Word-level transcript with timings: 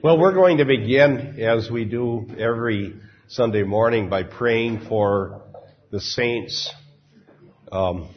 Well, 0.00 0.16
we're 0.16 0.32
going 0.32 0.58
to 0.58 0.64
begin 0.64 1.40
as 1.40 1.68
we 1.68 1.84
do 1.84 2.28
every 2.38 3.00
Sunday 3.26 3.64
morning 3.64 4.08
by 4.08 4.22
praying 4.22 4.86
for 4.88 5.42
the 5.90 6.00
saints. 6.00 6.72
Um, 7.72 8.08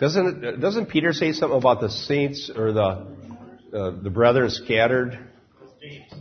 doesn't 0.00 0.60
doesn't 0.60 0.86
Peter 0.86 1.12
say 1.12 1.30
something 1.30 1.56
about 1.56 1.80
the 1.80 1.90
saints 1.90 2.50
or 2.52 2.72
the 2.72 2.80
uh, 2.82 4.02
the 4.02 4.10
brethren 4.10 4.50
scattered? 4.50 5.16
James. 5.80 6.12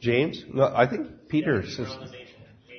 James? 0.00 0.44
No, 0.52 0.64
I 0.64 0.90
think 0.90 1.28
Peter 1.28 1.62
says. 1.64 1.86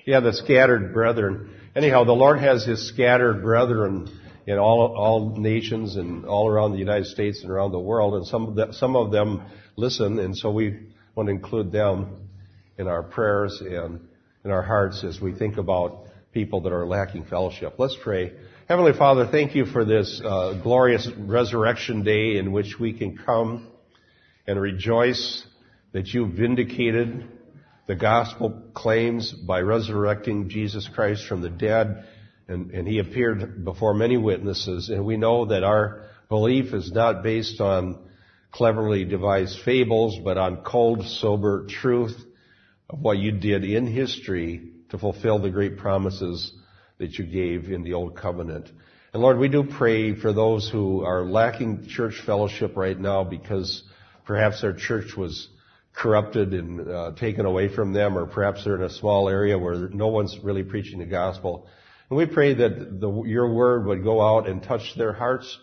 Yeah, 0.06 0.20
the 0.20 0.34
scattered 0.34 0.94
brethren. 0.94 1.52
Anyhow, 1.74 2.04
the 2.04 2.12
Lord 2.12 2.40
has 2.40 2.66
His 2.66 2.90
scattered 2.90 3.44
brethren 3.44 4.12
in 4.46 4.58
all 4.58 4.94
all 4.98 5.38
nations 5.38 5.96
and 5.96 6.26
all 6.26 6.50
around 6.50 6.74
the 6.74 6.80
United 6.80 7.06
States 7.06 7.44
and 7.44 7.50
around 7.50 7.72
the 7.72 7.80
world, 7.80 8.16
and 8.16 8.28
some 8.28 8.48
of 8.48 8.56
the, 8.56 8.74
some 8.74 8.98
of 8.98 9.14
them 9.14 9.44
listen, 9.78 10.20
and 10.20 10.38
so 10.38 10.52
we 10.52 10.91
want 11.16 11.28
to 11.28 11.32
include 11.32 11.72
them 11.72 12.30
in 12.78 12.88
our 12.88 13.04
prayers 13.04 13.62
and 13.62 14.08
in 14.44 14.52
our 14.52 14.62
hearts 14.62 15.04
as 15.04 15.20
we 15.20 15.34
think 15.34 15.58
about 15.58 16.06
people 16.34 16.62
that 16.62 16.72
are 16.72 16.86
lacking 16.86 17.26
fellowship. 17.26 17.76
Let's 17.78 17.98
pray. 18.02 18.34
Heavenly 18.68 18.94
Father, 18.94 19.28
thank 19.28 19.54
you 19.54 19.66
for 19.66 19.84
this 19.84 20.22
uh, 20.24 20.60
glorious 20.64 21.10
resurrection 21.18 22.04
day 22.04 22.38
in 22.38 22.54
which 22.54 22.80
we 22.80 22.94
can 22.94 23.18
come 23.18 23.68
and 24.48 24.60
rejoice 24.60 25.46
that 25.92 26.08
you 26.08 26.26
vindicated 26.26 27.28
the 27.88 27.96
gospel 27.96 28.64
claims 28.74 29.34
by 29.34 29.60
resurrecting 29.60 30.48
Jesus 30.48 30.88
Christ 30.88 31.28
from 31.28 31.42
the 31.42 31.50
dead. 31.50 32.06
And, 32.48 32.72
and 32.72 32.88
he 32.88 33.00
appeared 33.00 33.66
before 33.66 33.94
many 33.94 34.16
witnesses. 34.16 34.90
And 34.90 35.06
we 35.06 35.18
know 35.18 35.48
that 35.48 35.64
our 35.64 36.04
belief 36.30 36.74
is 36.74 36.92
not 36.92 37.24
based 37.24 37.60
on 37.60 38.00
cleverly 38.52 39.06
devised 39.06 39.60
fables, 39.64 40.18
but 40.24 40.38
on 40.38 40.58
cold, 40.58 41.06
sober 41.06 41.66
truth 41.68 42.18
of 42.90 43.00
what 43.00 43.18
you 43.18 43.32
did 43.32 43.64
in 43.64 43.88
history 43.88 44.72
to 44.90 44.98
fulfill 44.98 45.40
the 45.40 45.50
great 45.50 45.78
promises 45.78 46.52
that 46.98 47.18
you 47.18 47.26
gave 47.26 47.72
in 47.72 47.84
the 47.84 47.94
Old 47.94 48.16
Covenant. 48.16 48.70
And 49.14 49.22
Lord, 49.22 49.40
we 49.40 49.50
do 49.50 49.64
pray 49.64 50.16
for 50.16 50.34
those 50.34 50.70
who 50.70 51.04
are 51.04 51.24
lacking 51.24 51.88
church 51.88 52.22
fellowship 52.26 52.78
right 52.78 52.98
now 52.98 53.24
because 53.24 53.84
perhaps 54.26 54.62
their 54.62 54.74
church 54.74 55.16
was 55.18 55.50
corrupted 55.94 56.54
and 56.54 56.90
uh, 56.90 57.12
taken 57.18 57.46
away 57.46 57.74
from 57.74 57.94
them, 57.94 58.18
or 58.18 58.26
perhaps 58.26 58.64
they're 58.64 58.76
in 58.76 58.84
a 58.84 58.90
small 58.90 59.28
area 59.28 59.58
where 59.58 59.90
no 59.90 60.08
one's 60.08 60.38
really 60.42 60.64
preaching 60.64 61.00
the 61.00 61.06
gospel. 61.06 61.68
And 62.10 62.18
we 62.18 62.26
pray 62.26 62.54
that 62.54 63.00
the, 63.00 63.24
your 63.24 63.54
word 63.54 63.86
would 63.86 64.04
go 64.04 64.22
out 64.22 64.48
and 64.48 64.64
touch 64.64 64.96
their 64.96 65.14
hearts 65.14 65.58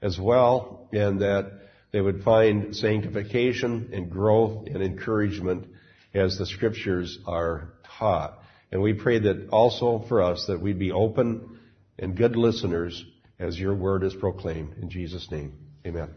as 0.00 0.18
well, 0.18 0.88
and 0.92 1.20
that 1.20 1.52
they 1.94 2.00
would 2.00 2.24
find 2.24 2.74
sanctification 2.74 3.90
and 3.92 4.10
growth 4.10 4.66
and 4.66 4.82
encouragement 4.82 5.68
as 6.12 6.36
the 6.36 6.44
scriptures 6.44 7.20
are 7.24 7.68
taught. 8.00 8.36
And 8.72 8.82
we 8.82 8.94
pray 8.94 9.20
that 9.20 9.50
also 9.50 10.04
for 10.08 10.20
us 10.20 10.46
that 10.48 10.60
we'd 10.60 10.80
be 10.80 10.90
open 10.90 11.60
and 11.96 12.16
good 12.16 12.34
listeners 12.34 13.04
as 13.38 13.56
your 13.56 13.76
word 13.76 14.02
is 14.02 14.12
proclaimed. 14.12 14.74
In 14.82 14.90
Jesus' 14.90 15.30
name. 15.30 15.52
Amen. 15.86 16.08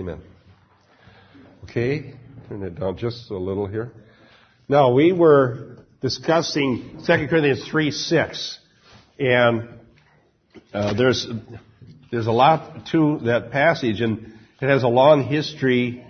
Amen. 0.00 0.20
Okay, 1.62 2.14
turn 2.48 2.64
it 2.64 2.80
down 2.80 2.96
just 2.96 3.30
a 3.30 3.38
little 3.38 3.68
here. 3.68 3.92
Now 4.68 4.92
we 4.92 5.12
were 5.12 5.76
discussing 6.00 7.04
2 7.06 7.28
Corinthians 7.28 7.68
3 7.70 7.92
6. 7.92 8.58
And 9.20 9.68
uh, 10.74 10.94
there's 10.94 11.28
there's 12.10 12.26
a 12.26 12.32
lot 12.32 12.86
to 12.90 13.20
that 13.20 13.52
passage, 13.52 14.00
and 14.00 14.32
it 14.62 14.68
has 14.68 14.84
a 14.84 14.88
long 14.88 15.24
history 15.24 16.06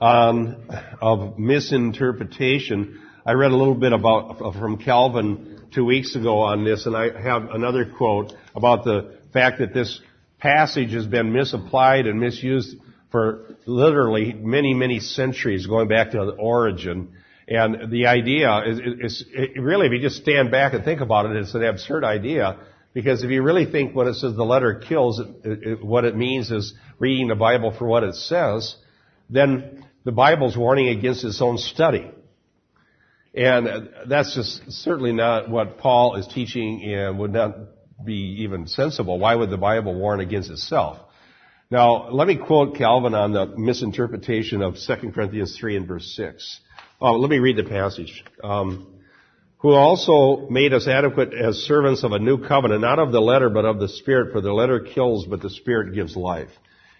um, 0.00 0.68
of 1.00 1.38
misinterpretation. 1.38 3.00
I 3.24 3.34
read 3.34 3.52
a 3.52 3.56
little 3.56 3.76
bit 3.76 3.92
about 3.92 4.38
from 4.54 4.78
Calvin 4.78 5.68
two 5.72 5.84
weeks 5.84 6.16
ago 6.16 6.40
on 6.40 6.64
this, 6.64 6.86
and 6.86 6.96
I 6.96 7.22
have 7.22 7.50
another 7.50 7.86
quote 7.86 8.32
about 8.52 8.82
the 8.82 9.18
fact 9.32 9.60
that 9.60 9.72
this 9.72 10.00
passage 10.40 10.92
has 10.92 11.06
been 11.06 11.32
misapplied 11.32 12.08
and 12.08 12.18
misused 12.18 12.76
for 13.12 13.54
literally 13.64 14.32
many, 14.32 14.74
many 14.74 14.98
centuries, 14.98 15.68
going 15.68 15.86
back 15.86 16.10
to 16.10 16.18
the 16.18 16.32
origin. 16.32 17.12
And 17.46 17.92
the 17.92 18.06
idea 18.06 18.60
is, 18.66 18.80
is, 18.80 19.24
is 19.32 19.48
really, 19.56 19.86
if 19.86 19.92
you 19.92 20.00
just 20.00 20.20
stand 20.20 20.50
back 20.50 20.74
and 20.74 20.84
think 20.84 21.00
about 21.00 21.26
it, 21.26 21.36
it's 21.36 21.54
an 21.54 21.62
absurd 21.62 22.02
idea. 22.02 22.58
Because 22.94 23.24
if 23.24 23.30
you 23.30 23.42
really 23.42 23.66
think 23.66 23.94
when 23.94 24.06
it 24.06 24.14
says 24.14 24.34
the 24.36 24.44
letter 24.44 24.76
kills, 24.76 25.20
it, 25.20 25.28
it, 25.44 25.84
what 25.84 26.04
it 26.04 26.16
means 26.16 26.50
is 26.50 26.74
reading 27.00 27.26
the 27.28 27.34
Bible 27.34 27.74
for 27.76 27.86
what 27.86 28.04
it 28.04 28.14
says, 28.14 28.76
then 29.28 29.84
the 30.04 30.12
Bible's 30.12 30.56
warning 30.56 30.88
against 30.88 31.24
its 31.24 31.42
own 31.42 31.58
study. 31.58 32.08
And 33.34 33.90
that's 34.06 34.34
just 34.36 34.70
certainly 34.70 35.12
not 35.12 35.50
what 35.50 35.78
Paul 35.78 36.14
is 36.14 36.26
teaching 36.28 36.84
and 36.84 37.18
would 37.18 37.32
not 37.32 37.56
be 38.04 38.42
even 38.42 38.68
sensible. 38.68 39.18
Why 39.18 39.34
would 39.34 39.50
the 39.50 39.56
Bible 39.56 39.94
warn 39.94 40.20
against 40.20 40.50
itself? 40.50 40.98
Now, 41.70 42.10
let 42.10 42.28
me 42.28 42.36
quote 42.36 42.76
Calvin 42.76 43.14
on 43.14 43.32
the 43.32 43.46
misinterpretation 43.46 44.62
of 44.62 44.76
2 44.76 45.10
Corinthians 45.10 45.56
3 45.58 45.78
and 45.78 45.88
verse 45.88 46.14
6. 46.14 46.60
Oh, 47.00 47.16
let 47.16 47.28
me 47.28 47.38
read 47.38 47.56
the 47.56 47.64
passage. 47.64 48.22
Um, 48.44 48.93
who 49.64 49.72
also 49.72 50.46
made 50.50 50.74
us 50.74 50.86
adequate 50.86 51.32
as 51.32 51.56
servants 51.56 52.04
of 52.04 52.12
a 52.12 52.18
new 52.18 52.36
covenant, 52.46 52.82
not 52.82 52.98
of 52.98 53.12
the 53.12 53.20
letter, 53.20 53.48
but 53.48 53.64
of 53.64 53.78
the 53.78 53.88
Spirit, 53.88 54.30
for 54.30 54.42
the 54.42 54.52
letter 54.52 54.78
kills, 54.80 55.24
but 55.24 55.40
the 55.40 55.48
Spirit 55.48 55.94
gives 55.94 56.14
life. 56.14 56.50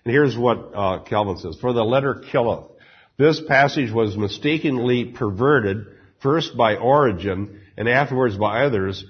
And 0.03 0.15
here's 0.15 0.35
what 0.35 0.71
uh, 0.75 1.03
Calvin 1.03 1.37
says, 1.37 1.59
for 1.61 1.75
the 1.75 1.85
letter 1.85 2.25
killeth. 2.33 2.65
This 3.19 3.39
passage 3.47 3.93
was 3.93 4.17
mistakenly 4.17 5.05
perverted, 5.05 5.89
first 6.23 6.57
by 6.57 6.77
Origen, 6.77 7.61
and 7.77 7.87
afterwards 7.87 8.39
by 8.39 8.65
others, 8.65 9.05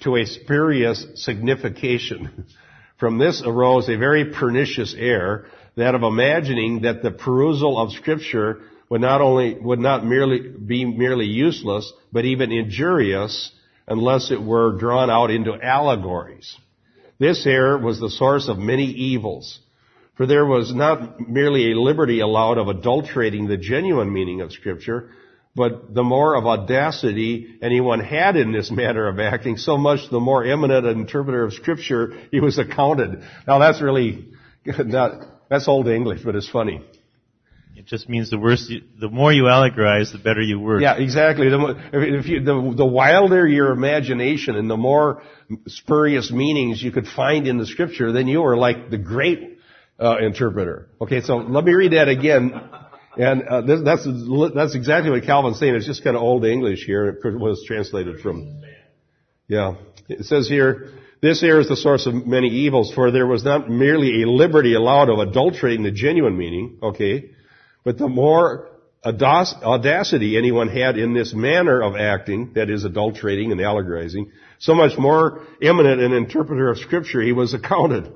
to 0.00 0.16
a 0.16 0.24
spurious 0.24 1.06
signification. 1.16 2.46
From 2.98 3.18
this 3.18 3.42
arose 3.44 3.86
a 3.90 3.98
very 3.98 4.32
pernicious 4.32 4.94
error, 4.98 5.48
that 5.76 5.94
of 5.94 6.02
imagining 6.04 6.80
that 6.82 7.02
the 7.02 7.10
perusal 7.10 7.78
of 7.78 7.92
scripture 7.92 8.62
would 8.94 9.00
not 9.00 9.20
only, 9.20 9.54
would 9.54 9.80
not 9.80 10.06
merely 10.06 10.38
be 10.38 10.84
merely 10.84 11.26
useless, 11.26 11.92
but 12.12 12.24
even 12.24 12.52
injurious 12.52 13.50
unless 13.88 14.30
it 14.30 14.40
were 14.40 14.78
drawn 14.78 15.10
out 15.10 15.32
into 15.32 15.52
allegories. 15.52 16.56
This 17.18 17.44
error 17.44 17.76
was 17.76 17.98
the 17.98 18.08
source 18.08 18.46
of 18.46 18.56
many 18.56 18.84
evils. 18.84 19.58
For 20.14 20.26
there 20.26 20.46
was 20.46 20.72
not 20.72 21.18
merely 21.28 21.72
a 21.72 21.80
liberty 21.80 22.20
allowed 22.20 22.56
of 22.56 22.68
adulterating 22.68 23.48
the 23.48 23.56
genuine 23.56 24.12
meaning 24.12 24.42
of 24.42 24.52
scripture, 24.52 25.10
but 25.56 25.92
the 25.92 26.04
more 26.04 26.36
of 26.36 26.46
audacity 26.46 27.56
anyone 27.60 27.98
had 27.98 28.36
in 28.36 28.52
this 28.52 28.70
manner 28.70 29.08
of 29.08 29.18
acting, 29.18 29.56
so 29.56 29.76
much 29.76 30.08
the 30.08 30.20
more 30.20 30.44
eminent 30.44 30.86
an 30.86 31.00
interpreter 31.00 31.42
of 31.42 31.52
scripture 31.52 32.16
he 32.30 32.38
was 32.38 32.58
accounted. 32.58 33.24
Now 33.44 33.58
that's 33.58 33.82
really 33.82 34.28
not, 34.78 35.48
that's 35.50 35.66
old 35.66 35.88
English, 35.88 36.20
but 36.24 36.36
it's 36.36 36.48
funny. 36.48 36.80
It 37.84 37.88
just 37.88 38.08
means 38.08 38.30
the 38.30 38.38
worse, 38.38 38.66
you, 38.70 38.80
the 38.98 39.10
more 39.10 39.30
you 39.30 39.42
allegorize, 39.42 40.10
the 40.10 40.16
better 40.16 40.40
you 40.40 40.58
work. 40.58 40.80
Yeah, 40.80 40.96
exactly. 40.96 41.50
The, 41.50 41.76
if 41.92 42.26
you, 42.26 42.42
the, 42.42 42.72
the 42.74 42.86
wilder 42.86 43.46
your 43.46 43.72
imagination 43.72 44.56
and 44.56 44.70
the 44.70 44.76
more 44.78 45.22
spurious 45.66 46.32
meanings 46.32 46.82
you 46.82 46.92
could 46.92 47.06
find 47.06 47.46
in 47.46 47.58
the 47.58 47.66
scripture, 47.66 48.10
then 48.10 48.26
you 48.26 48.42
are 48.42 48.56
like 48.56 48.88
the 48.88 48.96
great 48.96 49.58
uh, 50.00 50.16
interpreter. 50.16 50.88
Okay, 50.98 51.20
so 51.20 51.36
let 51.36 51.62
me 51.62 51.74
read 51.74 51.92
that 51.92 52.08
again. 52.08 52.58
And 53.18 53.42
uh, 53.42 53.60
this, 53.60 53.82
that's 53.84 54.08
that's 54.54 54.74
exactly 54.74 55.10
what 55.10 55.24
Calvin's 55.24 55.58
saying. 55.58 55.74
It's 55.74 55.86
just 55.86 56.02
kind 56.02 56.16
of 56.16 56.22
old 56.22 56.46
English 56.46 56.86
here. 56.86 57.08
It 57.08 57.38
was 57.38 57.64
translated 57.66 58.20
from. 58.20 58.62
Yeah, 59.46 59.74
it 60.08 60.24
says 60.24 60.48
here. 60.48 60.88
This 61.20 61.42
error 61.42 61.60
is 61.60 61.68
the 61.68 61.76
source 61.76 62.06
of 62.06 62.14
many 62.26 62.48
evils, 62.48 62.94
for 62.94 63.10
there 63.10 63.26
was 63.26 63.44
not 63.44 63.68
merely 63.68 64.22
a 64.22 64.26
liberty 64.26 64.74
allowed 64.74 65.10
of 65.10 65.18
adulterating 65.18 65.82
the 65.82 65.90
genuine 65.90 66.36
meaning, 66.36 66.78
okay, 66.82 67.33
but 67.84 67.98
the 67.98 68.08
more 68.08 68.68
audacity 69.04 70.38
anyone 70.38 70.68
had 70.68 70.96
in 70.96 71.12
this 71.12 71.34
manner 71.34 71.82
of 71.82 71.94
acting, 71.94 72.52
that 72.54 72.70
is 72.70 72.84
adulterating 72.84 73.52
and 73.52 73.60
allegorizing, 73.60 74.30
so 74.58 74.74
much 74.74 74.96
more 74.98 75.42
eminent 75.60 76.00
an 76.00 76.12
interpreter 76.14 76.70
of 76.70 76.78
scripture 76.78 77.20
he 77.20 77.32
was 77.32 77.52
accounted. 77.52 78.10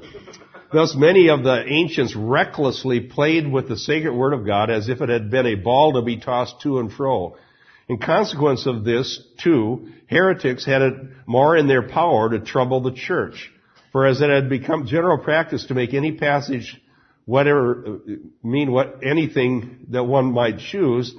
Thus 0.73 0.94
many 0.97 1.29
of 1.29 1.44
the 1.44 1.65
ancients 1.67 2.15
recklessly 2.17 3.00
played 3.00 3.50
with 3.50 3.69
the 3.69 3.76
sacred 3.76 4.15
word 4.15 4.32
of 4.32 4.47
God 4.47 4.70
as 4.70 4.88
if 4.88 5.00
it 5.00 5.09
had 5.09 5.31
been 5.31 5.47
a 5.47 5.55
ball 5.55 5.94
to 5.94 6.03
be 6.03 6.19
tossed 6.19 6.61
to 6.62 6.79
and 6.79 6.93
fro. 6.93 7.37
In 7.88 7.99
consequence 7.99 8.67
of 8.67 8.85
this, 8.85 9.23
too, 9.43 9.88
heretics 10.09 10.67
had 10.67 10.82
it 10.82 10.94
more 11.26 11.56
in 11.56 11.69
their 11.69 11.88
power 11.88 12.29
to 12.31 12.38
trouble 12.38 12.82
the 12.82 12.93
church. 12.93 13.50
For 13.93 14.06
as 14.06 14.21
it 14.21 14.29
had 14.29 14.50
become 14.50 14.87
general 14.87 15.19
practice 15.19 15.67
to 15.67 15.75
make 15.75 15.94
any 15.94 16.12
passage 16.12 16.79
whatever 17.28 18.00
mean 18.42 18.72
what 18.72 19.00
anything 19.04 19.84
that 19.90 20.04
one 20.04 20.32
might 20.32 20.58
choose, 20.58 21.14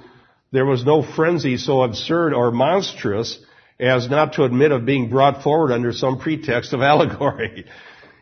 there 0.50 0.66
was 0.66 0.84
no 0.84 1.04
frenzy 1.04 1.56
so 1.56 1.84
absurd 1.84 2.34
or 2.34 2.50
monstrous 2.50 3.38
as 3.78 4.10
not 4.10 4.32
to 4.32 4.42
admit 4.42 4.72
of 4.72 4.84
being 4.84 5.08
brought 5.08 5.44
forward 5.44 5.70
under 5.70 5.92
some 5.92 6.18
pretext 6.18 6.72
of 6.72 6.82
allegory. 6.92 7.64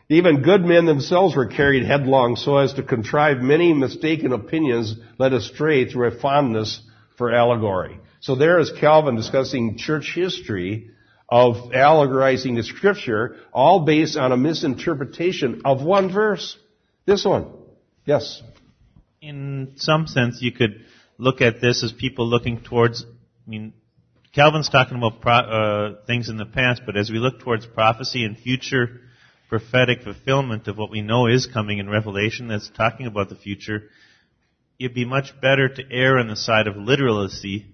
Even 0.07 0.43
good 0.43 0.63
men 0.63 0.85
themselves 0.85 1.35
were 1.35 1.47
carried 1.47 1.83
headlong 1.83 2.35
so 2.35 2.57
as 2.57 2.73
to 2.73 2.83
contrive 2.83 3.39
many 3.39 3.73
mistaken 3.73 4.33
opinions 4.33 4.95
led 5.17 5.33
astray 5.33 5.89
through 5.89 6.09
a 6.09 6.19
fondness 6.19 6.81
for 7.17 7.33
allegory. 7.33 7.99
So 8.19 8.35
there 8.35 8.59
is 8.59 8.71
Calvin 8.71 9.15
discussing 9.15 9.79
church 9.79 10.13
history 10.13 10.91
of 11.27 11.73
allegorizing 11.73 12.55
the 12.55 12.63
scripture, 12.63 13.37
all 13.51 13.79
based 13.79 14.15
on 14.15 14.31
a 14.31 14.37
misinterpretation 14.37 15.63
of 15.65 15.81
one 15.81 16.13
verse. 16.13 16.55
This 17.07 17.25
one. 17.25 17.58
Yes. 18.09 18.41
In 19.21 19.73
some 19.75 20.07
sense, 20.07 20.39
you 20.41 20.51
could 20.51 20.83
look 21.19 21.41
at 21.41 21.61
this 21.61 21.83
as 21.83 21.91
people 21.91 22.27
looking 22.27 22.61
towards, 22.61 23.03
I 23.03 23.49
mean, 23.49 23.73
Calvin's 24.33 24.67
talking 24.67 24.97
about 24.97 25.21
pro, 25.21 25.33
uh, 25.33 25.95
things 26.07 26.27
in 26.27 26.37
the 26.37 26.47
past, 26.47 26.81
but 26.87 26.97
as 26.97 27.11
we 27.11 27.19
look 27.19 27.39
towards 27.39 27.67
prophecy 27.67 28.23
and 28.23 28.35
future 28.35 29.01
prophetic 29.47 30.01
fulfillment 30.01 30.67
of 30.67 30.75
what 30.75 30.89
we 30.89 31.01
know 31.03 31.27
is 31.27 31.45
coming 31.45 31.77
in 31.77 31.87
Revelation 31.87 32.47
that's 32.47 32.67
talking 32.69 33.05
about 33.05 33.29
the 33.29 33.35
future, 33.35 33.83
it'd 34.79 34.95
be 34.95 35.05
much 35.05 35.39
better 35.39 35.69
to 35.69 35.83
err 35.91 36.17
on 36.17 36.27
the 36.29 36.35
side 36.35 36.65
of 36.65 36.73
literalacy 36.73 37.65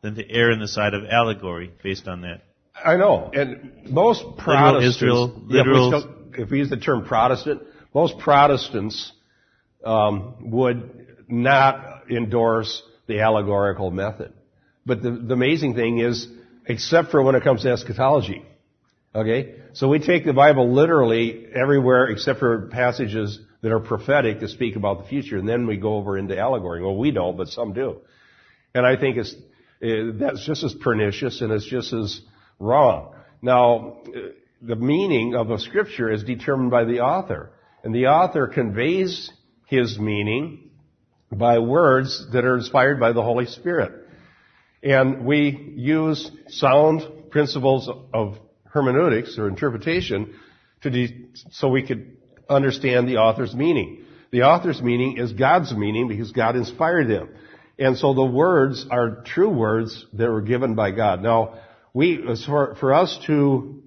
than 0.00 0.14
to 0.14 0.24
err 0.30 0.52
on 0.52 0.58
the 0.58 0.68
side 0.68 0.94
of 0.94 1.02
allegory 1.04 1.70
based 1.82 2.08
on 2.08 2.22
that. 2.22 2.40
I 2.82 2.96
know. 2.96 3.30
And 3.34 3.90
most 3.90 4.22
Protestants, 4.38 5.02
literal 5.02 5.24
Israel, 5.26 5.42
literal, 5.44 6.30
yeah, 6.34 6.44
if 6.44 6.50
we 6.50 6.58
use 6.60 6.70
the 6.70 6.78
term 6.78 7.04
Protestant, 7.04 7.60
most 7.92 8.18
Protestants 8.18 9.12
um, 9.84 10.50
would 10.50 11.06
not 11.28 12.10
endorse 12.10 12.82
the 13.06 13.20
allegorical 13.20 13.90
method. 13.90 14.32
But 14.84 15.02
the, 15.02 15.10
the 15.10 15.34
amazing 15.34 15.74
thing 15.74 15.98
is, 15.98 16.26
except 16.66 17.10
for 17.10 17.22
when 17.22 17.34
it 17.34 17.42
comes 17.42 17.62
to 17.62 17.70
eschatology, 17.70 18.44
okay? 19.14 19.56
So 19.74 19.88
we 19.88 19.98
take 19.98 20.24
the 20.24 20.32
Bible 20.32 20.72
literally 20.72 21.46
everywhere 21.54 22.06
except 22.06 22.38
for 22.38 22.68
passages 22.68 23.40
that 23.62 23.72
are 23.72 23.80
prophetic 23.80 24.40
to 24.40 24.48
speak 24.48 24.76
about 24.76 25.02
the 25.02 25.08
future, 25.08 25.38
and 25.38 25.48
then 25.48 25.66
we 25.66 25.76
go 25.76 25.94
over 25.94 26.18
into 26.18 26.36
allegory. 26.36 26.82
Well, 26.82 26.96
we 26.96 27.12
don't, 27.12 27.36
but 27.36 27.48
some 27.48 27.72
do. 27.72 27.98
And 28.74 28.84
I 28.84 28.96
think 28.96 29.16
it's, 29.18 29.34
uh, 29.82 30.18
that's 30.18 30.44
just 30.44 30.64
as 30.64 30.74
pernicious 30.74 31.40
and 31.40 31.52
it's 31.52 31.66
just 31.66 31.92
as 31.92 32.20
wrong. 32.58 33.14
Now, 33.40 33.98
uh, 34.06 34.18
the 34.62 34.76
meaning 34.76 35.34
of 35.34 35.50
a 35.50 35.58
scripture 35.58 36.10
is 36.10 36.24
determined 36.24 36.70
by 36.70 36.84
the 36.84 37.00
author. 37.00 37.50
And 37.84 37.94
the 37.94 38.06
author 38.06 38.46
conveys 38.46 39.30
his 39.72 39.98
meaning 39.98 40.70
by 41.32 41.58
words 41.58 42.26
that 42.32 42.44
are 42.44 42.58
inspired 42.58 43.00
by 43.00 43.12
the 43.12 43.22
Holy 43.22 43.46
Spirit. 43.46 44.06
And 44.82 45.24
we 45.24 45.72
use 45.76 46.30
sound 46.48 47.30
principles 47.30 47.88
of 48.12 48.36
hermeneutics 48.64 49.38
or 49.38 49.48
interpretation 49.48 50.34
to 50.82 50.90
de- 50.90 51.30
so 51.52 51.70
we 51.70 51.86
could 51.86 52.18
understand 52.50 53.08
the 53.08 53.16
author's 53.16 53.54
meaning. 53.54 54.04
The 54.30 54.42
author's 54.42 54.82
meaning 54.82 55.16
is 55.16 55.32
God's 55.32 55.74
meaning 55.74 56.06
because 56.06 56.32
God 56.32 56.54
inspired 56.54 57.08
him. 57.08 57.30
And 57.78 57.96
so 57.96 58.12
the 58.12 58.26
words 58.26 58.84
are 58.90 59.22
true 59.22 59.48
words 59.48 60.04
that 60.12 60.28
were 60.30 60.42
given 60.42 60.74
by 60.74 60.90
God. 60.90 61.22
Now, 61.22 61.60
we, 61.94 62.22
for, 62.44 62.74
for 62.74 62.92
us 62.92 63.18
to 63.26 63.82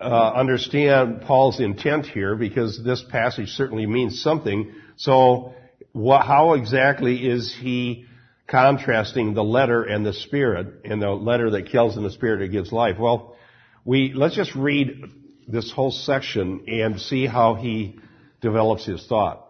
uh, 0.00 0.32
understand 0.34 1.22
Paul's 1.22 1.60
intent 1.60 2.06
here, 2.06 2.34
because 2.34 2.82
this 2.84 3.04
passage 3.08 3.50
certainly 3.50 3.86
means 3.86 4.22
something, 4.22 4.72
so 4.98 5.54
what, 5.92 6.26
how 6.26 6.54
exactly 6.54 7.16
is 7.26 7.56
he 7.58 8.06
contrasting 8.46 9.34
the 9.34 9.44
letter 9.44 9.82
and 9.84 10.04
the 10.04 10.12
spirit, 10.12 10.66
and 10.84 11.00
the 11.00 11.10
letter 11.10 11.50
that 11.50 11.70
kills 11.70 11.96
and 11.96 12.04
the 12.04 12.10
spirit 12.10 12.40
that 12.40 12.48
gives 12.48 12.72
life? 12.72 12.96
Well, 12.98 13.36
we, 13.84 14.12
let's 14.14 14.36
just 14.36 14.54
read 14.54 15.04
this 15.46 15.72
whole 15.72 15.90
section 15.92 16.64
and 16.68 17.00
see 17.00 17.26
how 17.26 17.54
he 17.54 17.98
develops 18.40 18.84
his 18.84 19.06
thought. 19.06 19.46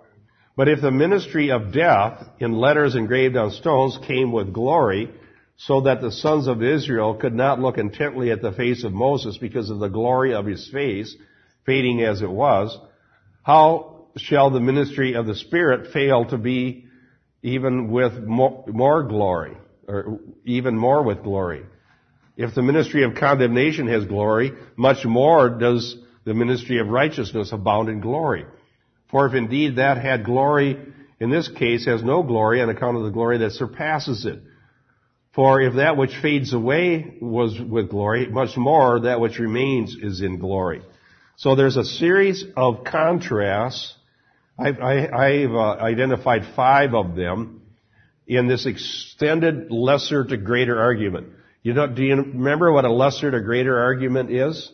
But 0.57 0.69
if 0.69 0.81
the 0.81 0.91
ministry 0.91 1.51
of 1.51 1.73
death 1.73 2.25
in 2.41 2.53
letters 2.53 2.95
engraved 2.95 3.37
on 3.37 3.51
stones 3.53 3.99
came 4.07 4.33
with 4.33 4.53
glory, 4.53 5.11
so 5.57 5.81
that 5.83 6.01
the 6.01 6.13
sons 6.13 6.47
of 6.47 6.63
Israel 6.63 7.15
could 7.15 7.35
not 7.35 7.59
look 7.59 7.79
intently 7.79 8.31
at 8.31 8.43
the 8.43 8.53
face 8.53 8.85
of 8.85 8.93
Moses 8.93 9.39
because 9.39 9.71
of 9.71 9.81
the 9.81 9.89
glory 9.89 10.35
of 10.35 10.47
his 10.47 10.69
face, 10.71 11.17
fading 11.65 12.03
as 12.03 12.23
it 12.23 12.31
was, 12.31 12.77
how 13.43 13.98
shall 14.19 14.51
the 14.51 14.61
ministry 14.61 15.15
of 15.15 15.27
the 15.27 15.35
Spirit 15.35 15.93
fail 15.93 16.27
to 16.27 16.39
be 16.39 16.87
even 17.43 17.91
with 17.91 18.19
more, 18.23 18.65
more 18.67 19.03
glory, 19.05 19.57
or 19.87 20.21
even 20.45 20.77
more 20.77 21.03
with 21.03 21.23
glory? 21.23 21.65
If 22.37 22.55
the 22.55 22.63
ministry 22.63 23.05
of 23.05 23.15
condemnation 23.17 23.89
has 23.89 24.05
glory, 24.05 24.53
much 24.77 25.05
more 25.05 25.49
does 25.49 25.97
the 26.25 26.35
ministry 26.35 26.79
of 26.79 26.89
righteousness 26.89 27.53
abound 27.53 27.89
in 27.89 28.01
glory. 28.01 28.45
For 29.11 29.27
if 29.27 29.35
indeed 29.35 29.77
that 29.77 29.99
had 29.99 30.25
glory, 30.25 30.79
in 31.19 31.31
this 31.31 31.49
case 31.49 31.87
has 31.87 32.03
no 32.03 32.23
glory 32.23 32.61
on 32.61 32.69
account 32.69 32.97
of 32.97 33.05
the 33.05 33.11
glory 33.11 33.39
that 33.39 33.53
surpasses 33.53 34.25
it. 34.27 34.43
For 35.35 35.61
if 35.61 35.75
that 35.77 35.97
which 35.97 36.17
fades 36.21 36.53
away 36.53 37.17
was 37.21 37.59
with 37.61 37.91
glory, 37.91 38.27
much 38.29 38.57
more 38.57 39.01
that 39.01 39.21
which 39.21 39.39
remains 39.39 39.97
is 40.01 40.21
in 40.21 40.39
glory. 40.39 40.83
So 41.37 41.55
there's 41.55 41.77
a 41.77 41.85
series 41.85 42.45
of 42.57 42.85
contrasts. 42.85 43.95
I've, 44.59 44.81
I, 44.81 45.41
have 45.41 45.53
uh, 45.53 45.77
identified 45.81 46.43
five 46.57 46.95
of 46.95 47.15
them 47.15 47.63
in 48.27 48.49
this 48.49 48.67
extended 48.67 49.71
lesser 49.71 50.25
to 50.25 50.37
greater 50.37 50.79
argument. 50.79 51.29
You 51.63 51.75
know, 51.75 51.87
do 51.87 52.03
you 52.03 52.17
remember 52.17 52.73
what 52.73 52.85
a 52.85 52.93
lesser 52.93 53.31
to 53.31 53.41
greater 53.41 53.79
argument 53.79 54.31
is? 54.31 54.71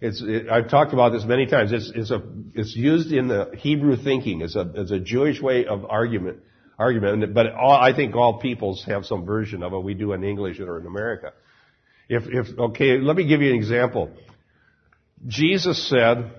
It's, 0.00 0.20
it, 0.20 0.48
I've 0.50 0.68
talked 0.68 0.92
about 0.92 1.12
this 1.12 1.24
many 1.24 1.46
times. 1.46 1.72
It's, 1.72 1.92
it's, 1.94 2.10
a, 2.10 2.22
it's 2.54 2.74
used 2.76 3.12
in 3.12 3.28
the 3.28 3.52
Hebrew 3.56 3.96
thinking 3.96 4.42
as 4.42 4.56
a, 4.56 4.70
as 4.76 4.90
a 4.90 4.98
Jewish 4.98 5.40
way 5.40 5.64
of 5.64 5.84
argument 5.84 6.40
argument, 6.78 7.34
but 7.34 7.52
all, 7.52 7.76
I 7.76 7.94
think 7.94 8.14
all 8.16 8.40
peoples 8.40 8.84
have 8.86 9.04
some 9.04 9.24
version 9.24 9.62
of 9.62 9.72
it. 9.72 9.82
We 9.82 9.94
do 9.94 10.12
in 10.12 10.24
English 10.24 10.58
or 10.58 10.80
in 10.80 10.86
America. 10.86 11.32
If, 12.08 12.24
if, 12.26 12.58
okay, 12.58 12.98
let 12.98 13.16
me 13.16 13.26
give 13.26 13.40
you 13.40 13.50
an 13.50 13.56
example. 13.56 14.10
Jesus 15.26 15.88
said, 15.88 16.32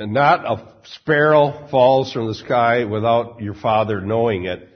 not 0.00 0.44
a 0.44 0.68
sparrow 0.84 1.68
falls 1.70 2.12
from 2.12 2.26
the 2.26 2.34
sky 2.34 2.84
without 2.84 3.40
your 3.40 3.54
father 3.54 4.00
knowing 4.00 4.46
it. 4.46 4.68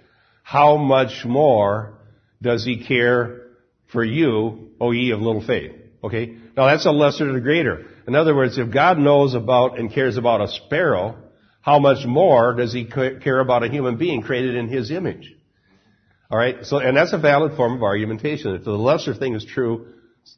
How 0.42 0.76
much 0.76 1.24
more 1.24 1.98
does 2.40 2.64
he 2.64 2.84
care 2.84 3.42
for 3.92 4.04
you, 4.04 4.70
O 4.80 4.92
ye 4.92 5.10
of 5.10 5.20
little 5.20 5.44
faith? 5.44 5.72
Okay? 6.04 6.36
Now 6.56 6.66
that's 6.66 6.86
a 6.86 6.90
lesser 6.90 7.26
to 7.26 7.32
the 7.32 7.40
greater. 7.40 7.86
In 8.06 8.14
other 8.14 8.34
words, 8.34 8.56
if 8.56 8.72
God 8.72 8.98
knows 8.98 9.34
about 9.34 9.78
and 9.78 9.92
cares 9.92 10.16
about 10.16 10.40
a 10.40 10.48
sparrow, 10.48 11.16
how 11.60 11.80
much 11.80 12.06
more 12.06 12.54
does 12.54 12.72
he 12.72 12.84
care 12.84 13.40
about 13.40 13.64
a 13.64 13.68
human 13.68 13.96
being 13.96 14.22
created 14.22 14.54
in 14.54 14.68
his 14.68 14.92
image? 14.92 15.34
Alright, 16.30 16.64
so, 16.66 16.78
and 16.78 16.96
that's 16.96 17.12
a 17.12 17.18
valid 17.18 17.56
form 17.56 17.74
of 17.74 17.82
argumentation. 17.82 18.54
If 18.54 18.64
the 18.64 18.72
lesser 18.72 19.14
thing 19.14 19.34
is 19.34 19.44
true, 19.44 19.94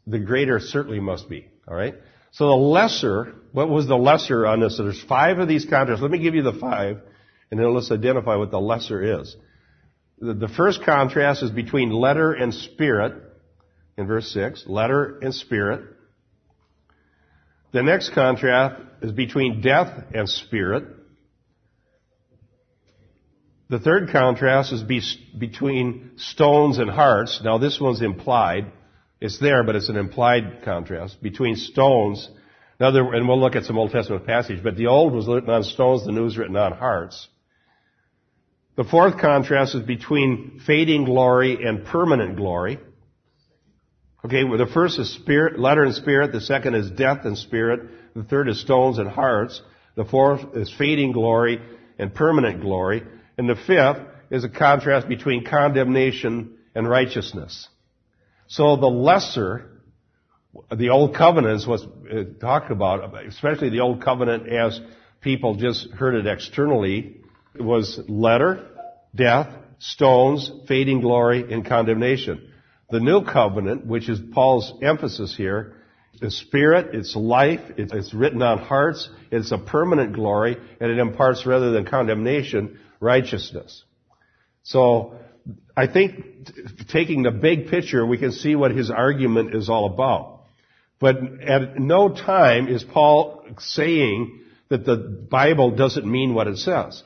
the 0.06 0.18
greater 0.18 0.58
certainly 0.60 1.00
must 1.00 1.28
be. 1.28 1.48
Alright? 1.66 1.96
So 2.32 2.48
the 2.48 2.54
lesser, 2.54 3.34
what 3.52 3.68
was 3.68 3.86
the 3.86 3.96
lesser 3.96 4.46
on 4.46 4.60
this? 4.60 4.76
So 4.76 4.84
there's 4.84 5.02
five 5.02 5.38
of 5.38 5.48
these 5.48 5.64
contrasts. 5.64 6.02
Let 6.02 6.10
me 6.10 6.18
give 6.18 6.34
you 6.34 6.42
the 6.42 6.52
five, 6.52 7.00
and 7.50 7.58
then 7.58 7.74
let's 7.74 7.90
identify 7.90 8.36
what 8.36 8.50
the 8.50 8.60
lesser 8.60 9.20
is. 9.20 9.34
The, 10.20 10.34
the 10.34 10.48
first 10.48 10.82
contrast 10.82 11.42
is 11.42 11.50
between 11.50 11.90
letter 11.90 12.32
and 12.32 12.52
spirit, 12.52 13.14
in 13.96 14.06
verse 14.06 14.32
6. 14.32 14.64
Letter 14.66 15.18
and 15.20 15.34
spirit. 15.34 15.84
The 17.72 17.82
next 17.82 18.14
contrast 18.14 18.82
is 19.02 19.12
between 19.12 19.60
death 19.60 20.04
and 20.14 20.28
spirit. 20.28 20.84
The 23.68 23.78
third 23.78 24.10
contrast 24.10 24.72
is 24.72 24.82
be, 24.82 25.02
between 25.36 26.12
stones 26.16 26.78
and 26.78 26.88
hearts. 26.88 27.42
Now 27.44 27.58
this 27.58 27.78
one's 27.78 28.00
implied. 28.00 28.72
It's 29.20 29.38
there, 29.38 29.64
but 29.64 29.76
it's 29.76 29.88
an 29.88 29.96
implied 29.96 30.62
contrast 30.64 31.20
between 31.22 31.56
stones. 31.56 32.28
Another, 32.78 33.12
and 33.12 33.26
we'll 33.26 33.40
look 33.40 33.56
at 33.56 33.64
some 33.64 33.76
Old 33.76 33.90
Testament 33.90 34.24
passage, 34.24 34.62
but 34.62 34.76
the 34.76 34.86
old 34.86 35.12
was 35.12 35.26
written 35.26 35.50
on 35.50 35.64
stones, 35.64 36.04
the 36.04 36.12
new 36.12 36.26
is 36.26 36.38
written 36.38 36.56
on 36.56 36.72
hearts. 36.72 37.28
The 38.76 38.84
fourth 38.84 39.18
contrast 39.18 39.74
is 39.74 39.82
between 39.82 40.60
fading 40.64 41.04
glory 41.04 41.66
and 41.66 41.84
permanent 41.84 42.36
glory. 42.36 42.78
Okay, 44.24 44.44
well, 44.44 44.58
the 44.58 44.66
first 44.66 45.00
is 45.00 45.12
spirit, 45.12 45.58
letter 45.58 45.82
and 45.82 45.94
spirit. 45.94 46.30
The 46.30 46.40
second 46.40 46.76
is 46.76 46.90
death 46.90 47.24
and 47.24 47.36
spirit. 47.36 47.80
The 48.14 48.22
third 48.22 48.48
is 48.48 48.60
stones 48.60 48.98
and 48.98 49.08
hearts. 49.08 49.60
The 49.96 50.04
fourth 50.04 50.56
is 50.56 50.72
fading 50.76 51.10
glory 51.10 51.60
and 51.98 52.14
permanent 52.14 52.60
glory. 52.60 53.02
And 53.36 53.48
the 53.48 53.56
fifth 53.56 54.06
is 54.30 54.44
a 54.44 54.48
contrast 54.48 55.08
between 55.08 55.44
condemnation 55.44 56.58
and 56.74 56.88
righteousness. 56.88 57.68
So 58.48 58.76
the 58.76 58.88
lesser, 58.88 59.82
the 60.74 60.88
old 60.88 61.14
covenant 61.14 61.56
is 61.56 61.66
what's 61.66 61.84
uh, 61.84 62.24
talked 62.40 62.70
about, 62.70 63.14
especially 63.26 63.68
the 63.68 63.80
old 63.80 64.02
covenant 64.02 64.48
as 64.48 64.80
people 65.20 65.54
just 65.54 65.90
heard 65.90 66.14
it 66.14 66.26
externally, 66.26 67.20
was 67.58 68.00
letter, 68.08 68.66
death, 69.14 69.52
stones, 69.78 70.50
fading 70.66 71.02
glory, 71.02 71.52
and 71.52 71.64
condemnation. 71.64 72.50
The 72.90 73.00
new 73.00 73.22
covenant, 73.24 73.86
which 73.86 74.08
is 74.08 74.18
Paul's 74.32 74.72
emphasis 74.82 75.36
here, 75.36 75.76
is 76.22 76.38
spirit, 76.38 76.94
it's 76.94 77.14
life, 77.14 77.60
it's 77.76 78.14
written 78.14 78.40
on 78.40 78.58
hearts, 78.58 79.10
it's 79.30 79.52
a 79.52 79.58
permanent 79.58 80.14
glory, 80.14 80.56
and 80.80 80.90
it 80.90 80.98
imparts 80.98 81.44
rather 81.44 81.70
than 81.70 81.84
condemnation, 81.84 82.80
righteousness. 82.98 83.84
So 84.62 85.18
I 85.78 85.86
think 85.86 86.88
taking 86.88 87.22
the 87.22 87.30
big 87.30 87.68
picture, 87.68 88.04
we 88.04 88.18
can 88.18 88.32
see 88.32 88.56
what 88.56 88.72
his 88.72 88.90
argument 88.90 89.54
is 89.54 89.68
all 89.68 89.86
about. 89.86 90.40
But 90.98 91.18
at 91.40 91.78
no 91.78 92.08
time 92.08 92.66
is 92.66 92.82
Paul 92.82 93.44
saying 93.58 94.40
that 94.70 94.84
the 94.84 94.96
Bible 94.96 95.70
doesn't 95.70 96.04
mean 96.04 96.34
what 96.34 96.48
it 96.48 96.58
says. 96.58 97.00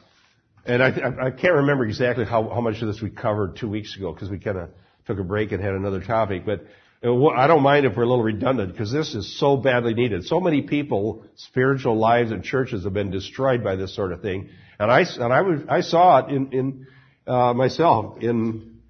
And 0.65 0.83
I, 0.83 0.89
I 1.27 1.31
can't 1.33 1.53
remember 1.53 1.85
exactly 1.85 2.25
how, 2.25 2.49
how 2.49 2.63
much 2.63 2.81
of 2.81 2.89
this 2.89 3.03
we 3.03 3.11
covered 3.11 3.57
two 3.57 3.69
weeks 3.69 3.95
ago 3.95 4.11
because 4.11 4.31
we 4.31 4.39
kind 4.39 4.57
of 4.57 4.71
took 5.07 5.19
a 5.19 5.25
break 5.25 5.53
and 5.53 5.63
had 5.63 5.75
another 5.75 6.01
topic. 6.01 6.47
But 6.47 6.65
I 7.03 7.47
don't 7.47 7.63
mind 7.63 7.85
if 7.85 7.95
we're 7.95 8.05
a 8.05 8.09
little 8.09 8.25
redundant 8.25 8.73
because 8.73 8.91
this 8.91 9.15
is 9.15 9.39
so 9.39 9.59
badly 9.59 9.93
needed. 9.93 10.25
So 10.25 10.41
many 10.41 10.63
people, 10.63 11.27
spiritual 11.37 11.99
lives 11.99 12.31
and 12.31 12.43
churches 12.43 12.85
have 12.85 12.95
been 12.95 13.11
destroyed 13.11 13.63
by 13.63 13.77
this 13.77 13.95
sort 13.95 14.13
of 14.13 14.23
thing. 14.23 14.49
And 14.79 14.91
I, 14.91 15.01
and 15.03 15.31
I, 15.31 15.43
was, 15.43 15.61
I 15.69 15.83
saw 15.83 16.21
it 16.21 16.35
in, 16.35 16.53
in 16.53 16.87
uh, 17.27 17.53
myself 17.55 18.19
in 18.21 18.81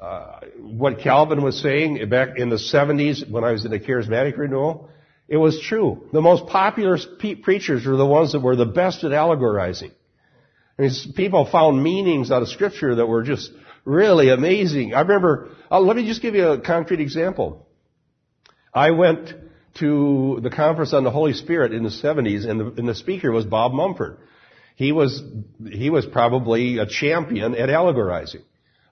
uh, 0.00 0.40
what 0.60 1.00
Calvin 1.00 1.42
was 1.42 1.60
saying 1.60 2.08
back 2.08 2.38
in 2.38 2.50
the 2.50 2.56
70s 2.56 3.28
when 3.28 3.44
I 3.44 3.52
was 3.52 3.64
in 3.64 3.70
the 3.70 3.80
charismatic 3.80 4.36
renewal. 4.36 4.90
It 5.28 5.36
was 5.36 5.60
true. 5.60 6.08
The 6.12 6.20
most 6.20 6.46
popular 6.46 6.96
preachers 7.42 7.84
were 7.84 7.96
the 7.96 8.06
ones 8.06 8.32
that 8.32 8.40
were 8.40 8.56
the 8.56 8.64
best 8.64 9.04
at 9.04 9.12
allegorizing. 9.12 9.92
I 10.78 10.82
mean, 10.82 10.90
people 11.16 11.44
found 11.44 11.82
meanings 11.82 12.30
out 12.30 12.42
of 12.42 12.48
scripture 12.48 12.94
that 12.94 13.06
were 13.06 13.24
just 13.24 13.50
really 13.84 14.30
amazing. 14.30 14.94
I 14.94 15.00
remember, 15.00 15.48
uh, 15.70 15.80
let 15.80 15.96
me 15.96 16.06
just 16.06 16.22
give 16.22 16.34
you 16.34 16.48
a 16.48 16.60
concrete 16.60 17.00
example. 17.00 17.66
I 18.72 18.92
went 18.92 19.34
to 19.80 20.38
the 20.42 20.50
conference 20.50 20.92
on 20.92 21.04
the 21.04 21.10
Holy 21.10 21.32
Spirit 21.32 21.72
in 21.72 21.82
the 21.82 21.90
70s 21.90 22.48
and 22.48 22.60
the, 22.60 22.66
and 22.78 22.88
the 22.88 22.94
speaker 22.94 23.32
was 23.32 23.44
Bob 23.44 23.72
Mumford. 23.72 24.18
He 24.78 24.92
was, 24.92 25.20
he 25.72 25.90
was 25.90 26.06
probably 26.06 26.78
a 26.78 26.86
champion 26.86 27.56
at 27.56 27.68
allegorizing. 27.68 28.42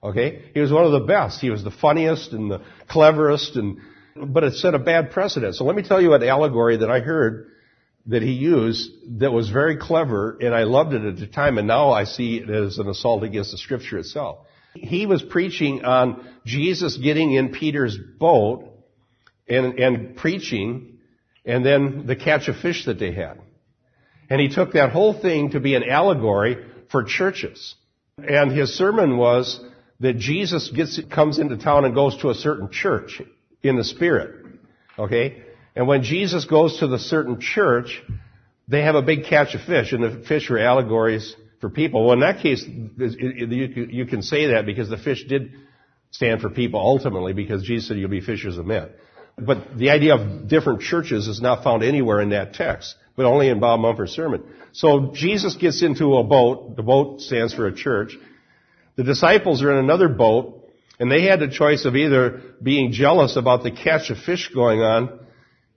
Okay? 0.03 0.51
He 0.53 0.59
was 0.59 0.69
one 0.69 0.83
of 0.83 0.91
the 0.91 1.07
best. 1.07 1.39
He 1.39 1.49
was 1.49 1.63
the 1.63 1.71
funniest 1.71 2.33
and 2.33 2.51
the 2.51 2.61
cleverest 2.89 3.55
and, 3.55 3.77
but 4.13 4.43
it 4.43 4.55
set 4.55 4.73
a 4.73 4.79
bad 4.79 5.11
precedent. 5.11 5.55
So 5.55 5.63
let 5.63 5.77
me 5.77 5.83
tell 5.83 6.01
you 6.01 6.13
an 6.13 6.23
allegory 6.23 6.75
that 6.75 6.91
I 6.91 6.99
heard 6.99 7.51
that 8.07 8.21
he 8.21 8.33
used 8.33 8.91
that 9.21 9.31
was 9.31 9.49
very 9.49 9.77
clever 9.77 10.37
and 10.41 10.53
I 10.53 10.63
loved 10.63 10.91
it 10.91 11.05
at 11.05 11.19
the 11.19 11.27
time 11.27 11.57
and 11.57 11.69
now 11.69 11.91
I 11.91 12.03
see 12.03 12.35
it 12.35 12.49
as 12.49 12.79
an 12.79 12.89
assault 12.89 13.23
against 13.23 13.51
the 13.51 13.57
scripture 13.57 13.97
itself. 13.97 14.39
He 14.73 15.05
was 15.05 15.23
preaching 15.23 15.85
on 15.85 16.27
Jesus 16.45 16.97
getting 16.97 17.31
in 17.31 17.53
Peter's 17.53 17.97
boat 18.19 18.73
and, 19.47 19.79
and 19.79 20.17
preaching 20.17 20.99
and 21.45 21.65
then 21.65 22.07
the 22.07 22.17
catch 22.17 22.49
of 22.49 22.57
fish 22.57 22.83
that 22.87 22.99
they 22.99 23.13
had. 23.13 23.39
And 24.29 24.41
he 24.41 24.49
took 24.49 24.73
that 24.73 24.91
whole 24.91 25.13
thing 25.13 25.51
to 25.51 25.59
be 25.59 25.75
an 25.75 25.83
allegory 25.83 26.57
for 26.91 27.03
churches. 27.03 27.75
And 28.17 28.51
his 28.51 28.75
sermon 28.75 29.17
was 29.17 29.59
that 29.99 30.17
Jesus 30.17 30.69
gets, 30.69 30.99
comes 31.13 31.39
into 31.39 31.57
town 31.57 31.85
and 31.85 31.95
goes 31.95 32.17
to 32.17 32.29
a 32.29 32.35
certain 32.35 32.69
church 32.71 33.21
in 33.63 33.77
the 33.77 33.83
spirit. 33.83 34.45
Okay? 34.97 35.43
And 35.75 35.87
when 35.87 36.03
Jesus 36.03 36.45
goes 36.45 36.79
to 36.79 36.87
the 36.87 36.99
certain 36.99 37.39
church, 37.39 38.01
they 38.67 38.81
have 38.81 38.95
a 38.95 39.01
big 39.01 39.25
catch 39.25 39.55
of 39.55 39.61
fish, 39.61 39.93
and 39.93 40.03
the 40.03 40.25
fish 40.27 40.49
are 40.49 40.59
allegories 40.59 41.35
for 41.61 41.69
people. 41.69 42.05
Well, 42.05 42.13
in 42.13 42.19
that 42.19 42.41
case, 42.41 42.63
you 42.65 44.05
can 44.05 44.21
say 44.21 44.47
that 44.47 44.65
because 44.65 44.89
the 44.89 44.97
fish 44.97 45.23
did 45.27 45.53
stand 46.11 46.41
for 46.41 46.49
people 46.49 46.79
ultimately, 46.79 47.33
because 47.33 47.63
Jesus 47.63 47.87
said 47.87 47.97
you'll 47.97 48.09
be 48.09 48.21
fishers 48.21 48.57
of 48.57 48.65
men. 48.65 48.89
But 49.37 49.77
the 49.77 49.91
idea 49.91 50.15
of 50.15 50.47
different 50.47 50.81
churches 50.81 51.27
is 51.27 51.41
not 51.41 51.63
found 51.63 51.83
anywhere 51.83 52.21
in 52.21 52.29
that 52.29 52.53
text, 52.55 52.95
but 53.17 53.25
only 53.25 53.49
in 53.49 53.59
Bob 53.59 53.81
Mumford's 53.81 54.13
sermon. 54.13 54.43
So 54.71 55.11
Jesus 55.13 55.55
gets 55.55 55.81
into 55.81 56.15
a 56.15 56.23
boat. 56.23 56.77
The 56.77 56.83
boat 56.83 57.19
stands 57.19 57.53
for 57.53 57.65
a 57.65 57.75
church. 57.75 58.15
The 58.95 59.03
disciples 59.03 59.61
are 59.63 59.71
in 59.71 59.79
another 59.79 60.07
boat, 60.07 60.69
and 60.99 61.11
they 61.11 61.23
had 61.23 61.39
the 61.39 61.49
choice 61.49 61.85
of 61.85 61.95
either 61.95 62.41
being 62.61 62.91
jealous 62.91 63.35
about 63.35 63.63
the 63.63 63.71
catch 63.71 64.11
of 64.11 64.19
fish 64.19 64.49
going 64.53 64.79
on 64.79 65.19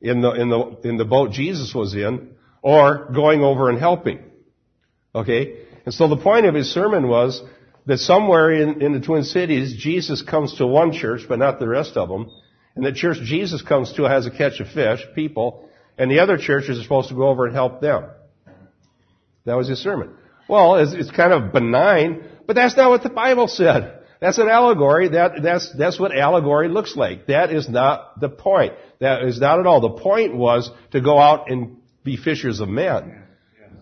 in 0.02 0.20
the, 0.20 0.30
in 0.32 0.48
the, 0.50 0.80
in 0.84 0.96
the 0.98 1.04
boat 1.04 1.32
Jesus 1.32 1.74
was 1.74 1.94
in, 1.94 2.32
or 2.62 3.10
going 3.12 3.42
over 3.42 3.70
and 3.70 3.78
helping. 3.78 4.20
Okay? 5.14 5.64
And 5.86 5.94
so 5.94 6.08
the 6.08 6.16
point 6.16 6.44
of 6.44 6.54
his 6.54 6.72
sermon 6.72 7.08
was 7.08 7.42
that 7.86 7.98
somewhere 7.98 8.52
in, 8.52 8.82
in 8.82 8.92
the 8.92 9.00
Twin 9.00 9.24
Cities, 9.24 9.76
Jesus 9.78 10.20
comes 10.20 10.56
to 10.56 10.66
one 10.66 10.92
church, 10.92 11.22
but 11.26 11.38
not 11.38 11.58
the 11.58 11.68
rest 11.68 11.96
of 11.96 12.10
them. 12.10 12.30
And 12.76 12.84
the 12.84 12.92
church 12.92 13.18
Jesus 13.24 13.62
comes 13.62 13.94
to 13.94 14.04
has 14.04 14.26
a 14.26 14.30
catch 14.30 14.60
of 14.60 14.68
fish, 14.68 15.00
people, 15.14 15.69
and 16.00 16.10
the 16.10 16.20
other 16.20 16.38
churches 16.38 16.78
are 16.78 16.82
supposed 16.82 17.10
to 17.10 17.14
go 17.14 17.28
over 17.28 17.44
and 17.44 17.54
help 17.54 17.82
them. 17.82 18.06
That 19.44 19.58
was 19.58 19.68
his 19.68 19.80
sermon. 19.80 20.14
Well, 20.48 20.76
it's, 20.76 20.94
it's 20.94 21.10
kind 21.10 21.30
of 21.30 21.52
benign, 21.52 22.24
but 22.46 22.56
that's 22.56 22.74
not 22.74 22.88
what 22.88 23.02
the 23.02 23.10
Bible 23.10 23.48
said. 23.48 23.98
That's 24.18 24.38
an 24.38 24.48
allegory. 24.48 25.10
That, 25.10 25.42
that's, 25.42 25.70
that's 25.76 26.00
what 26.00 26.16
allegory 26.16 26.68
looks 26.68 26.96
like. 26.96 27.26
That 27.26 27.52
is 27.52 27.68
not 27.68 28.18
the 28.18 28.30
point. 28.30 28.72
That 29.00 29.24
is 29.24 29.38
not 29.38 29.60
at 29.60 29.66
all. 29.66 29.82
The 29.82 30.00
point 30.02 30.34
was 30.34 30.70
to 30.92 31.02
go 31.02 31.18
out 31.18 31.50
and 31.50 31.76
be 32.02 32.16
fishers 32.16 32.60
of 32.60 32.70
men. 32.70 33.22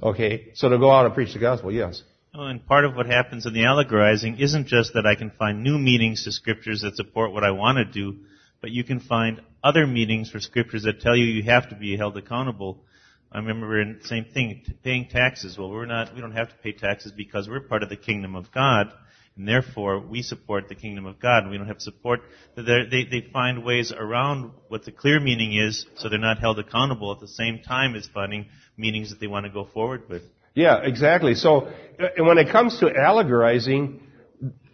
Okay? 0.03 0.49
So 0.55 0.69
to 0.71 0.79
go 0.79 0.91
out 0.91 1.07
and 1.07 1.15
preach 1.15 1.35
the 1.35 1.39
gospel, 1.39 1.73
yes. 1.73 2.03
And 2.35 2.67
part 2.67 2.85
of 2.85 2.97
what 2.97 3.07
happens 3.07 3.47
in 3.47 3.53
the 3.53 3.63
allegorizing 3.63 4.41
isn't 4.41 4.67
just 4.67 4.95
that 4.95 5.07
I 5.07 5.15
can 5.15 5.31
find 5.31 5.63
new 5.63 5.79
meanings 5.79 6.25
to 6.25 6.33
scriptures 6.33 6.81
that 6.83 6.97
support 6.97 7.33
what 7.33 7.45
I 7.45 7.53
want 7.53 7.79
to 7.79 7.85
do, 7.85 8.19
but 8.61 8.71
you 8.71 8.85
can 8.85 9.01
find 9.01 9.41
other 9.63 9.87
meanings 9.87 10.31
for 10.31 10.41
scriptures 10.41 10.85
that 10.85 11.01
tell 11.01 11.17
you 11.17 11.25
you 11.25 11.43
have 11.45 11.69
to 11.71 11.77
be 11.77 11.97
held 11.97 12.17
accountable. 12.17 12.85
I 13.31 13.39
remember 13.39 13.81
in 13.81 13.99
the 14.01 14.09
same 14.09 14.25
thing, 14.25 14.63
paying 14.83 15.09
taxes. 15.09 15.59
Well, 15.59 15.71
we're 15.71 15.87
not, 15.87 16.15
we 16.15 16.21
don't 16.21 16.33
have 16.33 16.49
to 16.49 16.55
pay 16.63 16.73
taxes 16.73 17.13
because 17.13 17.49
we're 17.49 17.61
part 17.61 17.83
of 17.83 17.89
the 17.89 17.97
kingdom 17.97 18.35
of 18.35 18.51
God 18.53 18.93
and 19.39 19.47
therefore 19.47 20.01
we 20.01 20.21
support 20.21 20.69
the 20.69 20.75
kingdom 20.75 21.07
of 21.07 21.21
God, 21.21 21.45
and 21.45 21.51
we 21.51 21.57
don't 21.57 21.69
have 21.69 21.81
support. 21.81 22.21
They, 22.57 23.07
they 23.11 23.27
find 23.33 23.65
ways 23.65 23.93
around 23.97 24.51
what 24.67 24.85
the 24.85 24.91
clear 24.91 25.21
meaning 25.21 25.57
is, 25.57 25.87
so 25.97 26.09
they're 26.09 26.19
not 26.19 26.41
held 26.41 26.59
accountable 26.59 27.13
at 27.13 27.21
the 27.21 27.29
same 27.29 27.61
time 27.61 27.95
as 27.95 28.09
finding 28.13 28.47
meanings 28.77 29.11
that 29.11 29.21
they 29.21 29.29
want 29.29 29.47
to 29.47 29.51
go 29.51 29.65
forward 29.65 30.09
with. 30.09 30.23
Yeah, 30.55 30.81
exactly. 30.83 31.35
So, 31.35 31.67
uh, 32.01 32.07
and 32.17 32.27
when 32.27 32.37
it 32.39 32.51
comes 32.51 32.81
to 32.81 32.87
allegorizing, 32.87 34.01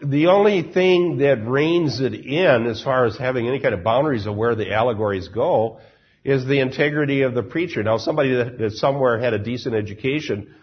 the 0.03 0.27
only 0.27 0.63
thing 0.63 1.19
that 1.19 1.47
reins 1.47 2.01
it 2.01 2.15
in, 2.15 2.67
as 2.67 2.83
far 2.83 3.07
as 3.07 3.17
having 3.17 3.49
any 3.49 3.61
kind 3.61 3.75
of 3.75 3.83
boundaries 3.83 4.27
of 4.27 4.37
where 4.37 4.55
the 4.55 4.73
allegories 4.73 5.29
go, 5.29 5.81
is 6.25 6.47
the 6.47 6.61
integrity 6.61 7.23
of 7.23 7.35
the 7.35 7.43
preacher. 7.43 7.83
Now, 7.83 7.99
somebody 7.99 8.35
that, 8.35 8.59
that 8.59 8.73
somewhere 8.73 9.19
had 9.19 9.35
a 9.35 9.39
decent 9.39 9.75
education 9.75 10.55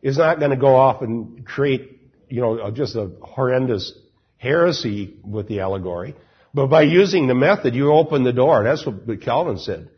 is 0.00 0.18
not 0.18 0.38
going 0.38 0.50
to 0.50 0.56
go 0.56 0.74
off 0.74 1.02
and 1.02 1.46
create 1.46 2.00
you 2.28 2.40
know, 2.40 2.70
just 2.70 2.96
a 2.96 3.10
horrendous 3.20 3.92
heresy 4.38 5.16
with 5.22 5.48
the 5.48 5.60
allegory. 5.60 6.14
But 6.54 6.68
by 6.68 6.82
using 6.82 7.26
the 7.26 7.34
method, 7.34 7.74
you 7.74 7.92
open 7.92 8.24
the 8.24 8.32
door. 8.32 8.64
That's 8.64 8.86
what 8.86 9.20
Calvin 9.20 9.58
said. 9.58 9.90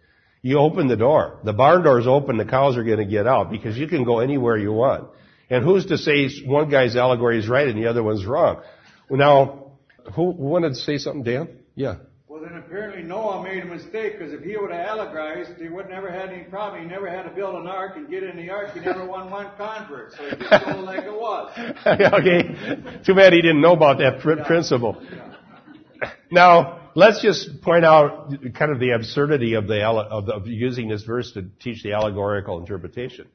You 0.42 0.58
open 0.58 0.88
the 0.88 0.96
door. 0.96 1.38
The 1.44 1.52
barn 1.52 1.84
door 1.84 2.00
is 2.00 2.06
open, 2.06 2.36
the 2.36 2.44
cows 2.44 2.76
are 2.76 2.84
going 2.84 2.98
to 2.98 3.04
get 3.04 3.26
out 3.26 3.50
because 3.50 3.78
you 3.78 3.86
can 3.86 4.04
go 4.04 4.18
anywhere 4.18 4.56
you 4.56 4.72
want. 4.72 5.08
And 5.54 5.64
who's 5.64 5.86
to 5.86 5.98
say 5.98 6.28
one 6.44 6.68
guy's 6.68 6.96
allegory 6.96 7.38
is 7.38 7.48
right 7.48 7.68
and 7.68 7.80
the 7.80 7.86
other 7.86 8.02
one's 8.02 8.26
wrong? 8.26 8.62
Now, 9.08 9.70
who 10.16 10.30
wanted 10.30 10.70
to 10.70 10.74
say 10.74 10.98
something, 10.98 11.22
Dan? 11.22 11.48
Yeah 11.76 11.98
Well, 12.26 12.42
then 12.42 12.56
apparently 12.56 13.04
Noah 13.04 13.40
made 13.40 13.62
a 13.62 13.66
mistake 13.66 14.18
because 14.18 14.32
if 14.32 14.42
he 14.42 14.56
would 14.56 14.72
have 14.72 14.98
allegorized, 14.98 15.60
he 15.62 15.68
would 15.68 15.88
never 15.88 16.10
had 16.10 16.30
any 16.30 16.42
problem. 16.42 16.82
He 16.82 16.88
never 16.88 17.08
had 17.08 17.22
to 17.22 17.30
build 17.30 17.54
an 17.54 17.68
ark 17.68 17.92
and 17.94 18.08
get 18.10 18.24
in 18.24 18.36
the 18.36 18.50
ark. 18.50 18.74
He 18.74 18.80
never 18.80 19.06
won 19.06 19.30
one 19.30 19.48
convert. 19.56 20.14
So 20.14 20.28
he 20.28 20.34
just 20.34 20.64
told 20.64 20.84
like 20.86 21.04
it 21.04 21.12
was. 21.12 21.52
okay. 21.86 23.02
Too 23.06 23.14
bad 23.14 23.32
he 23.32 23.40
didn't 23.40 23.60
know 23.60 23.74
about 23.74 23.98
that 23.98 24.18
pr- 24.22 24.32
yeah. 24.32 24.44
principle. 24.48 25.00
Yeah. 25.08 26.10
Now, 26.32 26.90
let's 26.96 27.22
just 27.22 27.62
point 27.62 27.84
out 27.84 28.34
kind 28.54 28.72
of 28.72 28.80
the 28.80 28.90
absurdity 28.90 29.54
of 29.54 29.68
the, 29.68 29.86
of, 29.86 30.26
the, 30.26 30.32
of 30.34 30.48
using 30.48 30.88
this 30.88 31.04
verse 31.04 31.30
to 31.34 31.42
teach 31.60 31.84
the 31.84 31.92
allegorical 31.92 32.58
interpretation. 32.58 33.28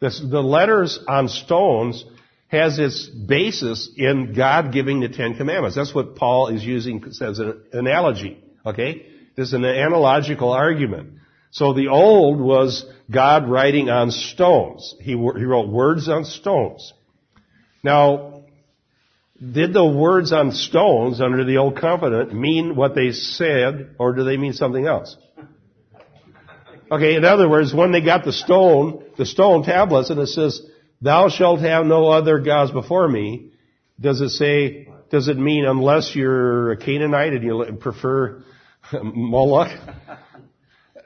This, 0.00 0.20
the 0.20 0.42
letters 0.42 0.98
on 1.06 1.28
stones 1.28 2.04
has 2.48 2.78
its 2.78 3.06
basis 3.06 3.90
in 3.96 4.32
God 4.34 4.72
giving 4.72 5.00
the 5.00 5.08
Ten 5.08 5.36
Commandments. 5.36 5.76
That's 5.76 5.94
what 5.94 6.16
Paul 6.16 6.48
is 6.48 6.64
using 6.64 7.04
as 7.20 7.38
an 7.38 7.62
analogy. 7.72 8.42
Okay? 8.66 9.06
This 9.36 9.48
is 9.48 9.54
an 9.54 9.64
analogical 9.64 10.50
argument. 10.52 11.14
So 11.52 11.74
the 11.74 11.88
old 11.88 12.40
was 12.40 12.84
God 13.10 13.48
writing 13.48 13.88
on 13.88 14.10
stones. 14.10 14.94
He, 15.00 15.12
he 15.12 15.16
wrote 15.16 15.68
words 15.68 16.08
on 16.08 16.24
stones. 16.24 16.92
Now, 17.82 18.44
did 19.40 19.72
the 19.72 19.84
words 19.84 20.32
on 20.32 20.52
stones 20.52 21.20
under 21.20 21.44
the 21.44 21.56
old 21.58 21.80
covenant 21.80 22.34
mean 22.34 22.76
what 22.76 22.94
they 22.94 23.12
said, 23.12 23.94
or 23.98 24.12
do 24.12 24.24
they 24.24 24.36
mean 24.36 24.52
something 24.52 24.86
else? 24.86 25.16
Okay, 26.90 27.14
in 27.14 27.24
other 27.24 27.48
words, 27.48 27.72
when 27.72 27.92
they 27.92 28.00
got 28.00 28.24
the 28.24 28.32
stone, 28.32 29.04
the 29.16 29.26
stone 29.26 29.62
tablets, 29.62 30.10
and 30.10 30.18
it 30.18 30.26
says, 30.26 30.60
Thou 31.00 31.28
shalt 31.28 31.60
have 31.60 31.86
no 31.86 32.08
other 32.08 32.40
gods 32.40 32.72
before 32.72 33.08
me. 33.08 33.52
Does 34.00 34.20
it 34.20 34.30
say, 34.30 34.88
does 35.10 35.28
it 35.28 35.38
mean 35.38 35.64
unless 35.64 36.14
you're 36.14 36.72
a 36.72 36.76
Canaanite 36.76 37.32
and 37.32 37.42
you 37.42 37.78
prefer 37.80 38.42
Moloch? 39.02 39.70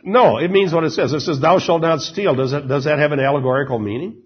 No, 0.02 0.38
it 0.38 0.50
means 0.50 0.72
what 0.72 0.84
it 0.84 0.90
says. 0.90 1.12
It 1.12 1.20
says, 1.20 1.40
thou 1.40 1.58
shalt 1.58 1.82
not 1.82 2.00
steal. 2.00 2.34
Does 2.34 2.50
that, 2.50 2.68
does 2.68 2.84
that 2.84 2.98
have 2.98 3.12
an 3.12 3.20
allegorical 3.20 3.78
meaning? 3.78 4.22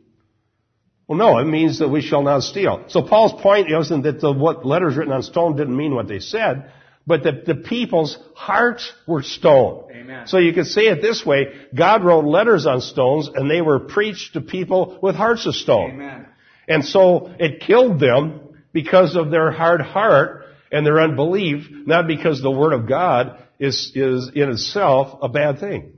Well, 1.07 1.19
no, 1.19 1.39
it 1.39 1.45
means 1.45 1.79
that 1.79 1.89
we 1.89 2.03
shall 2.03 2.23
not 2.23 2.43
steal. 2.43 2.85
So 2.89 3.03
Paul's 3.03 3.41
point 3.41 3.71
isn't 3.71 4.03
that 4.03 4.21
the, 4.21 4.33
what 4.33 4.67
letters 4.67 4.97
written 4.97 5.13
on 5.13 5.23
stone 5.23 5.57
didn't 5.57 5.77
mean 5.77 5.95
what 5.95 6.09
they 6.09 6.19
said, 6.19 6.71
but 7.09 7.23
that 7.23 7.47
the 7.47 7.55
people's 7.55 8.19
hearts 8.35 8.93
were 9.07 9.23
stone. 9.23 9.89
Amen. 9.91 10.27
So 10.27 10.37
you 10.37 10.53
could 10.53 10.67
say 10.67 10.83
it 10.83 11.01
this 11.01 11.25
way, 11.25 11.47
God 11.75 12.05
wrote 12.05 12.27
letters 12.27 12.67
on 12.67 12.83
stones 12.83 13.31
and 13.35 13.51
they 13.51 13.63
were 13.63 13.81
preached 13.81 14.35
to 14.35 14.43
people 14.43 14.99
with 15.03 15.15
hearts 15.15 15.47
of 15.47 15.55
stone. 15.55 15.93
Amen. 15.93 16.27
And 16.69 16.85
so 16.85 17.33
it 17.39 17.63
killed 17.63 17.99
them 17.99 18.59
because 18.75 19.17
of 19.17 19.31
their 19.31 19.51
hard 19.51 19.81
heart 19.81 20.45
and 20.71 20.85
their 20.85 21.01
unbelief, 21.01 21.67
not 21.71 22.07
because 22.07 22.43
the 22.43 22.51
Word 22.51 22.75
of 22.75 22.87
God 22.87 23.43
is, 23.59 23.91
is 23.95 24.31
in 24.35 24.51
itself 24.51 25.19
a 25.23 25.31
bad 25.31 25.61
thing. 25.61 25.95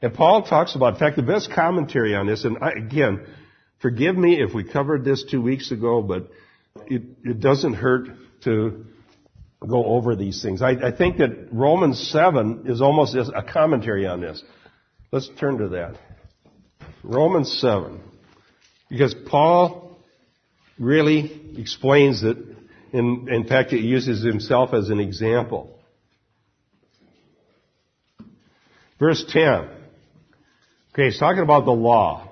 And 0.00 0.14
Paul 0.14 0.42
talks 0.42 0.76
about, 0.76 0.94
in 0.94 1.00
fact, 1.00 1.16
the 1.16 1.22
best 1.22 1.50
commentary 1.50 2.14
on 2.14 2.28
this, 2.28 2.44
and 2.44 2.58
I, 2.60 2.70
again, 2.72 3.26
forgive 3.80 4.16
me 4.16 4.40
if 4.40 4.54
we 4.54 4.62
covered 4.62 5.04
this 5.04 5.24
two 5.28 5.42
weeks 5.42 5.72
ago, 5.72 6.00
but 6.00 6.30
it, 6.86 7.02
it 7.24 7.40
doesn't 7.40 7.74
hurt 7.74 8.08
to 8.42 8.84
go 9.68 9.84
over 9.84 10.16
these 10.16 10.42
things. 10.42 10.62
I, 10.62 10.70
I 10.70 10.92
think 10.96 11.18
that 11.18 11.48
Romans 11.52 12.10
7 12.10 12.64
is 12.66 12.80
almost 12.80 13.14
a 13.14 13.42
commentary 13.42 14.06
on 14.06 14.20
this. 14.20 14.42
Let's 15.10 15.30
turn 15.38 15.58
to 15.58 15.68
that. 15.68 15.96
Romans 17.02 17.58
7. 17.60 18.00
Because 18.88 19.14
Paul 19.26 19.98
really 20.78 21.54
explains 21.56 22.22
it. 22.22 22.36
In, 22.92 23.28
in 23.30 23.46
fact, 23.46 23.70
he 23.70 23.78
uses 23.78 24.24
himself 24.24 24.72
as 24.72 24.90
an 24.90 25.00
example. 25.00 25.78
Verse 28.98 29.24
10. 29.28 29.68
Okay, 30.92 31.06
he's 31.06 31.18
talking 31.18 31.42
about 31.42 31.64
the 31.64 31.72
law. 31.72 32.28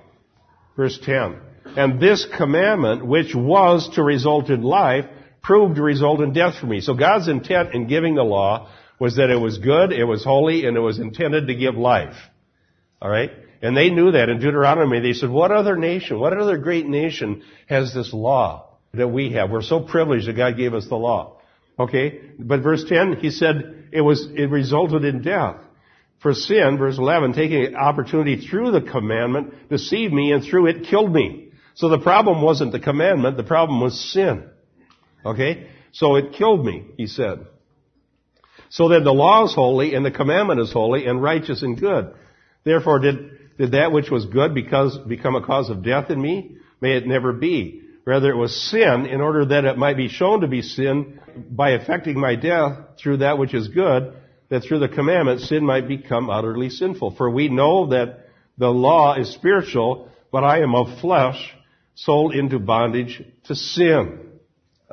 Verse 0.77 0.99
10. 1.03 1.39
And 1.77 2.01
this 2.01 2.27
commandment, 2.37 3.05
which 3.05 3.35
was 3.35 3.89
to 3.95 4.03
result 4.03 4.51
in 4.51 4.63
life, 4.63 5.07
proved 5.43 5.77
to 5.77 5.83
result 5.83 6.21
in 6.21 6.33
death 6.33 6.55
for 6.61 6.67
me. 6.67 6.81
So 6.81 6.95
God's 6.95 7.29
intent 7.29 7.75
in 7.75 7.89
giving 7.89 8.15
the 8.15 8.23
law 8.23 8.71
was 8.99 9.17
that 9.17 9.31
it 9.31 9.41
was 9.41 9.59
good, 9.59 9.93
it 9.93 10.05
was 10.05 10.23
holy, 10.25 10.65
and 10.67 10.77
it 10.77 10.81
was 10.81 10.99
intended 10.99 11.49
to 11.49 11.55
give 11.55 11.75
life. 11.75 12.15
Alright? 13.03 13.33
And 13.61 13.77
they 13.77 13.91
knew 13.91 14.13
that 14.13 14.29
in 14.29 14.39
Deuteronomy. 14.39 15.01
They 15.01 15.13
said, 15.13 15.31
what 15.31 15.51
other 15.51 15.77
nation, 15.77 16.19
what 16.19 16.37
other 16.37 16.59
great 16.59 16.87
nation 16.87 17.43
has 17.69 17.93
this 17.93 18.13
law 18.13 18.77
that 18.95 19.09
we 19.09 19.33
have? 19.33 19.51
We're 19.51 19.63
so 19.63 19.81
privileged 19.81 20.29
that 20.29 20.37
God 20.37 20.57
gave 20.57 20.75
us 20.75 20.87
the 20.89 20.97
law. 20.97 21.39
Okay? 21.79 22.21
But 22.39 22.61
verse 22.61 22.85
10, 22.89 23.17
he 23.17 23.31
said 23.31 23.89
it 23.93 24.01
was, 24.01 24.29
it 24.35 24.51
resulted 24.51 25.05
in 25.05 25.23
death. 25.23 25.57
For 26.21 26.35
sin, 26.35 26.77
verse 26.79 26.99
11, 26.99 27.33
taking 27.33 27.75
opportunity 27.75 28.47
through 28.47 28.71
the 28.71 28.83
commandment, 28.83 29.69
deceived 29.69 30.13
me 30.13 30.31
and 30.33 30.45
through 30.45 30.67
it 30.67 30.87
killed 30.89 31.13
me. 31.13 31.49
So 31.75 31.89
the 31.89 31.99
problem 31.99 32.43
wasn't 32.43 32.71
the 32.71 32.79
commandment, 32.79 33.37
the 33.37 33.43
problem 33.43 33.81
was 33.81 34.13
sin. 34.13 34.49
Okay? 35.25 35.69
So 35.93 36.17
it 36.17 36.33
killed 36.33 36.65
me, 36.65 36.87
he 36.97 37.07
said. 37.07 37.47
So 38.71 38.89
then 38.89 39.05
the 39.05 39.13
law 39.13 39.45
is 39.45 39.55
holy 39.55 39.95
and 39.95 40.05
the 40.05 40.11
commandment 40.11 40.61
is 40.61 40.73
holy 40.73 41.07
and 41.07 41.23
righteous 41.23 41.63
and 41.63 41.79
good. 41.79 42.15
Therefore 42.65 43.01
did, 43.01 43.59
did 43.59 43.73
that 43.73 43.93
which 43.93 44.11
was 44.11 44.25
good 44.27 44.55
because, 44.55 44.97
become 44.99 45.37
a 45.37 45.45
cause 45.45 45.69
of 45.69 45.85
death 45.85 46.11
in 46.11 46.21
me? 46.21 46.57
May 46.81 46.97
it 46.97 47.07
never 47.07 47.33
be. 47.33 47.83
Rather 48.05 48.31
it 48.31 48.37
was 48.37 48.71
sin 48.71 49.07
in 49.07 49.21
order 49.21 49.45
that 49.47 49.65
it 49.65 49.79
might 49.79 49.97
be 49.97 50.09
shown 50.09 50.41
to 50.41 50.49
be 50.49 50.63
sin 50.63 51.21
by 51.51 51.73
effecting 51.73 52.19
my 52.19 52.35
death 52.35 52.79
through 52.99 53.19
that 53.19 53.39
which 53.39 53.55
is 53.55 53.69
good, 53.69 54.15
that 54.49 54.65
through 54.65 54.81
the 54.81 54.89
commandment 54.89 55.41
sin 55.41 55.65
might 55.65 55.87
become 55.87 56.29
utterly 56.29 56.69
sinful. 56.69 57.13
For 57.13 57.31
we 57.31 57.49
know 57.49 57.89
that 57.89 58.29
the 58.59 58.71
law 58.71 59.15
is 59.15 59.33
spiritual, 59.33 60.11
but 60.33 60.45
I 60.45 60.63
am 60.63 60.75
of 60.75 61.01
flesh, 61.01 61.55
sold 61.95 62.35
into 62.35 62.59
bondage 62.59 63.23
to 63.45 63.55
sin. 63.55 64.32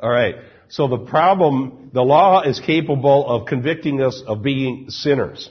Alright. 0.02 0.36
So 0.68 0.86
the 0.86 0.98
problem, 0.98 1.90
the 1.92 2.02
law 2.02 2.42
is 2.42 2.60
capable 2.60 3.28
of 3.28 3.46
convicting 3.46 4.00
us 4.00 4.22
of 4.26 4.42
being 4.42 4.86
sinners. 4.88 5.50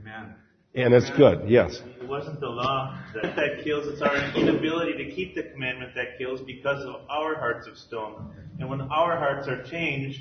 Amen. 0.00 0.34
And 0.74 0.94
it's 0.94 1.10
good, 1.10 1.48
yes. 1.48 1.80
It 2.00 2.08
wasn't 2.08 2.40
the 2.40 2.48
law 2.48 2.98
that, 3.14 3.36
that 3.36 3.64
kills, 3.64 3.86
it's 3.86 4.00
our 4.00 4.16
inability 4.34 5.04
to 5.04 5.14
keep 5.14 5.34
the 5.34 5.42
commandment 5.42 5.94
that 5.94 6.18
kills 6.18 6.40
because 6.40 6.84
of 6.84 7.02
our 7.10 7.34
hearts 7.36 7.66
of 7.66 7.76
stone. 7.76 8.32
And 8.58 8.70
when 8.70 8.80
our 8.80 9.18
hearts 9.18 9.46
are 9.46 9.62
changed, 9.64 10.20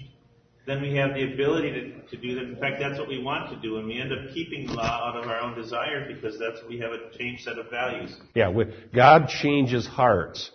then 0.67 0.81
we 0.81 0.95
have 0.95 1.13
the 1.13 1.33
ability 1.33 1.71
to, 1.71 2.01
to 2.09 2.17
do 2.17 2.35
that. 2.35 2.43
In 2.43 2.57
fact, 2.57 2.77
that's 2.79 2.99
what 2.99 3.07
we 3.07 3.21
want 3.21 3.51
to 3.51 3.55
do, 3.61 3.77
and 3.77 3.87
we 3.87 3.99
end 4.01 4.11
up 4.11 4.33
keeping 4.33 4.67
the 4.67 4.73
law 4.73 5.09
out 5.09 5.15
of 5.15 5.29
our 5.29 5.39
own 5.39 5.55
desire 5.55 6.11
because 6.11 6.37
that's 6.39 6.59
we 6.67 6.79
have 6.79 6.91
a 6.91 7.15
changed 7.17 7.43
set 7.43 7.57
of 7.57 7.69
values. 7.69 8.15
Yeah, 8.33 8.51
God 8.93 9.29
changes 9.29 9.85
hearts. 9.85 10.51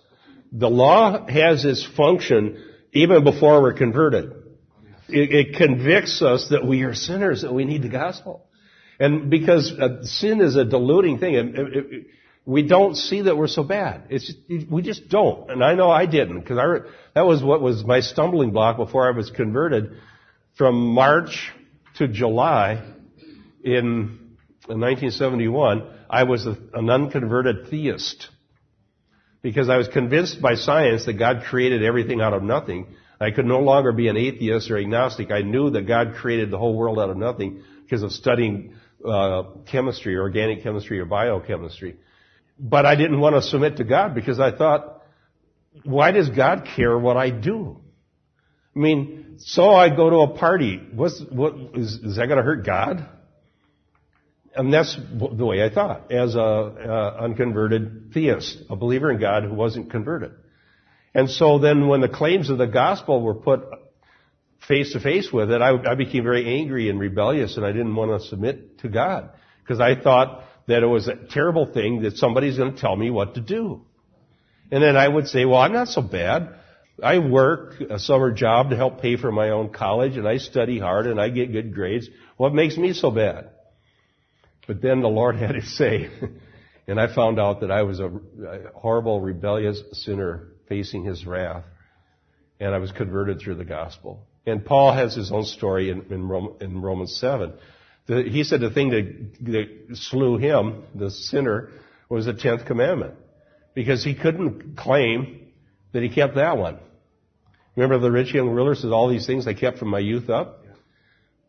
The 0.53 0.69
law 0.69 1.27
has 1.29 1.65
its 1.65 1.87
function 1.97 2.61
even 2.93 3.25
before 3.25 3.63
we're 3.63 3.75
converted. 3.75 4.33
It, 5.09 5.33
it, 5.33 5.57
convicts 5.57 6.23
us 6.23 6.49
that 6.51 6.65
we 6.65 6.83
are 6.83 6.95
sinners, 6.95 7.43
that 7.43 7.53
we 7.53 7.65
need 7.65 7.83
the 7.83 7.89
gospel. 7.89 8.47
And 9.01 9.29
because 9.29 9.73
uh, 9.73 10.05
sin 10.05 10.41
is 10.41 10.55
a 10.57 10.65
deluding 10.65 11.19
thing, 11.19 11.35
it, 11.35 11.47
it, 11.57 12.07
we 12.45 12.63
don't 12.63 12.95
see 12.95 13.23
that 13.23 13.37
we're 13.37 13.49
so 13.49 13.65
bad. 13.65 14.05
It's 14.09 14.33
we 14.71 14.83
just 14.83 15.09
don't. 15.09 15.51
And 15.51 15.65
I 15.65 15.75
know 15.75 15.91
I 15.91 16.07
didn't, 16.07 16.41
because 16.41 16.59
I, 16.59 16.89
that 17.15 17.27
was 17.27 17.43
what 17.43 17.61
was 17.61 17.85
my 17.85 18.01
stumbling 18.01 18.51
block 18.51 18.77
before 18.77 19.09
I 19.09 19.17
was 19.17 19.31
converted. 19.31 19.97
From 20.57 20.95
March 20.95 21.53
to 21.97 22.07
July 22.07 22.83
in, 23.65 24.37
in 24.69 24.81
1971, 24.81 25.89
I 26.09 26.25
was 26.25 26.47
a, 26.47 26.57
an 26.75 26.91
unconverted 26.91 27.69
theist 27.69 28.29
because 29.43 29.69
I 29.69 29.77
was 29.77 29.89
convinced 29.89 30.41
by 30.41 30.55
science 30.55 31.07
that 31.07 31.15
God 31.15 31.45
created 31.49 31.83
everything 31.83 32.21
out 32.21 32.35
of 32.35 32.43
nothing. 32.43 32.87
I 33.21 33.31
could 33.31 33.47
no 33.47 33.61
longer 33.61 33.93
be 33.93 34.09
an 34.09 34.17
atheist 34.17 34.71
or 34.71 34.79
agnostic. 34.79 35.31
I 35.31 35.43
knew 35.43 35.71
that 35.71 35.87
God 35.87 36.15
created 36.15 36.51
the 36.51 36.59
whole 36.59 36.75
world 36.75 36.99
out 36.99 37.11
of 37.11 37.17
nothing 37.17 37.63
because 37.83 38.03
of 38.03 38.13
studying 38.13 38.75
uh, 39.05 39.43
chemistry, 39.71 40.17
organic 40.17 40.63
chemistry, 40.63 41.01
or 41.01 41.05
biochemistry. 41.05 41.97
But 42.59 42.87
I 42.87 42.97
didn't 42.97 43.21
want 43.21 43.37
to 43.37 43.43
submit 43.43 43.79
to 43.79 43.85
God 43.85 44.15
because 44.15 44.39
I 44.39 44.57
thought, 44.57 45.03
why 45.85 46.11
does 46.11 46.29
God 46.29 46.69
care 46.77 46.99
what 46.99 47.17
I 47.17 47.31
do? 47.31 47.81
I 48.75 48.79
mean, 48.79 49.37
so 49.39 49.71
I 49.71 49.95
go 49.95 50.11
to 50.11 50.17
a 50.33 50.39
party. 50.39 50.81
What's, 50.95 51.23
what, 51.31 51.55
is, 51.75 51.95
is 51.95 52.17
that 52.17 52.27
going 52.27 52.39
to 52.39 52.45
hurt 52.45 52.65
God? 52.65 53.09
And 54.55 54.73
that's 54.73 54.97
the 54.97 55.47
way 55.47 55.65
I 55.65 55.71
thought, 55.71 56.11
as 56.11 56.35
a 56.35 56.41
uh, 56.41 57.17
unconverted 57.21 58.13
theist, 58.13 58.59
a 58.69 58.75
believer 58.75 59.11
in 59.13 59.21
God 59.21 59.45
who 59.45 59.55
wasn't 59.55 59.91
converted. 59.91 60.33
And 61.15 61.31
so 61.31 61.59
then 61.59 61.87
when 61.89 62.01
the 62.01 62.09
claims 62.09 62.51
of 62.51 62.59
the 62.59 62.67
gospel 62.67 63.23
were 63.23 63.35
put 63.35 63.63
face 64.67 64.93
to 64.93 65.01
face 65.01 65.33
with 65.33 65.51
it, 65.51 65.63
I, 65.63 65.71
I 65.91 65.95
became 65.95 66.25
very 66.25 66.61
angry 66.61 66.89
and 66.89 66.99
rebellious 66.99 67.57
and 67.57 67.65
I 67.65 67.73
didn't 67.73 67.95
want 67.95 68.21
to 68.21 68.29
submit 68.29 68.79
to 68.81 68.89
God. 68.89 69.31
Because 69.63 69.81
I 69.81 70.01
thought 70.01 70.45
that 70.67 70.83
it 70.83 70.87
was 70.87 71.09
a 71.09 71.15
terrible 71.15 71.67
thing 71.67 72.03
that 72.03 72.17
somebody's 72.17 72.57
going 72.59 72.75
to 72.75 72.81
tell 72.81 72.97
me 72.97 73.11
what 73.11 73.35
to 73.35 73.41
do. 73.41 73.83
And 74.71 74.83
then 74.83 74.97
I 74.97 75.07
would 75.07 75.29
say, 75.29 75.45
well, 75.45 75.61
I'm 75.61 75.73
not 75.73 75.89
so 75.89 76.03
bad. 76.03 76.55
I 77.03 77.19
work 77.19 77.81
a 77.81 77.99
summer 77.99 78.31
job 78.31 78.71
to 78.71 78.77
help 78.77 79.01
pay 79.01 79.17
for 79.17 79.33
my 79.33 79.51
own 79.51 79.73
college 79.73 80.17
and 80.17 80.29
I 80.29 80.37
study 80.37 80.79
hard 80.79 81.07
and 81.07 81.21
I 81.21 81.29
get 81.31 81.53
good 81.53 81.75
grades. 81.75 82.09
What 82.37 82.53
makes 82.53 82.77
me 82.77 82.93
so 82.93 83.11
bad? 83.11 83.51
But 84.67 84.83
then 84.83 85.01
the 85.01 85.09
Lord 85.09 85.37
had 85.45 85.53
to 85.53 85.63
say, 85.63 86.11
and 86.87 87.01
I 87.01 87.13
found 87.15 87.39
out 87.39 87.61
that 87.61 87.71
I 87.71 87.83
was 87.83 88.01
a, 88.01 88.11
horrible, 88.75 89.21
rebellious 89.21 89.83
sinner 89.93 90.49
facing 90.69 91.05
His 91.05 91.27
wrath, 91.27 91.65
and 92.59 92.75
I 92.75 92.79
was 92.79 92.93
converted 92.93 93.41
through 93.41 93.57
the 93.57 93.65
gospel. 93.65 94.27
And 94.47 94.65
Paul 94.65 94.93
has 94.93 95.15
his 95.15 95.31
own 95.31 95.45
story 95.45 95.91
in, 95.91 96.07
in, 96.11 96.29
Rome, 96.29 96.57
in 96.61 96.81
Romans 96.81 97.17
7. 97.17 97.53
The, 98.07 98.23
he 98.23 98.43
said 98.43 98.61
the 98.61 98.71
thing 98.71 98.91
that, 98.91 99.35
that 99.53 99.97
slew 99.97 100.39
him, 100.39 100.85
the 100.95 101.11
sinner, 101.11 101.71
was 102.09 102.27
the 102.27 102.33
tenth 102.33 102.67
commandment. 102.67 103.15
Because 103.75 104.03
he 104.03 104.15
couldn't 104.15 104.77
claim 104.77 105.53
that 105.93 106.03
he 106.03 106.09
kept 106.09 106.35
that 106.37 106.57
one. 106.57 106.79
Remember 107.77 107.99
the 107.99 108.11
rich 108.11 108.35
young 108.35 108.49
ruler 108.49 108.75
says 108.75 108.91
all 108.91 109.09
these 109.09 109.27
things 109.27 109.47
I 109.47 109.55
kept 109.55 109.79
from 109.79 109.89
my 109.89 110.01
youth 110.01 110.29
up? 110.29 110.65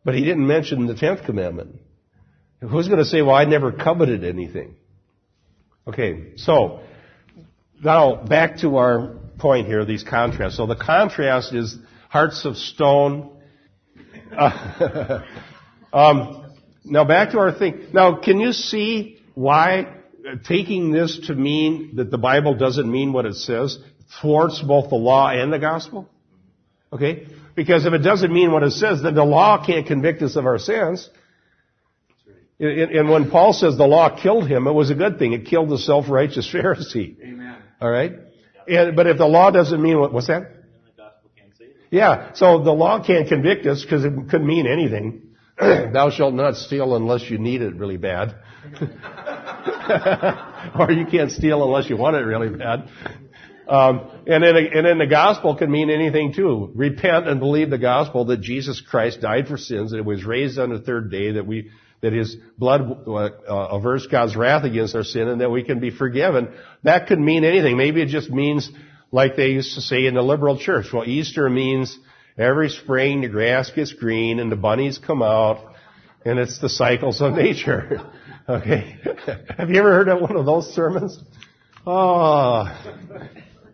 But 0.03 0.15
he 0.15 0.23
didn't 0.23 0.45
mention 0.45 0.85
the 0.87 0.95
tenth 0.95 1.23
commandment. 1.23 1.79
Who's 2.61 2.87
going 2.87 2.99
to 2.99 3.05
say, 3.05 3.21
well, 3.21 3.35
I 3.35 3.45
never 3.45 3.71
coveted 3.71 4.23
anything? 4.23 4.75
Okay, 5.87 6.33
so 6.35 6.81
now 7.83 8.23
back 8.23 8.57
to 8.59 8.77
our 8.77 9.15
point 9.39 9.65
here, 9.65 9.83
these 9.83 10.03
contrasts. 10.03 10.57
So 10.57 10.67
the 10.67 10.75
contrast 10.75 11.53
is 11.53 11.75
hearts 12.09 12.45
of 12.45 12.55
stone. 12.55 13.31
Uh, 14.37 15.23
um, 15.93 16.53
now 16.85 17.03
back 17.03 17.31
to 17.31 17.39
our 17.39 17.51
thing. 17.51 17.87
Now, 17.93 18.19
can 18.19 18.39
you 18.39 18.53
see 18.53 19.19
why 19.33 19.95
taking 20.47 20.91
this 20.91 21.19
to 21.27 21.35
mean 21.35 21.95
that 21.95 22.11
the 22.11 22.19
Bible 22.19 22.53
doesn't 22.53 22.89
mean 22.89 23.11
what 23.11 23.25
it 23.25 23.35
says 23.35 23.79
thwarts 24.21 24.61
both 24.61 24.89
the 24.89 24.95
law 24.95 25.29
and 25.29 25.51
the 25.51 25.59
gospel? 25.59 26.07
Okay? 26.93 27.27
Because 27.55 27.87
if 27.87 27.93
it 27.93 27.99
doesn't 27.99 28.31
mean 28.31 28.51
what 28.51 28.61
it 28.61 28.71
says, 28.71 29.01
then 29.01 29.15
the 29.15 29.25
law 29.25 29.65
can't 29.65 29.87
convict 29.87 30.21
us 30.21 30.35
of 30.35 30.45
our 30.45 30.59
sins. 30.59 31.09
And 32.61 33.09
when 33.09 33.31
Paul 33.31 33.53
says 33.53 33.75
the 33.75 33.87
law 33.87 34.21
killed 34.21 34.47
him, 34.47 34.67
it 34.67 34.71
was 34.71 34.91
a 34.91 34.95
good 34.95 35.17
thing. 35.17 35.33
It 35.33 35.47
killed 35.47 35.69
the 35.69 35.79
self-righteous 35.79 36.47
Pharisee. 36.53 37.19
Amen. 37.19 37.57
All 37.81 37.89
right? 37.89 38.13
And, 38.67 38.95
but 38.95 39.07
if 39.07 39.17
the 39.17 39.25
law 39.25 39.49
doesn't 39.49 39.81
mean 39.81 39.99
what, 39.99 40.13
what's 40.13 40.27
that? 40.27 40.57
Yeah, 41.89 42.33
so 42.35 42.63
the 42.63 42.71
law 42.71 43.05
can't 43.05 43.27
convict 43.27 43.65
us 43.65 43.81
because 43.81 44.05
it 44.05 44.13
could 44.29 44.43
mean 44.43 44.65
anything. 44.65 45.31
Thou 45.59 46.09
shalt 46.09 46.33
not 46.33 46.55
steal 46.55 46.95
unless 46.95 47.29
you 47.29 47.37
need 47.37 47.61
it 47.61 47.75
really 47.75 47.97
bad. 47.97 48.35
or 50.79 50.91
you 50.91 51.05
can't 51.05 51.31
steal 51.31 51.63
unless 51.63 51.89
you 51.89 51.97
want 51.97 52.15
it 52.15 52.19
really 52.19 52.49
bad. 52.49 52.87
Um, 53.67 54.09
and 54.25 54.43
then, 54.43 54.55
and 54.55 54.85
then 54.85 54.97
the 54.99 55.07
gospel 55.07 55.55
can 55.55 55.69
mean 55.69 55.89
anything 55.89 56.33
too. 56.33 56.71
Repent 56.75 57.27
and 57.27 57.39
believe 57.39 57.69
the 57.69 57.77
gospel 57.77 58.25
that 58.25 58.41
Jesus 58.41 58.79
Christ 58.79 59.19
died 59.19 59.47
for 59.47 59.57
sins, 59.57 59.91
that 59.91 59.97
it 59.97 60.05
was 60.05 60.23
raised 60.23 60.59
on 60.59 60.69
the 60.69 60.79
third 60.79 61.11
day, 61.11 61.33
that 61.33 61.45
we, 61.45 61.71
that 62.01 62.13
His 62.13 62.35
blood 62.57 63.07
uh, 63.07 63.29
averts 63.49 64.07
God's 64.07 64.35
wrath 64.35 64.63
against 64.63 64.95
our 64.95 65.03
sin, 65.03 65.27
and 65.27 65.41
that 65.41 65.51
we 65.51 65.63
can 65.63 65.79
be 65.79 65.91
forgiven. 65.91 66.49
That 66.83 67.07
could 67.07 67.19
mean 67.19 67.43
anything. 67.43 67.77
Maybe 67.77 68.01
it 68.01 68.07
just 68.07 68.29
means, 68.29 68.69
like 69.11 69.35
they 69.35 69.49
used 69.49 69.75
to 69.75 69.81
say 69.81 70.05
in 70.05 70.15
the 70.15 70.21
liberal 70.21 70.57
church, 70.57 70.87
well, 70.91 71.07
Easter 71.07 71.49
means 71.49 71.97
every 72.37 72.69
spring 72.69 73.21
the 73.21 73.27
grass 73.27 73.71
gets 73.71 73.93
green 73.93 74.39
and 74.39 74.51
the 74.51 74.55
bunnies 74.55 74.97
come 74.97 75.21
out, 75.21 75.73
and 76.25 76.39
it's 76.39 76.59
the 76.59 76.69
cycles 76.69 77.21
of 77.21 77.33
nature. 77.33 78.01
okay. 78.49 78.97
Have 79.57 79.69
you 79.69 79.79
ever 79.79 79.91
heard 79.91 80.09
of 80.09 80.21
one 80.21 80.35
of 80.35 80.45
those 80.45 80.73
sermons? 80.73 81.19
Oh, 81.85 82.65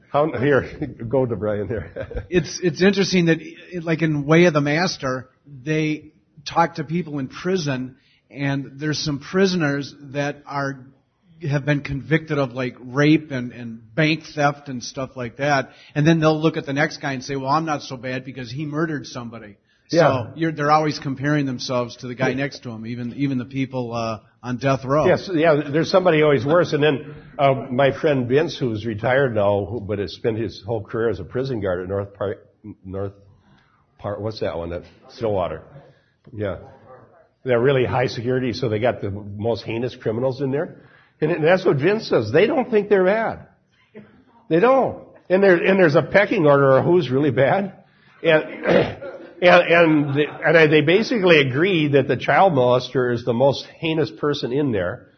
how, 0.10 0.32
here, 0.40 0.88
go 1.10 1.26
to 1.26 1.36
Brian 1.36 1.68
here. 1.68 2.26
it's 2.30 2.60
it's 2.64 2.82
interesting 2.82 3.26
that, 3.26 3.40
like 3.84 4.02
in 4.02 4.26
Way 4.26 4.46
of 4.46 4.54
the 4.54 4.62
Master, 4.62 5.30
they 5.46 6.14
talk 6.46 6.76
to 6.76 6.84
people 6.84 7.20
in 7.20 7.28
prison, 7.28 7.98
and 8.38 8.80
there's 8.80 9.00
some 9.00 9.20
prisoners 9.20 9.94
that 10.14 10.44
are 10.46 10.86
have 11.42 11.66
been 11.66 11.82
convicted 11.82 12.40
of 12.40 12.54
like 12.54 12.76
rape 12.80 13.32
and, 13.32 13.52
and 13.52 13.94
bank 13.94 14.24
theft 14.36 14.70
and 14.70 14.84
stuff 14.84 15.12
like 15.16 15.38
that, 15.38 15.70
and 15.94 16.06
then 16.06 16.20
they'll 16.20 16.40
look 16.40 16.58
at 16.58 16.66
the 16.66 16.74
next 16.74 16.98
guy 16.98 17.14
and 17.14 17.24
say, 17.24 17.36
"Well, 17.36 17.50
I'm 17.50 17.66
not 17.66 17.82
so 17.82 17.98
bad 17.98 18.26
because 18.26 18.52
he 18.52 18.66
murdered 18.66 19.06
somebody." 19.06 19.58
Yeah. 19.90 20.34
So 20.36 20.52
they're 20.52 20.72
always 20.72 21.00
comparing 21.00 21.46
themselves 21.46 21.98
to 21.98 22.08
the 22.08 22.16
guy 22.16 22.34
next 22.34 22.64
to 22.64 22.72
him, 22.72 22.86
even 22.86 23.14
even 23.14 23.38
the 23.38 23.46
people 23.46 23.94
uh, 23.94 24.20
on 24.44 24.58
death 24.58 24.84
row. 24.84 25.08
Yes, 25.08 25.30
yeah. 25.34 25.70
There's 25.72 25.90
somebody 25.90 26.22
always 26.24 26.46
worse. 26.46 26.74
And 26.74 26.84
then 26.84 27.16
uh, 27.40 27.54
my 27.72 27.98
friend 27.98 28.28
Vince, 28.28 28.58
who's 28.58 28.86
retired 28.86 29.34
now, 29.36 29.80
but 29.88 30.00
has 30.00 30.14
spent 30.14 30.38
his 30.38 30.62
whole 30.66 30.84
career 30.84 31.10
as 31.10 31.20
a 31.20 31.24
prison 31.24 31.62
guard 31.62 31.82
at 31.82 31.88
North 31.88 32.14
Park, 32.14 32.50
North 32.84 33.14
Park. 33.98 34.20
What's 34.20 34.42
that 34.42 34.58
one? 34.58 34.72
That 34.72 34.84
Stillwater. 35.10 35.64
Yeah, 36.34 36.58
they're 37.44 37.60
really 37.60 37.86
high 37.86 38.08
security, 38.08 38.54
so 38.54 38.70
they 38.70 38.80
got 38.80 39.02
the 39.02 39.10
most 39.10 39.64
heinous 39.64 39.96
criminals 39.96 40.42
in 40.42 40.52
there. 40.52 40.90
And 41.22 41.44
that's 41.44 41.66
what 41.66 41.78
Vince 41.78 42.10
says. 42.10 42.32
They 42.32 42.46
don't 42.46 42.70
think 42.70 42.90
they're 42.90 43.06
bad. 43.06 43.48
They 44.50 44.60
don't. 44.60 45.08
And 45.30 45.44
there 45.44 45.56
and 45.56 45.80
there's 45.80 45.96
a 45.96 46.04
pecking 46.04 46.46
order 46.46 46.78
of 46.78 46.86
who's 46.86 47.10
really 47.10 47.32
bad. 47.32 47.84
And 48.24 49.04
And, 49.40 49.72
and, 49.72 50.16
the, 50.16 50.26
and 50.28 50.74
they 50.74 50.82
basically 50.82 51.40
agree 51.40 51.90
that 51.90 52.08
the 52.08 52.18
child 52.18 52.54
molester 52.54 53.14
is 53.14 53.24
the 53.24 53.34
most 53.34 53.66
heinous 53.78 54.10
person 54.10 54.52
in 54.52 54.72
there. 54.72 55.10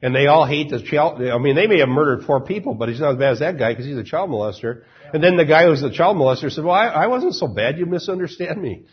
And 0.00 0.14
they 0.14 0.26
all 0.26 0.46
hate 0.46 0.70
the 0.70 0.80
child. 0.80 1.20
I 1.20 1.36
mean, 1.38 1.56
they 1.56 1.66
may 1.66 1.80
have 1.80 1.88
murdered 1.88 2.24
four 2.24 2.40
people, 2.40 2.74
but 2.74 2.88
he's 2.88 3.00
not 3.00 3.12
as 3.12 3.18
bad 3.18 3.32
as 3.32 3.38
that 3.40 3.58
guy 3.58 3.72
because 3.72 3.84
he's 3.84 3.98
a 3.98 4.04
child 4.04 4.30
molester. 4.30 4.84
And 5.12 5.22
then 5.22 5.36
the 5.36 5.44
guy 5.44 5.66
who's 5.66 5.80
the 5.80 5.90
child 5.90 6.16
molester 6.16 6.50
said, 6.50 6.64
well, 6.64 6.74
I, 6.74 6.86
I 6.86 7.06
wasn't 7.08 7.34
so 7.34 7.48
bad. 7.48 7.78
You 7.78 7.84
misunderstand 7.84 8.62
me. 8.62 8.84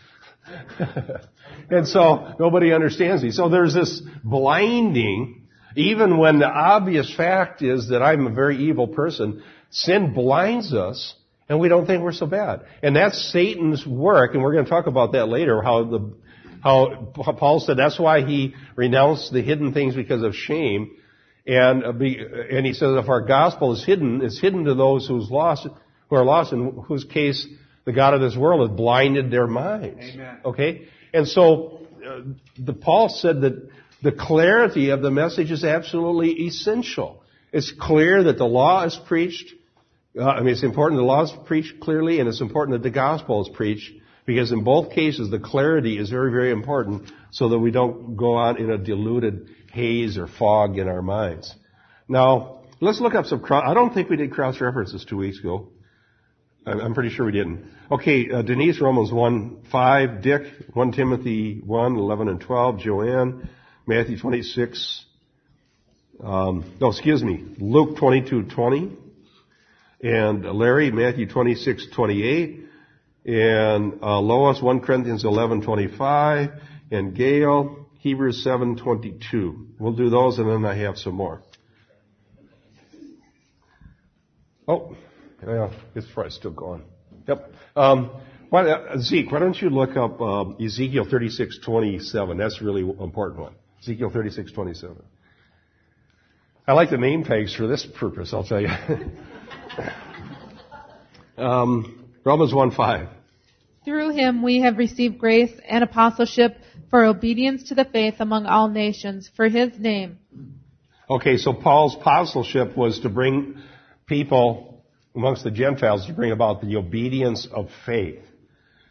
and 1.69 1.87
so 1.87 2.33
nobody 2.39 2.73
understands 2.73 3.23
me. 3.23 3.31
So 3.31 3.49
there's 3.49 3.73
this 3.73 4.01
blinding, 4.23 5.47
even 5.75 6.17
when 6.17 6.39
the 6.39 6.47
obvious 6.47 7.13
fact 7.13 7.61
is 7.61 7.89
that 7.89 8.01
I'm 8.01 8.27
a 8.27 8.31
very 8.31 8.57
evil 8.69 8.87
person. 8.87 9.43
Sin 9.71 10.13
blinds 10.13 10.73
us 10.73 11.15
and 11.47 11.59
we 11.59 11.69
don't 11.69 11.85
think 11.85 12.03
we're 12.03 12.11
so 12.11 12.25
bad. 12.25 12.61
And 12.81 12.95
that's 12.95 13.31
Satan's 13.31 13.85
work, 13.85 14.33
and 14.33 14.41
we're 14.41 14.53
going 14.53 14.65
to 14.65 14.69
talk 14.69 14.87
about 14.87 15.11
that 15.11 15.27
later, 15.27 15.61
how 15.61 15.83
the, 15.83 16.13
how 16.63 17.11
Paul 17.37 17.59
said 17.59 17.77
that's 17.77 17.99
why 17.99 18.25
he 18.25 18.55
renounced 18.75 19.31
the 19.31 19.41
hidden 19.41 19.73
things 19.73 19.95
because 19.95 20.23
of 20.23 20.33
shame. 20.33 20.97
And, 21.45 21.83
uh, 21.83 21.91
and 21.91 22.65
he 22.65 22.73
says 22.73 22.97
if 22.97 23.07
our 23.07 23.21
gospel 23.21 23.73
is 23.73 23.85
hidden, 23.85 24.23
it's 24.23 24.39
hidden 24.39 24.65
to 24.65 24.73
those 24.73 25.07
who's 25.07 25.29
lost, 25.29 25.67
who 26.09 26.15
are 26.15 26.25
lost, 26.25 26.53
in 26.53 26.83
whose 26.87 27.03
case 27.03 27.47
the 27.85 27.93
God 27.93 28.13
of 28.13 28.21
this 28.21 28.35
world 28.35 28.67
has 28.67 28.75
blinded 28.75 29.31
their 29.31 29.47
minds. 29.47 30.03
Amen. 30.13 30.39
Okay? 30.43 30.87
And 31.13 31.27
so, 31.27 31.87
uh, 32.05 32.21
the 32.57 32.73
Paul 32.73 33.09
said 33.09 33.41
that 33.41 33.69
the 34.01 34.11
clarity 34.11 34.89
of 34.89 35.01
the 35.01 35.11
message 35.11 35.51
is 35.51 35.63
absolutely 35.63 36.31
essential. 36.47 37.23
It's 37.53 37.71
clear 37.71 38.23
that 38.23 38.37
the 38.37 38.45
law 38.45 38.83
is 38.85 38.99
preached, 39.07 39.53
uh, 40.19 40.23
I 40.25 40.41
mean, 40.41 40.49
it's 40.49 40.63
important 40.63 40.99
the 40.99 41.05
law 41.05 41.23
is 41.23 41.33
preached 41.45 41.79
clearly, 41.79 42.19
and 42.19 42.27
it's 42.27 42.41
important 42.41 42.75
that 42.75 42.87
the 42.87 42.93
gospel 42.93 43.41
is 43.41 43.49
preached, 43.53 43.91
because 44.25 44.51
in 44.51 44.63
both 44.63 44.91
cases 44.91 45.29
the 45.29 45.39
clarity 45.39 45.97
is 45.97 46.09
very, 46.09 46.31
very 46.31 46.51
important, 46.51 47.11
so 47.31 47.49
that 47.49 47.59
we 47.59 47.71
don't 47.71 48.15
go 48.17 48.35
on 48.35 48.57
in 48.57 48.69
a 48.69 48.77
diluted 48.77 49.47
haze 49.71 50.17
or 50.17 50.27
fog 50.27 50.77
in 50.77 50.87
our 50.87 51.01
minds. 51.01 51.53
Now, 52.07 52.63
let's 52.79 52.99
look 52.99 53.15
up 53.15 53.25
some. 53.25 53.43
I 53.49 53.73
don't 53.73 53.93
think 53.93 54.09
we 54.09 54.17
did 54.17 54.31
cross 54.31 54.59
references 54.61 55.05
two 55.05 55.17
weeks 55.17 55.39
ago. 55.39 55.69
I'm 56.65 56.93
pretty 56.93 57.09
sure 57.09 57.25
we 57.25 57.31
didn't. 57.31 57.71
Okay, 57.91 58.31
uh, 58.31 58.41
Denise, 58.41 58.81
Romans 58.81 59.11
1, 59.11 59.65
5, 59.71 60.21
Dick, 60.21 60.43
1 60.73 60.91
Timothy 60.93 61.61
1, 61.63 61.95
11 61.95 62.27
and 62.27 62.41
12, 62.41 62.79
Joanne, 62.79 63.49
Matthew 63.85 64.17
26, 64.17 65.05
um, 66.23 66.73
no, 66.79 66.89
excuse 66.89 67.23
me, 67.23 67.43
Luke 67.59 67.97
22, 67.97 68.43
20, 68.43 68.97
and 70.01 70.45
Larry, 70.45 70.91
Matthew 70.91 71.27
26, 71.27 71.87
28. 71.93 72.61
And 73.25 74.03
uh, 74.03 74.19
Lois, 74.19 74.61
1 74.61 74.81
Corinthians 74.81 75.25
11, 75.25 75.63
25. 75.63 76.49
And 76.91 77.15
Gail, 77.15 77.87
Hebrews 77.99 78.43
7, 78.43 78.77
22. 78.77 79.67
We'll 79.79 79.93
do 79.93 80.09
those 80.09 80.37
and 80.37 80.47
then 80.47 80.63
I 80.63 80.75
have 80.75 80.97
some 80.97 81.15
more. 81.15 81.41
Oh, 84.67 84.95
yeah, 85.47 85.71
it's 85.95 86.07
probably 86.13 86.31
still 86.31 86.51
going. 86.51 86.83
Yep. 87.27 87.51
Um, 87.75 88.11
why, 88.49 88.69
uh, 88.69 88.99
Zeke, 88.99 89.31
why 89.31 89.39
don't 89.39 89.59
you 89.59 89.69
look 89.69 89.97
up 89.97 90.21
uh, 90.21 90.51
Ezekiel 90.63 91.05
36, 91.09 91.59
27? 91.65 92.37
That's 92.37 92.61
a 92.61 92.63
really 92.63 92.81
important 92.81 93.41
one. 93.41 93.55
Ezekiel 93.81 94.09
36, 94.11 94.51
27. 94.51 94.97
I 96.67 96.73
like 96.73 96.89
the 96.89 96.97
name 96.97 97.23
tags 97.23 97.55
for 97.55 97.67
this 97.67 97.85
purpose, 97.85 98.33
I'll 98.33 98.43
tell 98.43 98.61
you. 98.61 98.69
um, 101.37 102.05
Romans 102.23 102.53
1 102.53 102.71
5. 102.71 103.07
Through 103.83 104.09
him 104.15 104.41
we 104.41 104.61
have 104.61 104.77
received 104.77 105.19
grace 105.19 105.51
and 105.67 105.83
apostleship 105.83 106.57
for 106.89 107.05
obedience 107.05 107.69
to 107.69 107.75
the 107.75 107.85
faith 107.85 108.15
among 108.19 108.47
all 108.47 108.67
nations 108.67 109.29
for 109.35 109.47
his 109.47 109.77
name. 109.77 110.17
Okay, 111.07 111.37
so 111.37 111.53
Paul's 111.53 111.95
apostleship 111.95 112.75
was 112.75 112.99
to 113.01 113.09
bring 113.09 113.61
people 114.07 114.74
amongst 115.15 115.43
the 115.43 115.51
Gentiles 115.51 116.05
to 116.07 116.13
bring 116.13 116.31
about 116.31 116.61
the 116.61 116.75
obedience 116.75 117.47
of 117.51 117.69
faith. 117.85 118.19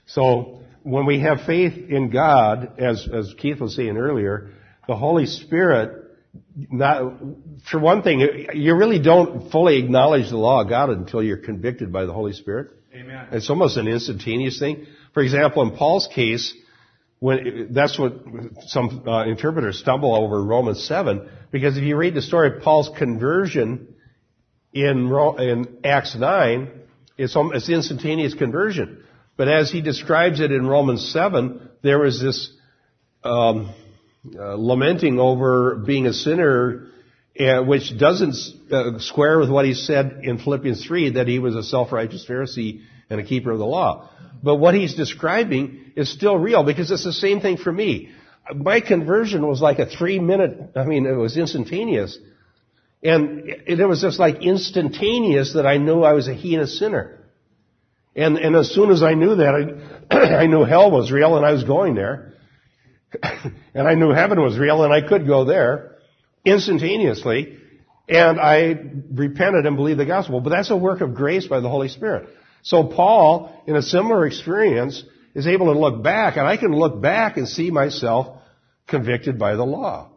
So 0.07 0.61
when 0.83 1.07
we 1.07 1.21
have 1.21 1.43
faith 1.47 1.75
in 1.91 2.11
God, 2.11 2.79
as, 2.79 3.09
as 3.13 3.35
Keith 3.39 3.61
was 3.61 3.75
saying 3.75 3.97
earlier, 3.97 4.51
the 4.87 4.97
Holy 4.97 5.27
Spirit 5.27 6.03
not, 6.71 7.15
for 7.71 7.79
one 7.79 8.03
thing, 8.03 8.47
you 8.55 8.75
really 8.75 8.99
don't 8.99 9.51
fully 9.51 9.79
acknowledge 9.79 10.31
the 10.31 10.37
law 10.37 10.63
of 10.63 10.69
God 10.69 10.91
until 10.91 11.23
you're 11.23 11.37
convicted 11.37 11.93
by 11.93 12.05
the 12.07 12.13
Holy 12.13 12.33
Spirit. 12.33 12.73
Amen. 12.93 13.29
It's 13.33 13.51
almost 13.51 13.77
an 13.77 13.89
instantaneous 13.89 14.59
thing. 14.59 14.87
For 15.13 15.23
example, 15.23 15.63
in 15.63 15.77
Paul's 15.77 16.09
case, 16.13 16.55
when 17.21 17.69
that's 17.71 17.99
what 17.99 18.15
some 18.67 19.09
uh, 19.09 19.25
interpreters 19.27 19.79
stumble 19.79 20.15
over 20.15 20.43
Romans 20.43 20.85
seven, 20.85 21.29
because 21.51 21.77
if 21.77 21.85
you 21.85 21.97
read 21.97 22.15
the 22.15 22.23
story 22.23 22.57
of 22.57 22.63
Paul's 22.63 22.91
conversion 22.99 23.94
in 24.75 25.11
in 25.39 25.79
Acts 25.85 26.17
nine, 26.17 26.71
it's 27.17 27.35
it's 27.37 27.69
instantaneous 27.69 28.35
conversion. 28.35 29.05
But 29.37 29.49
as 29.49 29.71
he 29.71 29.81
describes 29.81 30.41
it 30.41 30.53
in 30.53 30.67
Romans 30.67 31.11
seven, 31.13 31.71
there 31.83 31.99
was 31.99 32.21
this. 32.21 32.51
Um, 33.23 33.75
uh, 34.39 34.55
lamenting 34.55 35.19
over 35.19 35.77
being 35.77 36.07
a 36.07 36.13
sinner, 36.15 36.87
uh, 37.39 37.63
which 37.63 37.97
doesn't 37.99 38.35
uh, 38.73 38.99
square 38.99 39.39
with 39.39 39.51
what 39.51 39.67
he 39.67 39.75
said 39.75 40.21
in 40.23 40.39
Philippians 40.39 40.87
3 40.87 41.11
that 41.11 41.29
he 41.29 41.39
was 41.39 41.55
a 41.55 41.63
self-righteous 41.63 42.25
Pharisee 42.27 42.81
and 43.11 43.21
a 43.21 43.23
keeper 43.25 43.51
of 43.51 43.59
the 43.59 43.67
law. 43.67 44.09
But 44.43 44.57
what 44.57 44.75
he's 44.75 44.95
describing 44.95 45.93
is 45.95 46.11
still 46.11 46.39
real 46.39 46.65
because 46.65 46.91
it's 46.91 47.05
the 47.05 47.13
same 47.13 47.41
thing 47.41 47.59
for 47.59 47.71
me. 47.71 48.13
My 48.55 48.81
conversion 48.81 49.47
was 49.47 49.61
like 49.61 49.79
a 49.79 49.85
three 49.85 50.19
minute, 50.19 50.71
I 50.75 50.85
mean, 50.85 51.05
it 51.05 51.13
was 51.13 51.37
instantaneous. 51.37 52.19
And 53.05 53.43
it, 53.67 53.87
was 53.87 54.01
just 54.01 54.19
like 54.19 54.43
instantaneous 54.43 55.53
that 55.53 55.67
I 55.67 55.77
knew 55.77 56.03
I 56.03 56.15
was 56.15 56.27
a 56.27 56.35
heinous 56.35 56.79
sinner. 56.79 57.21
And, 58.17 58.39
and 58.39 58.57
as 58.57 58.73
soon 58.73 58.91
as 58.91 59.03
I 59.03 59.13
knew 59.13 59.37
that, 59.37 60.01
I, 60.11 60.17
I 60.45 60.47
knew 60.47 60.65
hell 60.65 60.91
was 60.91 61.13
real 61.13 61.37
and 61.37 61.45
I 61.45 61.53
was 61.53 61.65
going 61.65 61.95
there. 61.95 62.33
and 63.75 63.87
I 63.87 63.95
knew 63.95 64.11
heaven 64.11 64.41
was 64.41 64.59
real 64.59 64.83
and 64.85 64.93
I 64.93 65.07
could 65.07 65.27
go 65.27 65.45
there 65.45 65.99
instantaneously. 66.47 67.59
And 68.09 68.41
I 68.41 68.75
repented 69.13 69.67
and 69.67 69.77
believed 69.77 70.01
the 70.01 70.07
gospel. 70.07 70.41
But 70.41 70.51
that's 70.51 70.71
a 70.71 70.77
work 70.77 71.03
of 71.03 71.15
grace 71.15 71.47
by 71.47 71.61
the 71.61 71.69
Holy 71.69 71.89
Spirit. 71.89 72.29
So 72.63 72.85
Paul, 72.85 73.63
in 73.67 73.77
a 73.77 73.83
similar 73.83 74.27
experience, 74.27 75.03
is 75.35 75.47
able 75.47 75.73
to 75.73 75.79
look 75.79 76.03
back, 76.03 76.37
and 76.37 76.47
I 76.47 76.57
can 76.57 76.73
look 76.73 77.01
back 77.01 77.37
and 77.37 77.49
see 77.49 77.71
myself 77.71 78.41
convicted 78.87 79.39
by 79.39 79.57
the 79.57 79.65
law. 79.65 80.11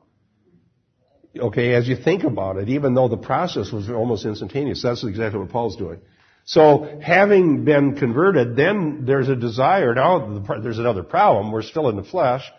Okay, 1.39 1.73
as 1.73 1.87
you 1.87 1.95
think 1.95 2.23
about 2.23 2.57
it, 2.57 2.69
even 2.69 2.93
though 2.93 3.07
the 3.07 3.17
process 3.17 3.71
was 3.71 3.89
almost 3.89 4.25
instantaneous, 4.25 4.81
that's 4.81 5.03
exactly 5.03 5.39
what 5.39 5.49
Paul's 5.49 5.75
doing. 5.75 5.99
So, 6.45 6.99
having 7.01 7.65
been 7.65 7.97
converted, 7.97 8.55
then 8.55 9.03
there's 9.05 9.27
a 9.27 9.35
desire. 9.35 9.93
Now, 9.93 10.41
there's 10.61 10.79
another 10.79 11.03
problem. 11.03 11.51
We're 11.51 11.61
still 11.61 11.89
in 11.89 11.97
the 11.97 12.05
flesh, 12.05 12.49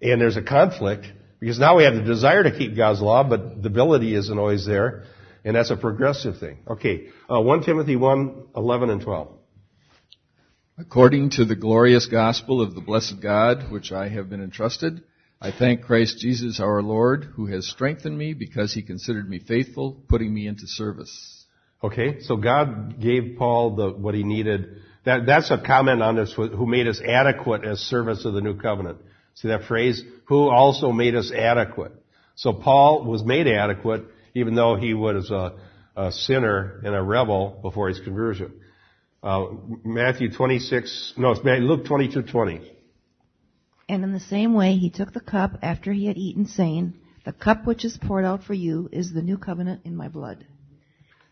and 0.00 0.20
there's 0.20 0.36
a 0.36 0.42
conflict, 0.42 1.06
because 1.40 1.58
now 1.58 1.76
we 1.76 1.82
have 1.82 1.94
the 1.94 2.02
desire 2.02 2.44
to 2.44 2.56
keep 2.56 2.76
God's 2.76 3.00
law, 3.00 3.24
but 3.24 3.60
the 3.60 3.68
ability 3.68 4.14
isn't 4.14 4.38
always 4.38 4.64
there, 4.64 5.04
and 5.44 5.56
that's 5.56 5.70
a 5.70 5.76
progressive 5.76 6.38
thing. 6.38 6.58
Okay, 6.68 7.08
uh, 7.28 7.40
1 7.40 7.64
Timothy 7.64 7.96
1, 7.96 8.46
11 8.54 8.90
and 8.90 9.00
12. 9.00 9.28
According 10.78 11.30
to 11.30 11.44
the 11.44 11.56
glorious 11.56 12.06
gospel 12.06 12.62
of 12.62 12.74
the 12.74 12.80
blessed 12.80 13.20
God, 13.20 13.70
which 13.72 13.90
I 13.90 14.08
have 14.08 14.30
been 14.30 14.42
entrusted, 14.42 15.02
I 15.44 15.50
thank 15.50 15.82
Christ 15.82 16.18
Jesus 16.20 16.60
our 16.60 16.80
Lord, 16.80 17.24
who 17.24 17.46
has 17.46 17.66
strengthened 17.66 18.16
me 18.16 18.32
because 18.32 18.72
he 18.72 18.80
considered 18.80 19.28
me 19.28 19.40
faithful, 19.40 20.00
putting 20.08 20.32
me 20.32 20.46
into 20.46 20.68
service. 20.68 21.44
Okay, 21.82 22.20
so 22.20 22.36
God 22.36 23.00
gave 23.00 23.34
Paul 23.36 23.74
the, 23.74 23.90
what 23.90 24.14
he 24.14 24.22
needed. 24.22 24.76
That, 25.04 25.26
that's 25.26 25.50
a 25.50 25.58
comment 25.58 26.00
on 26.00 26.14
this, 26.14 26.32
who 26.32 26.64
made 26.64 26.86
us 26.86 27.00
adequate 27.04 27.64
as 27.64 27.80
servants 27.80 28.24
of 28.24 28.34
the 28.34 28.40
new 28.40 28.56
covenant. 28.56 28.98
See 29.34 29.48
that 29.48 29.64
phrase? 29.64 30.04
Who 30.26 30.48
also 30.48 30.92
made 30.92 31.16
us 31.16 31.32
adequate. 31.32 31.90
So 32.36 32.52
Paul 32.52 33.04
was 33.04 33.24
made 33.24 33.48
adequate, 33.48 34.04
even 34.36 34.54
though 34.54 34.76
he 34.76 34.94
was 34.94 35.28
a, 35.32 35.54
a 35.96 36.12
sinner 36.12 36.80
and 36.84 36.94
a 36.94 37.02
rebel 37.02 37.58
before 37.62 37.88
his 37.88 37.98
conversion. 37.98 38.60
Uh, 39.24 39.46
Matthew 39.82 40.30
26, 40.30 41.14
no, 41.16 41.32
it's 41.32 41.40
Luke 41.44 41.84
22, 41.84 42.22
20. 42.22 42.72
And 43.92 44.04
in 44.04 44.14
the 44.14 44.20
same 44.20 44.54
way, 44.54 44.76
he 44.76 44.88
took 44.88 45.12
the 45.12 45.20
cup 45.20 45.58
after 45.60 45.92
he 45.92 46.06
had 46.06 46.16
eaten, 46.16 46.46
saying, 46.46 46.94
The 47.26 47.32
cup 47.34 47.66
which 47.66 47.84
is 47.84 47.98
poured 47.98 48.24
out 48.24 48.42
for 48.42 48.54
you 48.54 48.88
is 48.90 49.12
the 49.12 49.20
new 49.20 49.36
covenant 49.36 49.82
in 49.84 49.94
my 49.94 50.08
blood. 50.08 50.46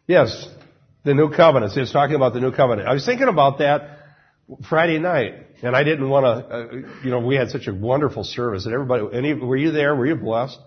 Yes, 0.06 0.46
the 1.02 1.14
new 1.14 1.30
covenant. 1.30 1.72
So 1.72 1.80
it's 1.80 1.90
talking 1.90 2.16
about 2.16 2.34
the 2.34 2.40
new 2.40 2.52
covenant. 2.52 2.86
I 2.86 2.92
was 2.92 3.06
thinking 3.06 3.28
about 3.28 3.60
that 3.60 4.00
Friday 4.68 4.98
night, 4.98 5.36
and 5.62 5.74
I 5.74 5.84
didn't 5.84 6.06
want 6.06 6.24
to, 6.24 6.54
uh, 6.54 6.66
you 7.02 7.10
know, 7.10 7.20
we 7.20 7.34
had 7.34 7.48
such 7.48 7.66
a 7.66 7.72
wonderful 7.72 8.24
service, 8.24 8.66
and 8.66 8.74
everybody, 8.74 9.06
any, 9.10 9.32
were 9.32 9.56
you 9.56 9.70
there? 9.70 9.96
Were 9.96 10.04
you 10.04 10.16
blessed? 10.16 10.58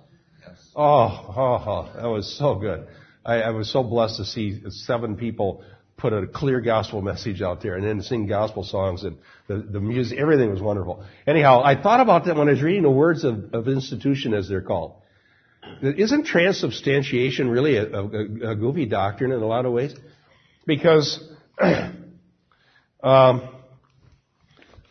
Yes. 0.41 0.71
Oh, 0.75 0.81
oh, 0.81 1.63
oh 1.95 2.01
that 2.01 2.07
was 2.07 2.35
so 2.39 2.55
good. 2.55 2.87
I, 3.23 3.35
I 3.41 3.49
was 3.51 3.71
so 3.71 3.83
blessed 3.83 4.17
to 4.17 4.25
see 4.25 4.63
seven 4.69 5.15
people 5.15 5.63
put 6.03 6.11
a 6.11 6.27
clear 6.27 6.59
gospel 6.59 7.01
message 7.01 7.41
out 7.41 7.63
there 7.63 7.75
and 7.75 7.85
then 7.85 8.01
sing 8.01 8.27
gospel 8.27 8.61
songs 8.61 9.05
and 9.05 9.17
the, 9.47 9.55
the 9.55 9.79
music, 9.79 10.19
everything 10.19 10.51
was 10.51 10.61
wonderful. 10.61 11.01
Anyhow, 11.25 11.61
I 11.63 11.81
thought 11.81 12.01
about 12.01 12.25
that 12.25 12.35
when 12.35 12.49
I 12.49 12.51
was 12.51 12.61
reading 12.61 12.83
the 12.83 12.91
words 12.91 13.23
of, 13.23 13.53
of 13.53 13.69
institution 13.69 14.33
as 14.33 14.49
they're 14.49 14.61
called. 14.61 14.95
Isn't 15.81 16.25
transubstantiation 16.25 17.49
really 17.49 17.77
a, 17.77 17.85
a, 17.85 18.51
a 18.51 18.55
goofy 18.57 18.85
doctrine 18.85 19.31
in 19.31 19.41
a 19.41 19.45
lot 19.45 19.65
of 19.65 19.71
ways? 19.71 19.95
Because 20.67 21.23
um, 23.01 23.47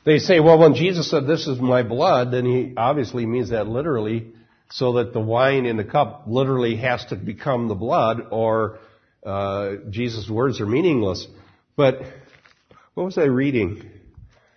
they 0.06 0.16
say, 0.16 0.40
well, 0.40 0.58
when 0.58 0.74
Jesus 0.74 1.10
said, 1.10 1.26
this 1.26 1.46
is 1.46 1.60
my 1.60 1.82
blood, 1.82 2.32
then 2.32 2.46
he 2.46 2.72
obviously 2.74 3.26
means 3.26 3.50
that 3.50 3.66
literally, 3.68 4.32
so 4.70 4.94
that 4.94 5.12
the 5.12 5.20
wine 5.20 5.66
in 5.66 5.76
the 5.76 5.84
cup 5.84 6.24
literally 6.26 6.76
has 6.76 7.04
to 7.10 7.16
become 7.16 7.68
the 7.68 7.74
blood, 7.74 8.28
or 8.30 8.78
uh, 9.24 9.76
Jesus' 9.90 10.28
words 10.28 10.60
are 10.60 10.66
meaningless. 10.66 11.26
But 11.76 12.02
what 12.94 13.04
was 13.04 13.18
I 13.18 13.24
reading? 13.24 13.82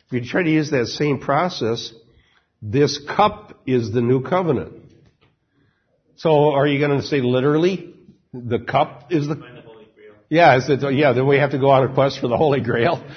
If 0.08 0.14
you 0.14 0.26
try 0.26 0.44
to 0.44 0.50
use 0.50 0.72
that 0.72 0.88
same 0.88 1.20
process, 1.20 1.94
this 2.62 3.00
cup 3.00 3.62
is 3.66 3.92
the 3.92 4.02
new 4.02 4.22
covenant. 4.22 4.74
So 6.18 6.52
are 6.52 6.68
you 6.68 6.80
going 6.80 7.00
to 7.00 7.06
say 7.06 7.22
literally 7.22 7.94
the 8.34 8.60
cup 8.60 9.12
is 9.12 9.28
the 9.28 9.56
yeah, 10.30 10.58
is 10.58 10.70
it, 10.70 10.82
yeah, 10.94 11.14
then 11.14 11.28
we 11.28 11.38
have 11.38 11.52
to 11.52 11.60
go 11.60 11.70
on 11.70 11.90
a 11.90 11.94
quest 11.94 12.20
for 12.20 12.28
the 12.28 12.38
Holy 12.38 12.62
Grail. 12.62 13.04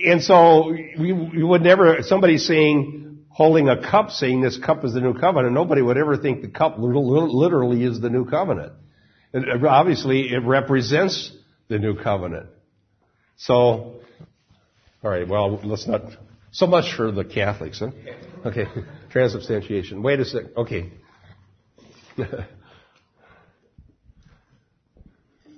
And 0.00 0.22
so 0.22 0.70
we, 0.70 1.12
we 1.12 1.42
would 1.42 1.62
never, 1.62 2.02
somebody 2.02 2.38
saying, 2.38 3.24
holding 3.30 3.68
a 3.68 3.82
cup 3.82 4.10
saying 4.10 4.42
this 4.42 4.56
cup 4.56 4.84
is 4.84 4.94
the 4.94 5.00
new 5.00 5.18
covenant, 5.18 5.54
nobody 5.54 5.82
would 5.82 5.98
ever 5.98 6.16
think 6.16 6.40
the 6.40 6.48
cup 6.48 6.76
literally 6.78 7.82
is 7.82 8.00
the 8.00 8.08
new 8.08 8.24
covenant. 8.24 8.74
And 9.32 9.66
obviously, 9.66 10.32
it 10.32 10.42
represents 10.44 11.32
the 11.68 11.78
new 11.78 11.94
covenant. 12.02 12.46
So, 13.36 14.00
all 15.02 15.10
right, 15.10 15.28
well, 15.28 15.60
let's 15.62 15.86
not, 15.86 16.02
so 16.50 16.66
much 16.66 16.94
for 16.96 17.12
the 17.12 17.24
Catholics, 17.24 17.80
huh? 17.80 17.90
Okay, 18.46 18.64
transubstantiation. 19.10 20.02
Wait 20.02 20.18
a 20.20 20.24
sec, 20.24 20.44
okay. 20.56 20.92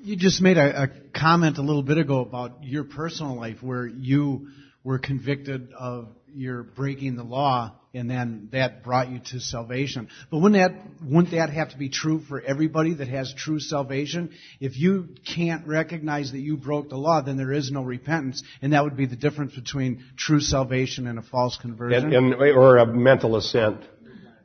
you 0.03 0.17
just 0.17 0.43
made 0.43 0.59
a, 0.59 0.83
a, 0.83 0.89
comment 1.15 1.59
a 1.59 1.63
little 1.63 1.83
bit 1.83 1.99
ago 1.99 2.21
about 2.21 2.65
your 2.65 2.85
personal 2.85 3.37
life 3.37 3.63
where 3.63 3.87
you 3.87 4.49
were 4.83 4.99
convicted 4.99 5.73
of 5.79 6.09
your 6.35 6.63
breaking 6.63 7.17
the 7.17 7.25
law 7.25 7.73
and 7.92 8.09
then 8.09 8.48
that 8.53 8.85
brought 8.85 9.11
you 9.11 9.20
to 9.33 9.40
salvation. 9.40 10.09
But 10.31 10.38
wouldn't 10.38 10.61
that, 10.61 10.81
wouldn't 11.03 11.33
that 11.33 11.50
have 11.50 11.70
to 11.70 11.79
be 11.79 11.88
true 11.88 12.20
for 12.20 12.40
everybody 12.40 12.94
that 12.94 13.09
has 13.09 13.35
true 13.35 13.59
salvation? 13.59 14.31
If 14.61 14.79
you 14.79 15.09
can't 15.35 15.66
recognize 15.66 16.31
that 16.33 16.38
you 16.38 16.57
broke 16.57 16.88
the 16.88 16.96
law, 16.96 17.20
then 17.20 17.37
there 17.37 17.53
is 17.53 17.70
no 17.72 17.83
repentance, 17.83 18.42
and 18.62 18.72
that 18.74 18.85
would 18.85 18.96
be 18.96 19.07
the 19.07 19.16
difference 19.16 19.55
between 19.55 20.05
true 20.16 20.40
salvation 20.40 21.09
and 21.09 21.18
a 21.18 21.22
false 21.22 21.57
conversion. 21.57 22.14
And, 22.14 22.33
and 22.33 22.35
or 22.35 22.79
a 22.79 22.87
mental 22.87 23.37
assent. 23.37 23.81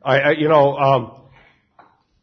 I, 0.02 0.18
I 0.18 0.30
you 0.32 0.48
know, 0.48 0.76
um, 0.76 1.12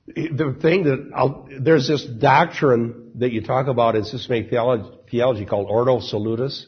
the 0.08 0.58
thing 0.62 0.84
that 0.84 1.12
I'll, 1.16 1.48
there's 1.62 1.88
this 1.88 2.04
doctrine 2.04 3.12
that 3.16 3.32
you 3.32 3.42
talk 3.42 3.68
about 3.68 3.96
in 3.96 4.04
systematic 4.04 4.50
theology, 4.50 4.90
theology 5.10 5.46
called 5.46 5.68
ordo 5.70 6.02
salutis, 6.02 6.68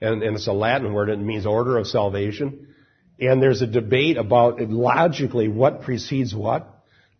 and, 0.00 0.24
and 0.24 0.34
it's 0.34 0.48
a 0.48 0.52
Latin 0.52 0.92
word. 0.92 1.08
It 1.08 1.20
means 1.20 1.46
order 1.46 1.78
of 1.78 1.86
salvation 1.86 2.73
and 3.20 3.42
there's 3.42 3.62
a 3.62 3.66
debate 3.66 4.16
about 4.16 4.60
logically 4.60 5.48
what 5.48 5.82
precedes 5.82 6.34
what. 6.34 6.70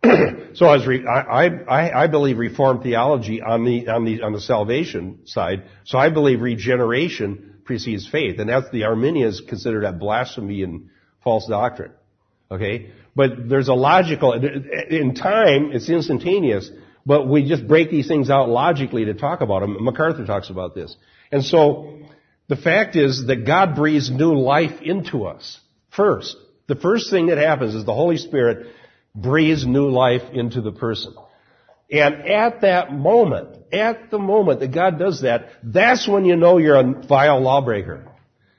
so 0.54 0.70
as 0.72 0.86
re- 0.86 1.06
I, 1.06 1.46
I, 1.46 2.04
I 2.04 2.06
believe 2.08 2.38
Reformed 2.38 2.82
theology 2.82 3.40
on 3.40 3.64
the 3.64 3.88
on 3.88 4.04
the 4.04 4.22
on 4.22 4.32
the 4.32 4.40
salvation 4.40 5.20
side. 5.24 5.64
So 5.84 5.98
I 5.98 6.10
believe 6.10 6.40
regeneration 6.40 7.60
precedes 7.64 8.06
faith, 8.06 8.38
and 8.38 8.48
that's 8.48 8.70
the 8.70 8.84
Arminians 8.84 9.40
consider 9.48 9.82
that 9.82 9.98
blasphemy 9.98 10.62
and 10.62 10.90
false 11.22 11.46
doctrine. 11.48 11.92
Okay, 12.50 12.90
but 13.16 13.48
there's 13.48 13.68
a 13.68 13.74
logical 13.74 14.32
in 14.32 15.14
time 15.14 15.72
it's 15.72 15.88
instantaneous, 15.88 16.70
but 17.06 17.26
we 17.26 17.48
just 17.48 17.66
break 17.66 17.90
these 17.90 18.06
things 18.06 18.28
out 18.28 18.48
logically 18.48 19.06
to 19.06 19.14
talk 19.14 19.40
about 19.40 19.60
them. 19.60 19.82
MacArthur 19.82 20.26
talks 20.26 20.50
about 20.50 20.74
this, 20.74 20.94
and 21.32 21.42
so 21.42 22.00
the 22.48 22.56
fact 22.56 22.94
is 22.96 23.26
that 23.28 23.46
God 23.46 23.74
breathes 23.74 24.10
new 24.10 24.34
life 24.34 24.82
into 24.82 25.24
us. 25.24 25.60
First, 25.96 26.36
the 26.66 26.74
first 26.74 27.10
thing 27.10 27.26
that 27.26 27.38
happens 27.38 27.74
is 27.74 27.84
the 27.84 27.94
Holy 27.94 28.16
Spirit 28.16 28.68
breathes 29.14 29.66
new 29.66 29.90
life 29.90 30.22
into 30.32 30.60
the 30.60 30.72
person. 30.72 31.14
And 31.90 32.26
at 32.28 32.62
that 32.62 32.92
moment, 32.92 33.72
at 33.72 34.10
the 34.10 34.18
moment 34.18 34.60
that 34.60 34.72
God 34.72 34.98
does 34.98 35.22
that, 35.22 35.50
that's 35.62 36.08
when 36.08 36.24
you 36.24 36.36
know 36.36 36.58
you're 36.58 36.80
a 36.80 37.06
vile 37.06 37.40
lawbreaker. 37.40 38.08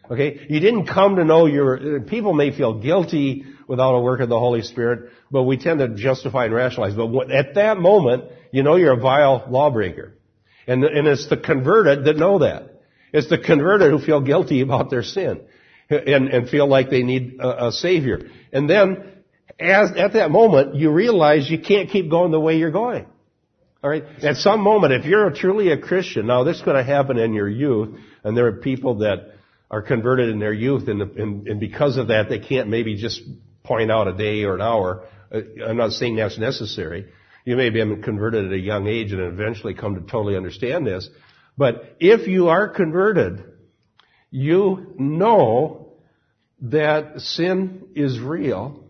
Okay? 0.10 0.46
You 0.50 0.60
didn't 0.60 0.86
come 0.86 1.16
to 1.18 1.26
know 1.26 1.46
your, 1.48 2.02
people 2.02 2.34
may 2.34 2.56
feel 2.56 2.80
guilty 2.80 3.46
without 3.68 3.96
a 3.96 4.00
work 4.00 4.22
of 4.22 4.30
the 4.30 4.40
Holy 4.40 4.62
Spirit, 4.62 5.12
but 5.32 5.44
we 5.44 5.58
tend 5.58 5.80
to 5.80 5.90
justify 5.90 6.46
and 6.46 6.54
rationalize. 6.54 6.94
But 6.94 7.32
at 7.32 7.56
that 7.56 7.78
moment, 7.78 8.26
you 8.52 8.64
know 8.64 8.76
you're 8.76 8.94
a 8.94 9.00
vile 9.00 9.46
lawbreaker. 9.50 10.14
And, 10.68 10.84
and 10.84 11.08
it's 11.08 11.28
the 11.28 11.38
converted 11.38 12.06
that 12.06 12.18
know 12.18 12.40
that. 12.40 12.82
It's 13.12 13.30
the 13.30 13.38
converted 13.38 13.92
who 13.92 14.00
feel 14.00 14.22
guilty 14.22 14.62
about 14.62 14.90
their 14.90 15.04
sin 15.04 15.42
and, 15.90 16.30
and 16.30 16.50
feel 16.50 16.68
like 16.68 16.90
they 16.90 17.04
need 17.04 17.40
a, 17.40 17.68
a 17.68 17.72
savior. 17.72 18.30
And 18.52 18.70
then, 18.70 19.14
as, 19.60 19.92
at 19.92 20.14
that 20.14 20.32
moment, 20.32 20.76
you 20.76 20.92
realize 20.92 21.50
you 21.50 21.60
can't 21.60 21.90
keep 21.90 22.10
going 22.10 22.32
the 22.32 22.40
way 22.40 22.58
you're 22.58 22.72
going. 22.72 23.06
Alright? 23.84 24.04
At 24.24 24.38
some 24.38 24.62
moment, 24.62 24.94
if 24.94 25.06
you're 25.06 25.30
truly 25.32 25.72
a 25.72 25.78
Christian, 25.78 26.26
now 26.26 26.44
this 26.44 26.62
could 26.62 26.76
have 26.76 26.86
happened 26.86 27.20
in 27.20 27.34
your 27.34 27.48
youth, 27.48 28.00
and 28.24 28.36
there 28.36 28.48
are 28.48 28.54
people 28.54 29.00
that 29.00 29.36
are 29.70 29.82
converted 29.82 30.30
in 30.30 30.40
their 30.40 30.54
youth, 30.54 30.88
and, 30.88 31.02
and, 31.02 31.48
and 31.48 31.60
because 31.60 31.98
of 31.98 32.08
that, 32.08 32.30
they 32.30 32.40
can't 32.40 32.68
maybe 32.70 32.96
just 32.96 33.22
point 33.64 33.92
out 33.92 34.08
a 34.08 34.14
day 34.14 34.44
or 34.44 34.56
an 34.56 34.62
hour. 34.62 35.08
Uh, 35.32 35.42
I'm 35.68 35.78
not 35.78 35.92
saying 35.92 36.16
that's 36.16 36.38
necessary. 36.40 37.08
You 37.46 37.56
may 37.58 37.70
be 37.70 37.80
converted 38.02 38.46
at 38.46 38.52
a 38.52 38.60
young 38.60 38.88
age 38.88 39.12
and 39.12 39.22
eventually 39.22 39.76
come 39.76 39.96
to 39.96 40.02
totally 40.02 40.36
understand 40.36 40.88
this. 40.88 41.08
But 41.58 41.96
if 42.00 42.28
you 42.28 42.50
are 42.50 42.70
converted, 42.70 43.44
you 44.36 44.94
know 44.98 45.94
that 46.60 47.22
sin 47.22 47.88
is 47.96 48.20
real 48.20 48.84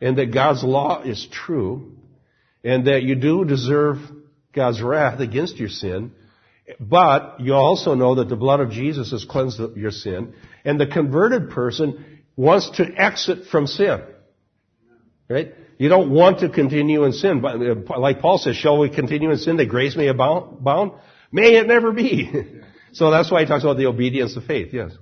and 0.00 0.16
that 0.16 0.32
God's 0.32 0.64
law 0.64 1.02
is 1.02 1.28
true 1.30 1.92
and 2.64 2.86
that 2.86 3.02
you 3.02 3.14
do 3.14 3.44
deserve 3.44 3.98
God's 4.54 4.80
wrath 4.80 5.20
against 5.20 5.58
your 5.58 5.68
sin, 5.68 6.12
but 6.80 7.40
you 7.40 7.52
also 7.52 7.94
know 7.94 8.14
that 8.14 8.30
the 8.30 8.36
blood 8.36 8.60
of 8.60 8.70
Jesus 8.70 9.10
has 9.10 9.26
cleansed 9.26 9.60
your 9.76 9.90
sin, 9.90 10.32
and 10.64 10.80
the 10.80 10.86
converted 10.86 11.50
person 11.50 12.22
wants 12.34 12.70
to 12.78 12.84
exit 12.96 13.48
from 13.48 13.66
sin. 13.66 14.00
Right? 15.28 15.54
You 15.76 15.90
don't 15.90 16.10
want 16.10 16.40
to 16.40 16.48
continue 16.48 17.04
in 17.04 17.12
sin. 17.12 17.42
But 17.42 17.58
like 17.98 18.20
Paul 18.20 18.38
says, 18.38 18.56
shall 18.56 18.78
we 18.78 18.88
continue 18.88 19.30
in 19.30 19.36
sin 19.36 19.58
that 19.58 19.68
grace 19.68 19.96
may 19.96 20.08
abound? 20.08 20.92
May 21.30 21.56
it 21.56 21.66
never 21.66 21.92
be. 21.92 22.30
so 22.92 23.10
that's 23.10 23.30
why 23.30 23.40
he 23.40 23.46
talks 23.46 23.64
about 23.64 23.76
the 23.76 23.86
obedience 23.86 24.36
of 24.36 24.44
faith. 24.44 24.72
Yes. 24.72 24.92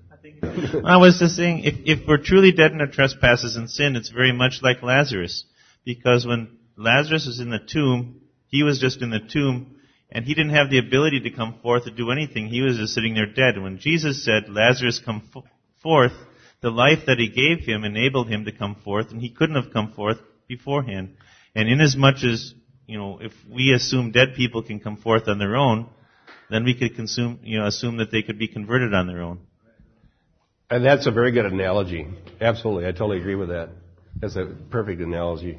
I 0.84 0.96
was 0.96 1.18
just 1.18 1.36
saying, 1.36 1.64
if, 1.64 1.74
if 1.84 2.06
we're 2.06 2.22
truly 2.22 2.52
dead 2.52 2.72
in 2.72 2.80
our 2.80 2.86
trespasses 2.86 3.56
and 3.56 3.70
sin, 3.70 3.96
it's 3.96 4.10
very 4.10 4.32
much 4.32 4.60
like 4.62 4.82
Lazarus. 4.82 5.44
Because 5.84 6.26
when 6.26 6.58
Lazarus 6.76 7.26
was 7.26 7.40
in 7.40 7.50
the 7.50 7.58
tomb, 7.58 8.20
he 8.46 8.62
was 8.62 8.78
just 8.80 9.02
in 9.02 9.10
the 9.10 9.20
tomb, 9.20 9.76
and 10.10 10.24
he 10.24 10.34
didn't 10.34 10.54
have 10.54 10.70
the 10.70 10.78
ability 10.78 11.20
to 11.20 11.30
come 11.30 11.58
forth 11.62 11.84
to 11.84 11.90
do 11.90 12.10
anything. 12.10 12.48
He 12.48 12.62
was 12.62 12.76
just 12.76 12.94
sitting 12.94 13.14
there 13.14 13.26
dead. 13.26 13.54
And 13.54 13.62
when 13.62 13.78
Jesus 13.78 14.24
said, 14.24 14.48
Lazarus, 14.48 15.00
come 15.04 15.28
f- 15.34 15.44
forth, 15.82 16.12
the 16.62 16.70
life 16.70 17.00
that 17.06 17.18
he 17.18 17.28
gave 17.28 17.66
him 17.66 17.84
enabled 17.84 18.28
him 18.28 18.44
to 18.44 18.52
come 18.52 18.76
forth, 18.84 19.10
and 19.10 19.20
he 19.20 19.30
couldn't 19.30 19.62
have 19.62 19.72
come 19.72 19.92
forth 19.92 20.18
beforehand. 20.48 21.16
And 21.54 21.68
inasmuch 21.68 22.24
as, 22.24 22.54
you 22.86 22.98
know, 22.98 23.18
if 23.20 23.32
we 23.48 23.72
assume 23.72 24.10
dead 24.10 24.34
people 24.36 24.62
can 24.62 24.80
come 24.80 24.96
forth 24.96 25.28
on 25.28 25.38
their 25.38 25.56
own, 25.56 25.88
then 26.50 26.64
we 26.64 26.74
could 26.74 26.96
consume, 26.96 27.40
you 27.42 27.58
know, 27.58 27.66
assume 27.66 27.98
that 27.98 28.10
they 28.10 28.22
could 28.22 28.38
be 28.38 28.48
converted 28.48 28.92
on 28.94 29.06
their 29.06 29.22
own. 29.22 29.40
And 30.68 30.84
that's 30.84 31.06
a 31.06 31.10
very 31.10 31.32
good 31.32 31.46
analogy. 31.46 32.06
Absolutely. 32.40 32.86
I 32.86 32.92
totally 32.92 33.18
agree 33.18 33.34
with 33.34 33.48
that. 33.48 33.70
That's 34.20 34.36
a 34.36 34.46
perfect 34.70 35.00
analogy. 35.00 35.58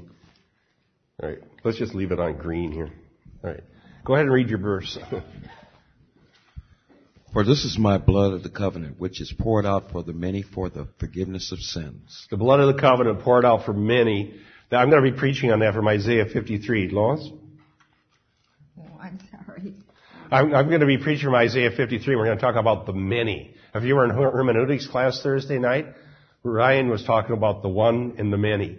All 1.21 1.29
right. 1.29 1.39
Let's 1.63 1.77
just 1.77 1.93
leave 1.93 2.11
it 2.11 2.19
on 2.19 2.37
green 2.37 2.71
here. 2.71 2.89
All 3.43 3.49
right. 3.49 3.63
Go 4.05 4.13
ahead 4.13 4.25
and 4.25 4.33
read 4.33 4.49
your 4.49 4.59
verse. 4.59 4.97
For 7.33 7.45
this 7.45 7.63
is 7.63 7.77
my 7.79 7.97
blood 7.97 8.33
of 8.33 8.43
the 8.43 8.49
covenant, 8.49 8.99
which 8.99 9.21
is 9.21 9.33
poured 9.37 9.65
out 9.65 9.91
for 9.91 10.03
the 10.03 10.11
many 10.11 10.41
for 10.41 10.69
the 10.69 10.89
forgiveness 10.99 11.53
of 11.53 11.59
sins. 11.59 12.27
The 12.29 12.35
blood 12.35 12.59
of 12.59 12.75
the 12.75 12.81
covenant 12.81 13.21
poured 13.21 13.45
out 13.45 13.63
for 13.65 13.71
many. 13.71 14.33
I'm 14.69 14.89
going 14.89 15.01
to 15.01 15.11
be 15.11 15.17
preaching 15.17 15.49
on 15.49 15.59
that 15.59 15.73
from 15.73 15.87
Isaiah 15.87 16.25
53. 16.25 16.89
Lois? 16.89 17.29
I'm. 20.31 20.47
I'm, 20.47 20.55
I'm 20.55 20.67
going 20.67 20.79
to 20.81 20.87
be 20.87 20.97
preaching 20.97 21.25
from 21.25 21.35
Isaiah 21.35 21.71
53. 21.71 22.15
We're 22.15 22.25
going 22.25 22.37
to 22.37 22.41
talk 22.41 22.55
about 22.55 22.85
the 22.85 22.93
many. 22.93 23.55
If 23.75 23.83
you 23.83 23.95
were 23.95 24.05
in 24.05 24.11
hermeneutics 24.11 24.87
class 24.87 25.21
Thursday 25.21 25.59
night, 25.59 25.85
Ryan 26.43 26.89
was 26.89 27.03
talking 27.03 27.35
about 27.35 27.61
the 27.61 27.69
one 27.69 28.15
and 28.17 28.31
the 28.31 28.37
many. 28.37 28.77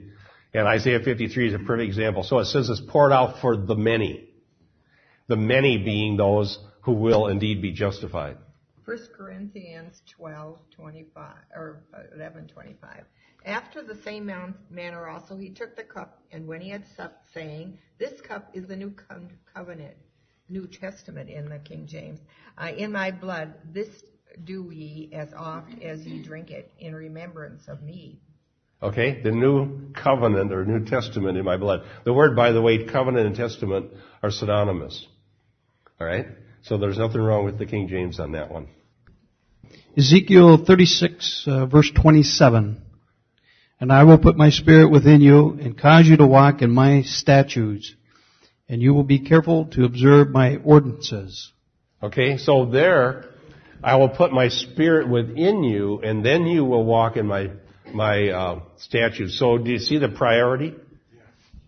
And 0.54 0.66
Isaiah 0.66 1.00
53 1.00 1.48
is 1.48 1.54
a 1.54 1.58
perfect 1.58 1.88
example. 1.88 2.22
So 2.22 2.38
it 2.38 2.46
says 2.46 2.68
it's 2.68 2.82
poured 2.88 3.12
out 3.12 3.40
for 3.40 3.56
the 3.56 3.74
many. 3.74 4.28
The 5.28 5.36
many 5.36 5.78
being 5.78 6.16
those 6.16 6.58
who 6.82 6.92
will 6.92 7.28
indeed 7.28 7.62
be 7.62 7.72
justified. 7.72 8.36
1 8.84 8.98
Corinthians 9.16 10.02
12, 10.16 10.58
25, 10.74 11.32
or 11.54 11.84
11, 12.14 12.48
25. 12.48 13.04
After 13.46 13.82
the 13.82 14.00
same 14.02 14.30
manner 14.70 15.08
also 15.08 15.36
he 15.36 15.50
took 15.50 15.76
the 15.76 15.84
cup, 15.84 16.20
and 16.32 16.46
when 16.46 16.60
he 16.60 16.70
had 16.70 16.84
supped, 16.96 17.24
saying, 17.32 17.78
This 17.98 18.20
cup 18.20 18.50
is 18.54 18.66
the 18.66 18.76
new 18.76 18.94
covenant, 19.54 19.96
New 20.52 20.66
Testament 20.66 21.30
in 21.30 21.48
the 21.48 21.58
King 21.58 21.86
James, 21.86 22.20
uh, 22.58 22.68
in 22.76 22.92
my 22.92 23.10
blood, 23.10 23.54
this 23.72 23.88
do 24.44 24.70
ye 24.70 25.10
as 25.12 25.28
oft 25.36 25.82
as 25.82 26.00
ye 26.06 26.22
drink 26.22 26.50
it 26.50 26.70
in 26.78 26.94
remembrance 26.94 27.62
of 27.68 27.82
me. 27.82 28.20
Okay, 28.82 29.22
the 29.22 29.30
new 29.30 29.92
covenant 29.92 30.52
or 30.52 30.64
New 30.64 30.84
Testament 30.84 31.38
in 31.38 31.44
my 31.44 31.56
blood. 31.56 31.82
The 32.04 32.12
word, 32.12 32.34
by 32.34 32.50
the 32.50 32.60
way, 32.60 32.84
covenant 32.84 33.26
and 33.26 33.36
testament 33.36 33.92
are 34.22 34.30
synonymous. 34.30 35.06
All 36.00 36.06
right? 36.06 36.26
So 36.62 36.78
there's 36.78 36.98
nothing 36.98 37.20
wrong 37.20 37.44
with 37.44 37.58
the 37.58 37.66
King 37.66 37.86
James 37.88 38.18
on 38.18 38.32
that 38.32 38.50
one. 38.50 38.68
Ezekiel 39.96 40.64
36, 40.64 41.44
uh, 41.46 41.66
verse 41.66 41.90
27. 41.94 42.82
And 43.78 43.92
I 43.92 44.04
will 44.04 44.18
put 44.18 44.36
my 44.36 44.50
spirit 44.50 44.90
within 44.90 45.20
you 45.20 45.58
and 45.60 45.78
cause 45.78 46.06
you 46.06 46.16
to 46.16 46.26
walk 46.26 46.62
in 46.62 46.70
my 46.72 47.02
statutes, 47.02 47.94
and 48.68 48.80
you 48.80 48.94
will 48.94 49.04
be 49.04 49.20
careful 49.20 49.66
to 49.66 49.84
observe 49.84 50.30
my 50.30 50.56
ordinances. 50.56 51.52
Okay, 52.02 52.36
so 52.36 52.66
there, 52.66 53.26
I 53.82 53.96
will 53.96 54.08
put 54.08 54.32
my 54.32 54.48
spirit 54.48 55.08
within 55.08 55.62
you, 55.62 56.00
and 56.00 56.24
then 56.24 56.46
you 56.46 56.64
will 56.64 56.84
walk 56.84 57.16
in 57.16 57.26
my 57.26 57.50
my 57.92 58.28
uh, 58.28 58.60
statutes. 58.78 59.38
So, 59.38 59.58
do 59.58 59.70
you 59.70 59.78
see 59.78 59.98
the 59.98 60.08
priority 60.08 60.74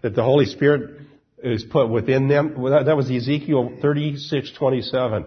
that 0.02 0.14
the 0.14 0.22
Holy 0.22 0.46
Spirit 0.46 1.00
is 1.42 1.64
put 1.64 1.88
within 1.88 2.28
them? 2.28 2.54
That 2.62 2.96
was 2.96 3.10
Ezekiel 3.10 3.78
thirty-six 3.82 4.52
twenty-seven. 4.52 5.26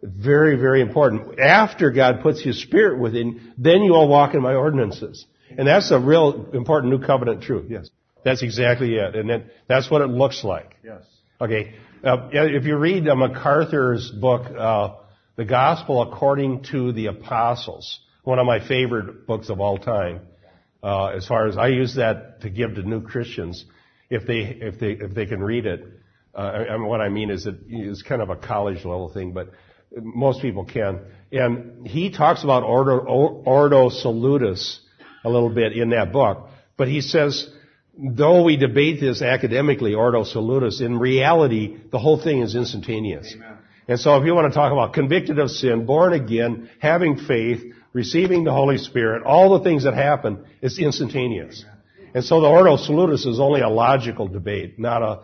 Very, 0.00 0.56
very 0.56 0.80
important. 0.80 1.40
After 1.40 1.90
God 1.90 2.22
puts 2.22 2.40
His 2.40 2.62
Spirit 2.62 3.00
within, 3.00 3.52
then 3.58 3.82
you 3.82 3.92
will 3.92 4.06
walk 4.06 4.34
in 4.34 4.42
my 4.42 4.54
ordinances. 4.54 5.26
And 5.56 5.66
that's 5.66 5.90
a 5.90 5.98
real 5.98 6.50
important 6.52 6.92
new 6.92 7.04
covenant 7.04 7.42
truth. 7.42 7.66
Yes. 7.68 7.90
That's 8.28 8.42
exactly 8.42 8.94
it. 8.96 9.16
And 9.16 9.30
that, 9.30 9.44
that's 9.68 9.90
what 9.90 10.02
it 10.02 10.08
looks 10.08 10.44
like. 10.44 10.76
Yes. 10.84 11.02
Okay. 11.40 11.74
Uh, 12.04 12.28
if 12.30 12.64
you 12.64 12.76
read 12.76 13.08
uh, 13.08 13.14
MacArthur's 13.14 14.10
book, 14.10 14.46
uh, 14.54 14.96
The 15.36 15.46
Gospel 15.46 16.02
According 16.02 16.64
to 16.64 16.92
the 16.92 17.06
Apostles, 17.06 17.98
one 18.24 18.38
of 18.38 18.44
my 18.44 18.66
favorite 18.66 19.26
books 19.26 19.48
of 19.48 19.60
all 19.60 19.78
time, 19.78 20.20
uh, 20.82 21.06
as 21.06 21.26
far 21.26 21.46
as 21.46 21.56
I 21.56 21.68
use 21.68 21.94
that 21.96 22.42
to 22.42 22.50
give 22.50 22.74
to 22.74 22.82
new 22.82 23.00
Christians, 23.00 23.64
if 24.10 24.26
they 24.26 24.40
if 24.40 24.78
they 24.78 24.92
if 24.92 25.14
they 25.14 25.24
can 25.24 25.42
read 25.42 25.64
it. 25.64 25.84
Uh, 26.34 26.66
I 26.70 26.76
mean, 26.76 26.86
what 26.86 27.00
I 27.00 27.08
mean 27.08 27.30
is 27.30 27.44
that 27.44 27.58
it's 27.66 28.02
kind 28.02 28.20
of 28.20 28.28
a 28.28 28.36
college 28.36 28.84
level 28.84 29.10
thing, 29.12 29.32
but 29.32 29.50
most 29.96 30.42
people 30.42 30.66
can. 30.66 31.00
And 31.32 31.86
he 31.86 32.10
talks 32.10 32.44
about 32.44 32.62
ordo, 32.62 32.98
ordo 33.00 33.88
salutis 33.88 34.80
a 35.24 35.30
little 35.30 35.48
bit 35.48 35.72
in 35.72 35.90
that 35.90 36.12
book, 36.12 36.48
but 36.76 36.88
he 36.88 37.00
says 37.00 37.48
though 37.98 38.44
we 38.44 38.56
debate 38.56 39.00
this 39.00 39.22
academically, 39.22 39.94
ordo 39.94 40.24
salutis, 40.24 40.80
in 40.80 40.98
reality, 40.98 41.76
the 41.90 41.98
whole 41.98 42.22
thing 42.22 42.40
is 42.40 42.54
instantaneous. 42.54 43.34
Amen. 43.34 43.58
And 43.88 43.98
so 43.98 44.16
if 44.16 44.26
you 44.26 44.34
want 44.34 44.52
to 44.52 44.56
talk 44.56 44.70
about 44.70 44.92
convicted 44.92 45.38
of 45.38 45.50
sin, 45.50 45.86
born 45.86 46.12
again, 46.12 46.70
having 46.78 47.16
faith, 47.16 47.64
receiving 47.92 48.44
the 48.44 48.52
Holy 48.52 48.78
Spirit, 48.78 49.24
all 49.24 49.58
the 49.58 49.64
things 49.64 49.84
that 49.84 49.94
happen, 49.94 50.44
it's 50.60 50.78
instantaneous. 50.78 51.64
Amen. 51.64 52.12
And 52.14 52.24
so 52.24 52.40
the 52.40 52.48
ordo 52.48 52.76
salutis 52.76 53.26
is 53.26 53.40
only 53.40 53.60
a 53.60 53.68
logical 53.68 54.28
debate, 54.28 54.78
not 54.78 55.02
a, 55.02 55.20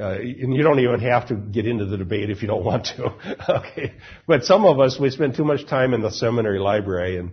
uh, 0.00 0.14
and 0.18 0.54
you 0.54 0.62
don't 0.62 0.78
even 0.78 1.00
have 1.00 1.28
to 1.28 1.34
get 1.34 1.66
into 1.66 1.84
the 1.84 1.96
debate 1.96 2.30
if 2.30 2.42
you 2.42 2.48
don't 2.48 2.64
want 2.64 2.86
to. 2.86 3.12
okay. 3.48 3.94
But 4.26 4.44
some 4.44 4.64
of 4.64 4.78
us, 4.78 4.98
we 5.00 5.10
spend 5.10 5.34
too 5.34 5.44
much 5.44 5.66
time 5.66 5.94
in 5.94 6.02
the 6.02 6.10
seminary 6.10 6.60
library 6.60 7.16
and, 7.16 7.32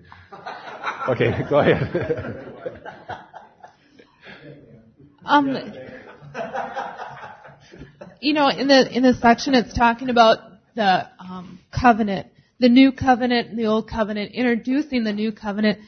okay, 1.10 1.44
go 1.48 1.60
ahead. 1.60 3.20
Um, 5.26 5.58
you 8.22 8.34
know, 8.34 8.48
in 8.50 8.68
the 8.68 8.96
in 8.96 9.04
the 9.04 9.16
section, 9.16 9.56
it's 9.56 9.74
talking 9.74 10.10
about 10.10 10.38
the 10.76 11.08
um, 11.20 11.60
covenant, 11.72 12.28
the 12.60 12.70
new 12.70 12.92
covenant, 12.92 13.50
and 13.50 13.58
the 13.58 13.66
old 13.66 13.90
covenant, 13.90 14.34
introducing 14.34 15.04
the 15.04 15.14
new 15.14 15.32
covenant, 15.32 15.80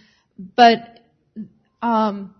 but 0.55 1.01
um, 1.81 2.33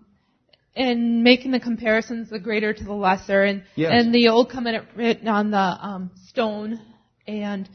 and 0.74 1.22
making 1.22 1.52
the 1.52 1.60
comparisons, 1.60 2.30
the 2.30 2.40
greater 2.40 2.72
to 2.72 2.84
the 2.84 2.92
lesser, 2.92 3.42
and 3.42 3.62
yes. 3.76 3.90
and 3.92 4.12
the 4.12 4.28
old 4.28 4.50
covenant 4.50 4.88
written 4.96 5.28
on 5.28 5.50
the 5.52 5.56
um, 5.56 6.10
stone, 6.26 6.80
and 7.26 7.68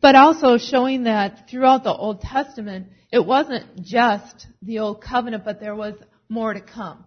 but 0.00 0.16
also 0.16 0.58
showing 0.58 1.04
that 1.04 1.48
throughout 1.48 1.84
the 1.84 1.92
Old 1.92 2.20
Testament, 2.20 2.88
it 3.12 3.24
wasn't 3.24 3.82
just 3.82 4.46
the 4.62 4.80
old 4.80 5.02
covenant, 5.02 5.44
but 5.44 5.60
there 5.60 5.74
was 5.74 5.94
more 6.28 6.52
to 6.52 6.60
come. 6.60 7.04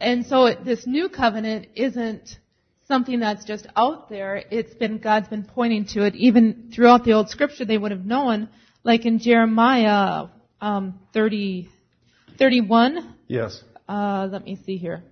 And 0.00 0.26
so 0.26 0.54
this 0.54 0.86
new 0.86 1.08
covenant 1.08 1.68
isn't 1.74 2.38
something 2.86 3.20
that's 3.20 3.44
just 3.44 3.66
out 3.76 4.08
there. 4.08 4.42
It's 4.50 4.74
been, 4.74 4.98
God's 4.98 5.28
been 5.28 5.44
pointing 5.44 5.86
to 5.94 6.04
it. 6.04 6.14
Even 6.14 6.70
throughout 6.74 7.04
the 7.04 7.12
old 7.12 7.30
scripture, 7.30 7.64
they 7.64 7.78
would 7.78 7.90
have 7.90 8.04
known, 8.04 8.48
like 8.84 9.06
in 9.06 9.18
Jeremiah, 9.18 10.28
um, 10.60 11.00
30, 11.12 11.68
31. 12.38 13.14
Yes. 13.28 13.62
Uh, 13.88 14.28
let 14.30 14.44
me 14.44 14.58
see 14.64 14.76
here. 14.76 15.02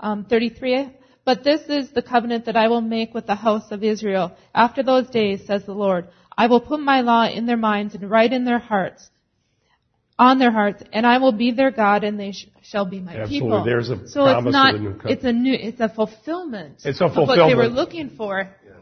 Um, 0.00 0.24
33. 0.24 0.90
But 1.24 1.42
this 1.42 1.62
is 1.68 1.90
the 1.90 2.02
covenant 2.02 2.46
that 2.46 2.56
I 2.56 2.68
will 2.68 2.80
make 2.80 3.12
with 3.12 3.26
the 3.26 3.34
house 3.34 3.70
of 3.70 3.82
Israel. 3.82 4.36
After 4.54 4.82
those 4.82 5.08
days, 5.08 5.44
says 5.46 5.64
the 5.64 5.72
Lord, 5.72 6.08
I 6.38 6.46
will 6.46 6.60
put 6.60 6.80
my 6.80 7.00
law 7.00 7.26
in 7.26 7.46
their 7.46 7.56
minds 7.56 7.94
and 7.94 8.10
write 8.10 8.32
in 8.32 8.44
their 8.44 8.58
hearts 8.58 9.10
on 10.18 10.38
their 10.38 10.50
hearts, 10.50 10.82
and 10.92 11.06
I 11.06 11.18
will 11.18 11.32
be 11.32 11.50
their 11.52 11.70
God, 11.70 12.02
and 12.04 12.18
they 12.18 12.32
sh- 12.32 12.48
shall 12.62 12.86
be 12.86 13.00
my 13.00 13.16
Absolutely. 13.16 13.38
people. 13.40 13.64
There's 13.64 13.90
a 13.90 14.08
so 14.08 14.24
promise 14.24 14.46
it's 14.46 14.52
not. 14.52 14.74
of 14.74 14.80
the 14.80 14.88
new 14.88 14.94
covenant. 14.94 15.18
It's 15.18 15.24
a 15.24 15.32
new. 15.32 15.54
It's 15.54 15.80
a 15.80 15.88
fulfillment. 15.88 16.82
It's 16.84 17.00
a 17.00 17.04
Of 17.04 17.16
what 17.16 17.36
they 17.48 17.54
were 17.54 17.68
looking 17.68 18.10
for. 18.16 18.48
Yes. 18.64 18.74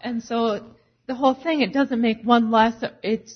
And 0.00 0.22
so 0.22 0.64
the 1.06 1.14
whole 1.14 1.34
thing, 1.34 1.60
it 1.60 1.72
doesn't 1.72 2.00
make 2.00 2.22
one 2.22 2.50
less. 2.50 2.82
It's 3.02 3.34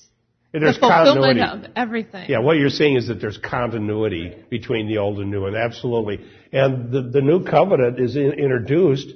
And 0.55 0.63
there's 0.63 0.77
the 0.77 0.81
fulfillment 0.81 1.39
continuity. 1.41 1.67
of 1.67 1.73
everything. 1.77 2.31
Yeah, 2.31 2.39
what 2.39 2.57
you're 2.57 2.71
saying 2.71 2.97
is 2.97 3.09
that 3.09 3.21
there's 3.21 3.39
continuity 3.39 4.35
between 4.49 4.89
the 4.89 4.99
old 4.99 5.19
and 5.21 5.31
new, 5.31 5.45
and 5.47 5.57
absolutely. 5.57 6.21
And 6.53 6.91
the, 6.91 7.03
the 7.03 7.21
new 7.21 7.45
covenant 7.45 8.01
is 8.01 8.17
in, 8.17 8.33
introduced 8.33 9.09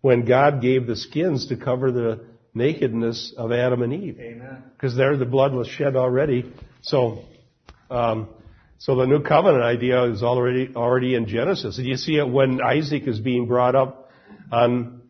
when 0.00 0.24
God 0.24 0.60
gave 0.60 0.86
the 0.86 0.96
skins 0.96 1.48
to 1.48 1.56
cover 1.56 1.92
the 1.92 2.24
nakedness 2.54 3.32
of 3.36 3.52
Adam 3.52 3.82
and 3.82 3.92
Eve. 3.92 4.18
Amen. 4.18 4.62
Because 4.72 4.96
there 4.96 5.16
the 5.16 5.24
blood 5.26 5.52
was 5.52 5.68
shed 5.68 5.94
already. 5.96 6.52
So, 6.82 7.24
um, 7.90 8.28
so 8.78 8.96
the 8.96 9.06
new 9.06 9.22
covenant 9.22 9.64
idea 9.64 10.04
is 10.04 10.22
already 10.22 10.72
already 10.74 11.14
in 11.14 11.26
Genesis. 11.26 11.78
And 11.78 11.86
you 11.86 11.96
see 11.96 12.16
it 12.16 12.28
when 12.28 12.60
Isaac 12.60 13.06
is 13.06 13.18
being 13.18 13.46
brought 13.46 13.74
up 13.74 14.10
on 14.52 15.02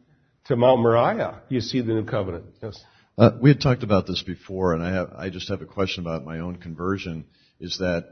to 0.45 0.57
Mount 0.57 0.81
Moriah. 0.81 1.43
You 1.49 1.61
see 1.61 1.81
the 1.81 1.93
new 1.95 2.05
covenant. 2.05 2.47
Yes. 2.63 2.83
Uh, 3.19 3.31
we 3.41 3.51
had 3.51 3.61
talked 3.61 3.83
about 3.83 4.07
this 4.07 4.23
before, 4.23 4.75
and 4.75 4.83
I 4.83 4.93
have 4.93 5.13
I 5.17 5.31
just 5.31 5.49
have 5.49 5.63
a 5.63 5.67
question 5.67 6.05
about 6.05 6.25
my 6.25 6.41
own 6.41 6.57
conversion. 6.57 7.27
Is 7.59 7.79
that 7.79 8.09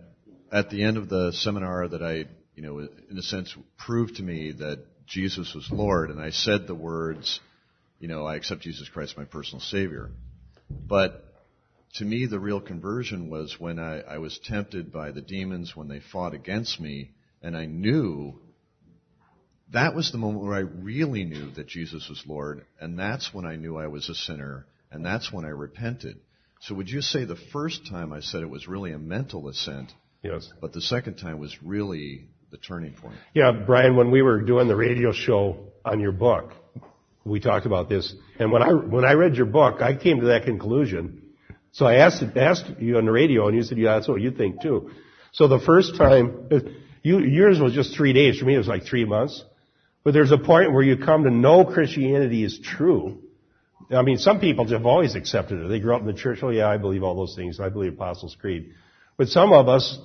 at 0.50 0.70
the 0.70 0.82
end 0.82 0.96
of 0.96 1.08
the 1.08 1.32
seminar 1.32 1.88
that 1.88 2.02
I, 2.02 2.24
you 2.54 2.62
know, 2.62 2.78
in 2.78 3.18
a 3.18 3.22
sense, 3.22 3.54
proved 3.78 4.16
to 4.16 4.22
me 4.22 4.52
that 4.52 4.84
Jesus 5.06 5.54
was 5.54 5.68
Lord, 5.70 6.10
and 6.10 6.20
I 6.20 6.30
said 6.30 6.66
the 6.66 6.74
words, 6.74 7.40
you 7.98 8.08
know, 8.08 8.26
I 8.26 8.36
accept 8.36 8.62
Jesus 8.62 8.88
Christ 8.88 9.16
my 9.16 9.24
personal 9.24 9.60
Savior. 9.60 10.10
But 10.70 11.23
to 11.95 12.05
me, 12.05 12.26
the 12.26 12.40
real 12.40 12.61
conversion 12.61 13.30
was 13.30 13.57
when 13.59 13.78
I, 13.78 14.01
I 14.01 14.18
was 14.18 14.38
tempted 14.45 14.92
by 14.92 15.12
the 15.12 15.20
demons 15.20 15.76
when 15.76 15.88
they 15.88 16.01
fought 16.01 16.34
against 16.34 16.80
me, 16.80 17.12
and 17.42 17.57
I 17.57 17.66
knew 17.66 18.40
that 19.72 19.95
was 19.95 20.11
the 20.11 20.18
moment 20.18 20.45
where 20.45 20.55
I 20.55 20.61
really 20.61 21.24
knew 21.24 21.51
that 21.53 21.68
Jesus 21.68 22.09
was 22.09 22.22
Lord, 22.26 22.64
and 22.80 22.99
that's 22.99 23.32
when 23.32 23.45
I 23.47 23.57
knew 23.57 23.76
I 23.76 23.86
was 23.86 24.09
a 24.09 24.14
sinner, 24.14 24.66
and 24.90 25.05
that's 25.05 25.32
when 25.32 25.45
I 25.45 25.49
repented. 25.49 26.18
So 26.61 26.74
would 26.74 26.88
you 26.88 27.01
say 27.01 27.24
the 27.24 27.36
first 27.53 27.86
time 27.88 28.12
I 28.12 28.20
said 28.20 28.42
it 28.42 28.51
was 28.51 28.66
really 28.66 28.92
a 28.92 28.99
mental 28.99 29.49
assent, 29.49 29.92
Yes. 30.22 30.51
but 30.61 30.72
the 30.72 30.80
second 30.80 31.16
time 31.16 31.38
was 31.38 31.57
really 31.62 32.28
the 32.51 32.57
turning 32.57 32.95
point? 32.95 33.16
Yeah, 33.34 33.53
Brian, 33.53 33.97
when 33.97 34.11
we 34.11 34.22
were 34.22 34.40
doing 34.42 34.66
the 34.66 34.76
radio 34.76 35.12
show 35.12 35.68
on 35.84 36.01
your 36.01 36.12
book, 36.12 36.53
we 37.24 37.40
talked 37.40 37.66
about 37.66 37.88
this. 37.88 38.14
And 38.38 38.51
when 38.51 38.62
I, 38.62 38.72
when 38.72 39.05
I 39.05 39.12
read 39.12 39.36
your 39.36 39.47
book, 39.47 39.80
I 39.80 39.95
came 39.97 40.20
to 40.20 40.26
that 40.26 40.45
conclusion. 40.45 41.22
So 41.74 41.86
I 41.86 41.96
asked, 41.96 42.22
asked 42.36 42.66
you 42.78 42.98
on 42.98 43.04
the 43.04 43.10
radio 43.10 43.48
and 43.48 43.56
you 43.56 43.64
said, 43.64 43.78
yeah, 43.78 43.96
that's 43.96 44.06
what 44.06 44.20
you 44.20 44.30
think 44.30 44.62
too. 44.62 44.92
So 45.32 45.48
the 45.48 45.58
first 45.58 45.96
time, 45.96 46.48
you, 47.02 47.18
yours 47.18 47.58
was 47.58 47.72
just 47.72 47.96
three 47.96 48.12
days. 48.12 48.38
For 48.38 48.44
me, 48.44 48.54
it 48.54 48.58
was 48.58 48.68
like 48.68 48.84
three 48.84 49.04
months. 49.04 49.42
But 50.04 50.14
there's 50.14 50.30
a 50.30 50.38
point 50.38 50.72
where 50.72 50.84
you 50.84 50.96
come 50.96 51.24
to 51.24 51.30
know 51.30 51.64
Christianity 51.64 52.44
is 52.44 52.60
true. 52.62 53.18
I 53.90 54.02
mean, 54.02 54.18
some 54.18 54.38
people 54.38 54.68
have 54.68 54.86
always 54.86 55.16
accepted 55.16 55.64
it. 55.64 55.68
They 55.68 55.80
grew 55.80 55.96
up 55.96 56.00
in 56.00 56.06
the 56.06 56.14
church. 56.14 56.38
Oh 56.42 56.50
yeah, 56.50 56.68
I 56.68 56.76
believe 56.76 57.02
all 57.02 57.16
those 57.16 57.34
things. 57.34 57.58
I 57.58 57.70
believe 57.70 57.94
Apostles' 57.94 58.36
Creed. 58.40 58.72
But 59.16 59.26
some 59.26 59.52
of 59.52 59.68
us, 59.68 59.98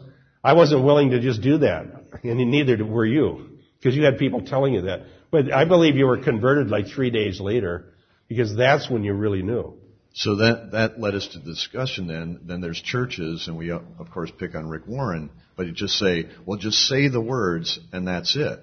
I 0.44 0.54
wasn't 0.54 0.84
willing 0.84 1.12
to 1.12 1.20
just 1.20 1.44
do 1.44 1.60
that. 1.60 1.86
And 2.24 2.38
neither 2.50 2.84
were 2.84 3.06
you. 3.06 3.60
Because 3.78 3.96
you 3.96 4.06
had 4.06 4.18
people 4.18 4.42
telling 4.42 4.74
you 4.74 4.82
that. 4.84 5.02
But 5.30 5.54
I 5.54 5.66
believe 5.66 5.98
you 5.98 6.08
were 6.08 6.18
converted 6.18 6.70
like 6.70 6.88
three 6.88 7.12
days 7.12 7.40
later. 7.40 7.94
Because 8.28 8.56
that's 8.56 8.90
when 8.90 9.04
you 9.04 9.14
really 9.14 9.44
knew. 9.44 9.79
So 10.14 10.38
that, 10.38 10.72
that 10.72 11.00
led 11.00 11.16
us 11.16 11.28
to 11.30 11.40
the 11.40 11.46
discussion 11.46 12.08
then. 12.08 12.40
Then 12.44 12.62
there's 12.62 12.82
churches, 12.82 13.48
and 13.48 13.58
we, 13.58 13.72
of 13.72 14.12
course, 14.12 14.32
pick 14.38 14.56
on 14.56 14.68
Rick 14.68 14.88
Warren, 14.88 15.30
but 15.56 15.68
you 15.68 15.72
just 15.72 15.98
say, 15.98 16.28
well, 16.46 16.58
just 16.58 16.80
say 16.88 17.08
the 17.08 17.22
words, 17.22 17.80
and 17.94 18.08
that's 18.08 18.36
it. 18.36 18.60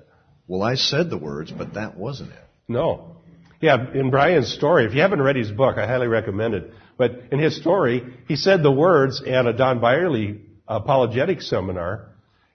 Well, 0.48 0.62
I 0.62 0.74
said 0.74 1.08
the 1.10 1.18
words, 1.18 1.52
but 1.52 1.74
that 1.74 1.96
wasn't 1.96 2.32
it. 2.32 2.44
No. 2.68 3.16
Yeah, 3.60 3.92
in 3.94 4.10
Brian's 4.10 4.52
story, 4.52 4.84
if 4.84 4.94
you 4.94 5.00
haven't 5.00 5.22
read 5.22 5.36
his 5.36 5.50
book, 5.50 5.78
I 5.78 5.86
highly 5.86 6.08
recommend 6.08 6.54
it. 6.54 6.72
But 6.98 7.12
in 7.32 7.38
his 7.38 7.56
story, 7.56 8.04
he 8.28 8.36
said 8.36 8.62
the 8.62 8.72
words 8.72 9.22
at 9.22 9.46
a 9.46 9.52
Don 9.52 9.80
Byerly 9.80 10.40
apologetic 10.68 11.42
seminar, 11.42 12.08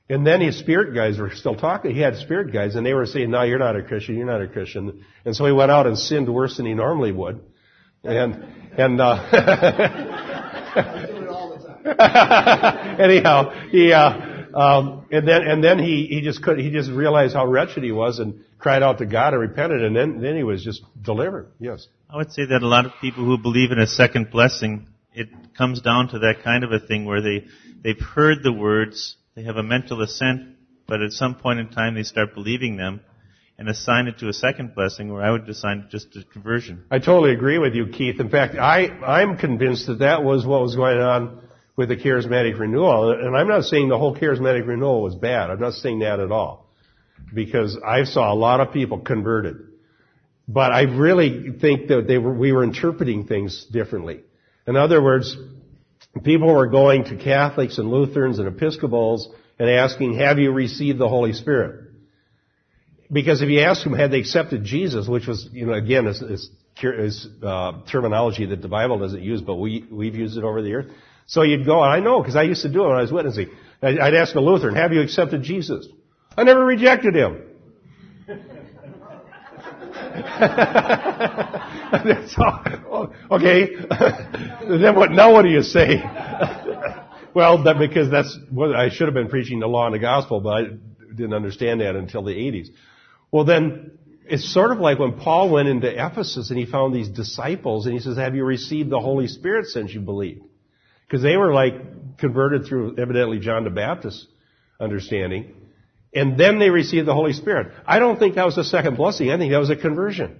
and 0.09 0.27
then 0.27 0.41
his 0.41 0.59
spirit 0.59 0.93
guys 0.93 1.17
were 1.17 1.31
still 1.31 1.55
talking. 1.55 1.95
He 1.95 2.01
had 2.01 2.17
spirit 2.17 2.51
guys, 2.51 2.75
and 2.75 2.85
they 2.85 2.93
were 2.93 3.05
saying, 3.05 3.31
no, 3.31 3.43
you're 3.43 3.59
not 3.59 3.77
a 3.77 3.83
Christian, 3.83 4.17
you're 4.17 4.25
not 4.25 4.41
a 4.41 4.47
Christian. 4.47 5.05
And 5.23 5.35
so 5.35 5.45
he 5.45 5.51
went 5.51 5.71
out 5.71 5.87
and 5.87 5.97
sinned 5.97 6.31
worse 6.31 6.57
than 6.57 6.65
he 6.65 6.73
normally 6.73 7.11
would. 7.11 7.41
And, 8.03 8.43
and, 8.77 8.99
uh, 8.99 9.13
anyhow, 12.99 13.69
he, 13.69 13.93
uh, 13.93 14.09
um, 14.55 15.05
and 15.11 15.27
then, 15.27 15.43
and 15.43 15.63
then 15.63 15.77
he, 15.77 16.07
he 16.07 16.21
just 16.21 16.41
could, 16.41 16.57
he 16.57 16.71
just 16.71 16.89
realized 16.89 17.35
how 17.35 17.45
wretched 17.45 17.83
he 17.83 17.91
was 17.91 18.17
and 18.17 18.43
cried 18.57 18.81
out 18.81 18.97
to 18.97 19.05
God 19.05 19.33
and 19.33 19.41
repented, 19.41 19.83
and 19.83 19.95
then, 19.95 20.19
then 20.19 20.35
he 20.35 20.43
was 20.43 20.63
just 20.63 20.81
delivered. 20.99 21.51
Yes. 21.59 21.87
I 22.09 22.17
would 22.17 22.31
say 22.31 22.45
that 22.45 22.63
a 22.63 22.67
lot 22.67 22.85
of 22.85 22.93
people 23.01 23.23
who 23.23 23.37
believe 23.37 23.71
in 23.71 23.79
a 23.79 23.87
second 23.87 24.31
blessing, 24.31 24.87
it 25.13 25.29
comes 25.55 25.81
down 25.81 26.09
to 26.09 26.19
that 26.19 26.37
kind 26.43 26.63
of 26.63 26.71
a 26.71 26.79
thing 26.79 27.05
where 27.05 27.21
they, 27.21 27.45
they've 27.83 27.99
heard 27.99 28.41
the 28.41 28.51
words, 28.51 29.15
they 29.35 29.43
have 29.43 29.57
a 29.57 29.63
mental 29.63 30.01
assent, 30.01 30.55
but 30.87 31.01
at 31.01 31.11
some 31.11 31.35
point 31.35 31.59
in 31.59 31.69
time 31.69 31.93
they 31.93 32.03
start 32.03 32.33
believing 32.33 32.77
them 32.77 33.01
and 33.61 33.69
assign 33.69 34.07
it 34.07 34.17
to 34.17 34.27
a 34.27 34.33
second 34.33 34.73
blessing 34.73 35.13
where 35.13 35.21
I 35.21 35.29
would 35.29 35.47
assign 35.47 35.81
it 35.81 35.89
just 35.91 36.13
to 36.13 36.23
conversion. 36.23 36.83
I 36.89 36.97
totally 36.97 37.31
agree 37.31 37.59
with 37.59 37.75
you, 37.75 37.85
Keith. 37.85 38.19
In 38.19 38.27
fact, 38.27 38.55
I, 38.55 38.87
I'm 38.87 39.37
convinced 39.37 39.85
that 39.85 39.99
that 39.99 40.23
was 40.23 40.47
what 40.47 40.63
was 40.63 40.75
going 40.75 40.97
on 40.97 41.43
with 41.75 41.89
the 41.89 41.95
charismatic 41.95 42.57
renewal. 42.57 43.11
And 43.11 43.37
I'm 43.37 43.47
not 43.47 43.65
saying 43.65 43.89
the 43.89 43.99
whole 43.99 44.17
charismatic 44.17 44.65
renewal 44.65 45.03
was 45.03 45.13
bad. 45.13 45.51
I'm 45.51 45.59
not 45.59 45.73
saying 45.73 45.99
that 45.99 46.19
at 46.19 46.31
all. 46.31 46.71
Because 47.35 47.77
I 47.85 48.05
saw 48.05 48.33
a 48.33 48.35
lot 48.35 48.61
of 48.61 48.73
people 48.73 48.97
converted. 48.97 49.57
But 50.47 50.71
I 50.71 50.81
really 50.85 51.51
think 51.61 51.87
that 51.89 52.07
they 52.07 52.17
were, 52.17 52.33
we 52.33 52.51
were 52.51 52.63
interpreting 52.63 53.27
things 53.27 53.67
differently. 53.71 54.21
In 54.65 54.75
other 54.75 55.03
words, 55.03 55.37
people 56.23 56.51
were 56.51 56.65
going 56.65 57.03
to 57.05 57.15
Catholics 57.15 57.77
and 57.77 57.91
Lutherans 57.91 58.39
and 58.39 58.47
Episcopals 58.47 59.29
and 59.59 59.69
asking, 59.69 60.17
have 60.17 60.39
you 60.39 60.51
received 60.51 60.97
the 60.97 61.07
Holy 61.07 61.33
Spirit? 61.33 61.80
Because 63.11 63.41
if 63.41 63.49
you 63.49 63.59
ask 63.59 63.83
them, 63.83 63.93
had 63.93 64.11
they 64.11 64.19
accepted 64.19 64.63
Jesus, 64.63 65.07
which 65.07 65.27
was, 65.27 65.49
you 65.51 65.65
know, 65.65 65.73
again, 65.73 66.07
is, 66.07 66.21
is, 66.21 66.49
is 66.81 67.27
uh, 67.43 67.81
terminology 67.91 68.45
that 68.45 68.61
the 68.61 68.69
Bible 68.69 68.99
doesn't 68.99 69.21
use, 69.21 69.41
but 69.41 69.55
we, 69.55 69.85
we've 69.91 70.15
used 70.15 70.37
it 70.37 70.45
over 70.45 70.61
the 70.61 70.69
years. 70.69 70.89
So 71.25 71.41
you'd 71.41 71.65
go, 71.65 71.81
I 71.81 71.99
know, 71.99 72.21
because 72.21 72.37
I 72.37 72.43
used 72.43 72.61
to 72.61 72.69
do 72.69 72.85
it 72.85 72.87
when 72.87 72.97
I 72.97 73.01
was 73.01 73.11
witnessing. 73.11 73.49
I'd 73.81 74.13
ask 74.13 74.33
a 74.35 74.39
Lutheran, 74.39 74.75
have 74.75 74.93
you 74.93 75.01
accepted 75.01 75.43
Jesus? 75.43 75.87
I 76.37 76.43
never 76.43 76.63
rejected 76.63 77.15
him. 77.15 77.41
so, 82.29 83.13
okay. 83.31 83.75
then 84.67 84.95
what, 84.95 85.11
now 85.11 85.33
what 85.33 85.41
do 85.41 85.49
you 85.49 85.63
say? 85.63 85.97
well, 87.33 87.63
that, 87.63 87.77
because 87.77 88.09
that's 88.09 88.37
what 88.49 88.75
I 88.75 88.89
should 88.89 89.07
have 89.07 89.13
been 89.13 89.29
preaching 89.29 89.59
the 89.59 89.67
law 89.67 89.85
and 89.85 89.95
the 89.95 89.99
gospel, 89.99 90.39
but 90.39 90.49
I 90.49 90.63
didn't 91.09 91.33
understand 91.33 91.81
that 91.81 91.95
until 91.95 92.23
the 92.23 92.33
80s. 92.33 92.69
Well 93.31 93.45
then, 93.45 93.91
it's 94.25 94.53
sort 94.53 94.71
of 94.71 94.79
like 94.79 94.99
when 94.99 95.13
Paul 95.13 95.49
went 95.49 95.67
into 95.67 95.89
Ephesus 95.89 96.49
and 96.49 96.59
he 96.59 96.65
found 96.65 96.93
these 96.93 97.09
disciples 97.09 97.85
and 97.85 97.93
he 97.93 97.99
says, 97.99 98.17
have 98.17 98.35
you 98.35 98.45
received 98.45 98.89
the 98.89 98.99
Holy 98.99 99.27
Spirit 99.27 99.67
since 99.67 99.93
you 99.93 99.99
believed? 99.99 100.43
Because 101.07 101.21
they 101.21 101.37
were 101.37 101.53
like 101.53 102.17
converted 102.17 102.65
through 102.65 102.97
evidently 102.97 103.39
John 103.39 103.63
the 103.63 103.69
Baptist's 103.69 104.27
understanding. 104.79 105.55
And 106.13 106.37
then 106.37 106.59
they 106.59 106.69
received 106.69 107.07
the 107.07 107.13
Holy 107.13 107.33
Spirit. 107.33 107.73
I 107.85 107.99
don't 107.99 108.19
think 108.19 108.35
that 108.35 108.45
was 108.45 108.57
a 108.57 108.63
second 108.63 108.97
blessing. 108.97 109.31
I 109.31 109.37
think 109.37 109.51
that 109.51 109.59
was 109.59 109.69
a 109.69 109.75
conversion. 109.75 110.39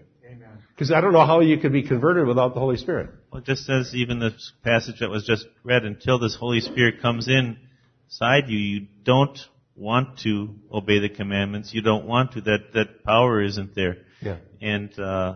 Because 0.73 0.91
I 0.91 0.99
don't 0.99 1.13
know 1.13 1.25
how 1.25 1.41
you 1.41 1.59
could 1.59 1.73
be 1.73 1.83
converted 1.83 2.25
without 2.25 2.55
the 2.55 2.59
Holy 2.59 2.77
Spirit. 2.77 3.11
Well, 3.31 3.41
it 3.41 3.45
just 3.45 3.65
says 3.65 3.91
even 3.93 4.19
the 4.19 4.31
passage 4.63 4.99
that 5.01 5.09
was 5.09 5.23
just 5.25 5.45
read, 5.63 5.85
until 5.85 6.17
this 6.17 6.35
Holy 6.35 6.59
Spirit 6.59 7.01
comes 7.01 7.27
inside 7.27 8.45
you, 8.47 8.57
you 8.57 8.87
don't 9.03 9.37
want 9.75 10.19
to 10.19 10.55
obey 10.71 10.99
the 10.99 11.09
commandments. 11.09 11.73
You 11.73 11.81
don't 11.81 12.05
want 12.05 12.33
to. 12.33 12.41
That 12.41 12.73
that 12.73 13.03
power 13.03 13.41
isn't 13.41 13.75
there. 13.75 13.97
Yeah. 14.21 14.37
And 14.61 14.97
uh, 14.99 15.35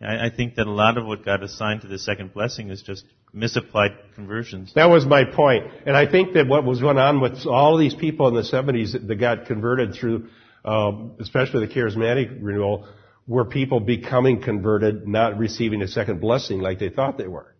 I, 0.00 0.26
I 0.26 0.30
think 0.34 0.56
that 0.56 0.66
a 0.66 0.70
lot 0.70 0.98
of 0.98 1.06
what 1.06 1.24
God 1.24 1.42
assigned 1.42 1.82
to 1.82 1.88
the 1.88 1.98
second 1.98 2.34
blessing 2.34 2.70
is 2.70 2.82
just 2.82 3.04
misapplied 3.32 3.92
conversions. 4.14 4.72
That 4.74 4.86
was 4.86 5.06
my 5.06 5.24
point. 5.24 5.66
And 5.86 5.96
I 5.96 6.10
think 6.10 6.34
that 6.34 6.46
what 6.46 6.64
was 6.64 6.80
going 6.80 6.98
on 6.98 7.20
with 7.20 7.46
all 7.46 7.76
these 7.76 7.94
people 7.94 8.28
in 8.28 8.34
the 8.34 8.42
70s 8.42 9.06
that 9.06 9.14
got 9.16 9.46
converted 9.46 9.94
through, 9.94 10.28
um, 10.64 11.12
especially 11.20 11.66
the 11.66 11.72
charismatic 11.72 12.38
renewal, 12.40 12.88
were 13.26 13.44
people 13.44 13.80
becoming 13.80 14.40
converted, 14.42 15.06
not 15.06 15.38
receiving 15.38 15.82
a 15.82 15.88
second 15.88 16.20
blessing 16.20 16.60
like 16.60 16.78
they 16.78 16.88
thought 16.88 17.18
they 17.18 17.26
were. 17.26 17.54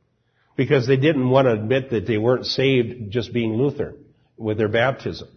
Because 0.56 0.86
they 0.86 0.96
didn't 0.96 1.28
want 1.28 1.46
to 1.46 1.52
admit 1.52 1.90
that 1.90 2.06
they 2.06 2.16
weren't 2.16 2.46
saved 2.46 3.10
just 3.10 3.32
being 3.32 3.54
Lutheran 3.54 3.96
with 4.38 4.56
their 4.56 4.68
baptism. 4.68 5.28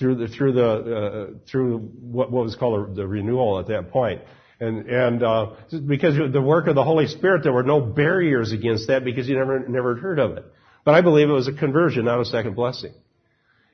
Through 0.00 0.14
the, 0.14 0.28
through 0.28 0.52
the, 0.54 0.66
uh, 0.66 1.26
through 1.46 1.78
what, 2.00 2.32
what 2.32 2.44
was 2.44 2.56
called 2.56 2.96
the 2.96 3.06
renewal 3.06 3.60
at 3.60 3.66
that 3.68 3.90
point. 3.90 4.22
And, 4.58 4.88
and, 4.88 5.22
uh, 5.22 5.50
because 5.86 6.16
the 6.32 6.40
work 6.40 6.68
of 6.68 6.74
the 6.74 6.82
Holy 6.82 7.06
Spirit, 7.06 7.42
there 7.42 7.52
were 7.52 7.62
no 7.62 7.82
barriers 7.82 8.50
against 8.50 8.88
that 8.88 9.04
because 9.04 9.28
you 9.28 9.36
never, 9.36 9.68
never 9.68 9.96
heard 9.96 10.18
of 10.18 10.38
it. 10.38 10.44
But 10.86 10.94
I 10.94 11.02
believe 11.02 11.28
it 11.28 11.32
was 11.32 11.48
a 11.48 11.52
conversion, 11.52 12.06
not 12.06 12.18
a 12.18 12.24
second 12.24 12.56
blessing. 12.56 12.94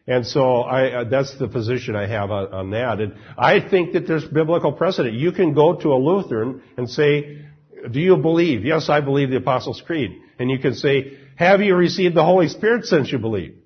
And 0.08 0.26
so 0.26 0.62
I, 0.62 1.02
uh, 1.02 1.04
that's 1.04 1.38
the 1.38 1.46
position 1.46 1.94
I 1.94 2.08
have 2.08 2.32
on, 2.32 2.52
on, 2.52 2.70
that. 2.70 3.00
And 3.00 3.14
I 3.38 3.60
think 3.60 3.92
that 3.92 4.08
there's 4.08 4.24
biblical 4.24 4.72
precedent. 4.72 5.14
You 5.14 5.30
can 5.30 5.54
go 5.54 5.76
to 5.76 5.92
a 5.92 5.98
Lutheran 5.98 6.60
and 6.76 6.90
say, 6.90 7.44
do 7.88 8.00
you 8.00 8.16
believe? 8.16 8.64
Yes, 8.64 8.88
I 8.88 9.00
believe 9.00 9.30
the 9.30 9.36
Apostles' 9.36 9.80
Creed. 9.86 10.10
And 10.40 10.50
you 10.50 10.58
can 10.58 10.74
say, 10.74 11.18
have 11.36 11.60
you 11.60 11.76
received 11.76 12.16
the 12.16 12.24
Holy 12.24 12.48
Spirit 12.48 12.84
since 12.84 13.12
you 13.12 13.18
believe? 13.18 13.58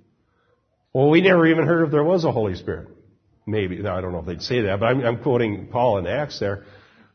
Well, 0.92 1.10
we 1.10 1.20
never 1.20 1.46
even 1.46 1.66
heard 1.66 1.84
if 1.84 1.92
there 1.92 2.04
was 2.04 2.24
a 2.24 2.32
Holy 2.32 2.54
Spirit. 2.54 2.88
Maybe. 3.46 3.78
Now, 3.78 3.96
I 3.96 4.00
don't 4.00 4.12
know 4.12 4.18
if 4.18 4.26
they'd 4.26 4.42
say 4.42 4.62
that, 4.62 4.80
but 4.80 4.86
I'm, 4.86 5.04
I'm 5.04 5.22
quoting 5.22 5.68
Paul 5.70 5.98
in 5.98 6.06
Acts 6.06 6.38
there. 6.40 6.64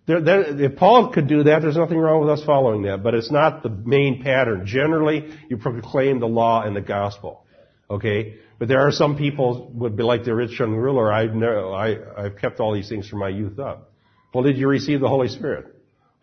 There, 0.07 0.21
there, 0.21 0.61
if 0.61 0.75
Paul 0.75 1.11
could 1.11 1.27
do 1.27 1.43
that, 1.43 1.61
there's 1.61 1.77
nothing 1.77 1.97
wrong 1.97 2.21
with 2.21 2.29
us 2.29 2.45
following 2.45 2.83
that, 2.83 3.01
but 3.03 3.15
it's 3.15 3.31
not 3.31 3.63
the 3.63 3.69
main 3.69 4.21
pattern. 4.21 4.65
Generally, 4.65 5.33
you 5.49 5.57
proclaim 5.57 6.19
the 6.19 6.27
law 6.27 6.61
and 6.61 6.75
the 6.75 6.81
gospel. 6.81 7.45
Okay? 7.89 8.35
But 8.59 8.67
there 8.67 8.81
are 8.87 8.91
some 8.91 9.17
people 9.17 9.71
would 9.73 9.97
be 9.97 10.03
like 10.03 10.23
the 10.23 10.33
rich 10.33 10.59
young 10.59 10.75
ruler. 10.75 11.11
I've, 11.11 11.33
never, 11.33 11.73
I, 11.73 11.97
I've 12.17 12.37
kept 12.37 12.59
all 12.59 12.73
these 12.73 12.87
things 12.87 13.09
from 13.09 13.19
my 13.19 13.29
youth 13.29 13.59
up. 13.59 13.91
Well, 14.33 14.43
did 14.43 14.57
you 14.57 14.67
receive 14.67 14.99
the 14.99 15.09
Holy 15.09 15.27
Spirit? 15.27 15.65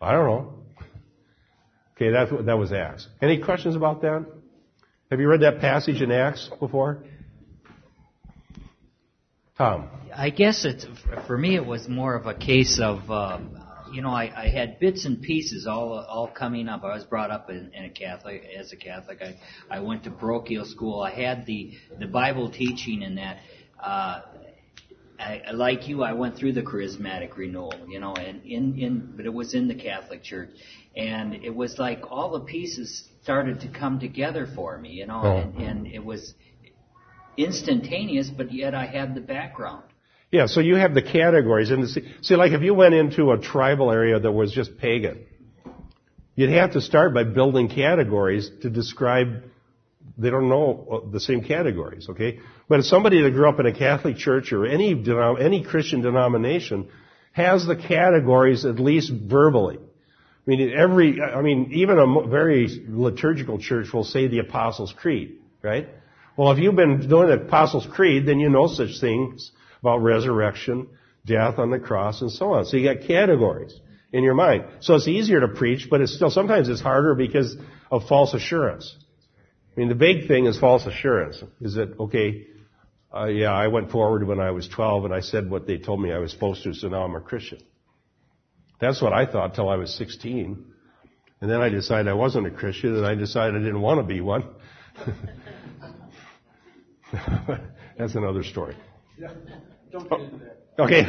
I 0.01 0.11
don't 0.11 0.27
know. 0.27 0.59
Okay, 1.95 2.11
what 2.33 2.45
that 2.45 2.57
was 2.57 2.71
asked. 2.71 3.07
Any 3.21 3.41
questions 3.41 3.75
about 3.75 4.01
that? 4.01 4.25
Have 5.11 5.19
you 5.19 5.27
read 5.27 5.41
that 5.41 5.59
passage 5.59 6.01
in 6.01 6.11
Acts 6.11 6.49
before? 6.59 7.03
Tom. 9.57 9.87
I 10.15 10.31
guess 10.31 10.65
it's 10.65 10.85
for 11.27 11.37
me. 11.37 11.55
It 11.55 11.65
was 11.65 11.87
more 11.87 12.15
of 12.15 12.25
a 12.25 12.33
case 12.33 12.79
of 12.81 13.09
uh, 13.11 13.39
you 13.91 14.01
know 14.01 14.09
I, 14.09 14.31
I 14.35 14.47
had 14.49 14.79
bits 14.79 15.05
and 15.05 15.21
pieces 15.21 15.67
all 15.67 15.93
all 15.93 16.27
coming 16.27 16.67
up. 16.67 16.83
I 16.83 16.95
was 16.95 17.03
brought 17.03 17.29
up 17.29 17.49
in, 17.51 17.71
in 17.73 17.85
a 17.85 17.89
Catholic 17.89 18.43
as 18.57 18.73
a 18.73 18.75
Catholic. 18.77 19.21
I 19.21 19.35
I 19.69 19.79
went 19.81 20.05
to 20.05 20.11
parochial 20.11 20.65
school. 20.65 21.01
I 21.01 21.11
had 21.11 21.45
the 21.45 21.73
the 21.99 22.07
Bible 22.07 22.49
teaching 22.49 23.03
in 23.03 23.15
that. 23.15 23.37
Uh, 23.79 24.21
I, 25.19 25.51
like 25.51 25.87
you, 25.87 26.03
I 26.03 26.13
went 26.13 26.35
through 26.37 26.53
the 26.53 26.63
charismatic 26.63 27.37
renewal, 27.37 27.73
you 27.87 27.99
know, 27.99 28.13
and 28.13 28.43
in, 28.43 28.77
in, 28.77 29.13
but 29.15 29.25
it 29.25 29.33
was 29.33 29.53
in 29.53 29.67
the 29.69 29.75
Catholic 29.75 30.21
Church, 30.23 30.49
and 30.97 31.35
it 31.35 31.55
was 31.55 31.77
like 31.77 32.11
all 32.11 32.31
the 32.31 32.41
pieces 32.41 33.07
started 33.21 33.61
to 33.61 33.69
come 33.69 33.99
together 33.99 34.47
for 34.53 34.77
me, 34.77 34.89
you 34.89 35.05
know, 35.05 35.21
Oh. 35.23 35.37
and, 35.37 35.55
and 35.57 35.87
it 35.87 36.03
was 36.03 36.33
instantaneous, 37.37 38.29
but 38.29 38.53
yet 38.53 38.75
I 38.75 38.85
had 38.85 39.15
the 39.15 39.21
background. 39.21 39.83
Yeah, 40.31 40.47
so 40.47 40.61
you 40.61 40.75
have 40.75 40.95
the 40.95 41.01
categories. 41.03 41.69
And 41.69 41.87
see, 41.87 42.11
see, 42.21 42.35
like 42.35 42.53
if 42.53 42.61
you 42.61 42.73
went 42.73 42.95
into 42.95 43.31
a 43.31 43.37
tribal 43.37 43.91
area 43.91 44.19
that 44.19 44.31
was 44.31 44.51
just 44.51 44.77
pagan, 44.77 45.25
you'd 46.35 46.49
have 46.49 46.73
to 46.73 46.81
start 46.81 47.13
by 47.13 47.23
building 47.23 47.69
categories 47.69 48.49
to 48.63 48.69
describe, 48.69 49.43
they 50.17 50.31
don't 50.31 50.49
know 50.49 51.03
uh, 51.05 51.11
the 51.11 51.19
same 51.19 51.43
categories, 51.43 52.09
okay? 52.09 52.39
But 52.67 52.79
if 52.79 52.85
somebody 52.85 53.21
that 53.21 53.31
grew 53.31 53.47
up 53.47 53.59
in 53.59 53.67
a 53.67 53.77
Catholic 53.77 54.17
church 54.17 54.51
or 54.51 54.65
any, 54.65 54.95
denom- 54.95 55.39
any 55.39 55.63
Christian 55.63 56.01
denomination 56.01 56.89
has 57.33 57.65
the 57.65 57.75
categories 57.75 58.65
at 58.65 58.79
least 58.79 59.11
verbally. 59.11 59.77
I 59.77 60.49
mean, 60.49 60.73
every, 60.75 61.21
I 61.21 61.41
mean, 61.41 61.71
even 61.73 61.99
a 61.99 62.27
very 62.27 62.83
liturgical 62.87 63.59
church 63.59 63.93
will 63.93 64.03
say 64.03 64.27
the 64.27 64.39
Apostles' 64.39 64.93
Creed, 64.97 65.37
right? 65.61 65.89
Well, 66.35 66.51
if 66.51 66.59
you've 66.59 66.75
been 66.75 67.07
doing 67.07 67.27
the 67.27 67.45
Apostles' 67.45 67.87
Creed, 67.91 68.25
then 68.25 68.39
you 68.39 68.49
know 68.49 68.67
such 68.67 68.99
things 68.99 69.51
about 69.81 69.97
resurrection, 69.97 70.87
death 71.25 71.59
on 71.59 71.69
the 71.69 71.79
cross, 71.79 72.21
and 72.21 72.31
so 72.31 72.53
on. 72.53 72.65
So 72.65 72.77
you 72.77 72.91
got 72.91 73.05
categories 73.07 73.79
in 74.11 74.23
your 74.23 74.33
mind. 74.33 74.65
So 74.79 74.95
it's 74.95 75.07
easier 75.07 75.41
to 75.41 75.47
preach, 75.47 75.87
but 75.89 76.01
it's 76.01 76.15
still, 76.15 76.31
sometimes 76.31 76.69
it's 76.69 76.81
harder 76.81 77.15
because 77.15 77.55
of 77.91 78.07
false 78.07 78.33
assurance. 78.33 78.95
I 79.75 79.79
mean, 79.79 79.89
the 79.89 79.95
big 79.95 80.27
thing 80.27 80.45
is 80.45 80.59
false 80.59 80.85
assurance. 80.85 81.43
Is 81.61 81.75
that, 81.75 81.99
okay, 81.99 82.47
uh, 83.13 83.25
yeah, 83.25 83.51
I 83.51 83.67
went 83.67 83.91
forward 83.91 84.25
when 84.25 84.39
I 84.39 84.51
was 84.51 84.67
12 84.67 85.05
and 85.05 85.13
I 85.13 85.19
said 85.19 85.49
what 85.49 85.67
they 85.67 85.77
told 85.77 86.01
me 86.01 86.11
I 86.11 86.17
was 86.17 86.31
supposed 86.31 86.63
to, 86.63 86.73
so 86.73 86.87
now 86.87 87.03
I'm 87.03 87.15
a 87.15 87.21
Christian. 87.21 87.59
That's 88.79 89.01
what 89.01 89.13
I 89.13 89.25
thought 89.25 89.55
till 89.55 89.69
I 89.69 89.75
was 89.75 89.93
16. 89.95 90.65
And 91.41 91.51
then 91.51 91.61
I 91.61 91.69
decided 91.69 92.07
I 92.07 92.13
wasn't 92.13 92.47
a 92.47 92.51
Christian 92.51 92.95
and 92.95 93.05
I 93.05 93.15
decided 93.15 93.55
I 93.55 93.59
didn't 93.63 93.81
want 93.81 93.99
to 93.99 94.03
be 94.03 94.21
one. 94.21 94.45
That's 97.97 98.15
another 98.15 98.43
story. 98.43 98.75
Don't 99.91 100.09
get 100.09 100.19
into 100.19 100.37
that. 100.37 100.59
Okay, 100.79 101.03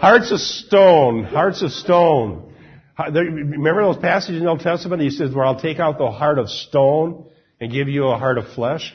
hearts 0.00 0.32
of 0.32 0.40
stone, 0.40 1.24
hearts 1.24 1.62
of 1.62 1.70
stone. 1.70 2.52
Remember 2.98 3.82
those 3.84 3.98
passages 3.98 4.38
in 4.38 4.44
the 4.44 4.50
Old 4.50 4.60
Testament? 4.60 5.00
He 5.00 5.10
says, 5.10 5.32
where 5.32 5.44
I'll 5.44 5.60
take 5.60 5.78
out 5.78 5.98
the 5.98 6.10
heart 6.10 6.38
of 6.38 6.48
stone 6.48 7.28
and 7.60 7.70
give 7.70 7.88
you 7.88 8.08
a 8.08 8.18
heart 8.18 8.38
of 8.38 8.48
flesh. 8.48 8.92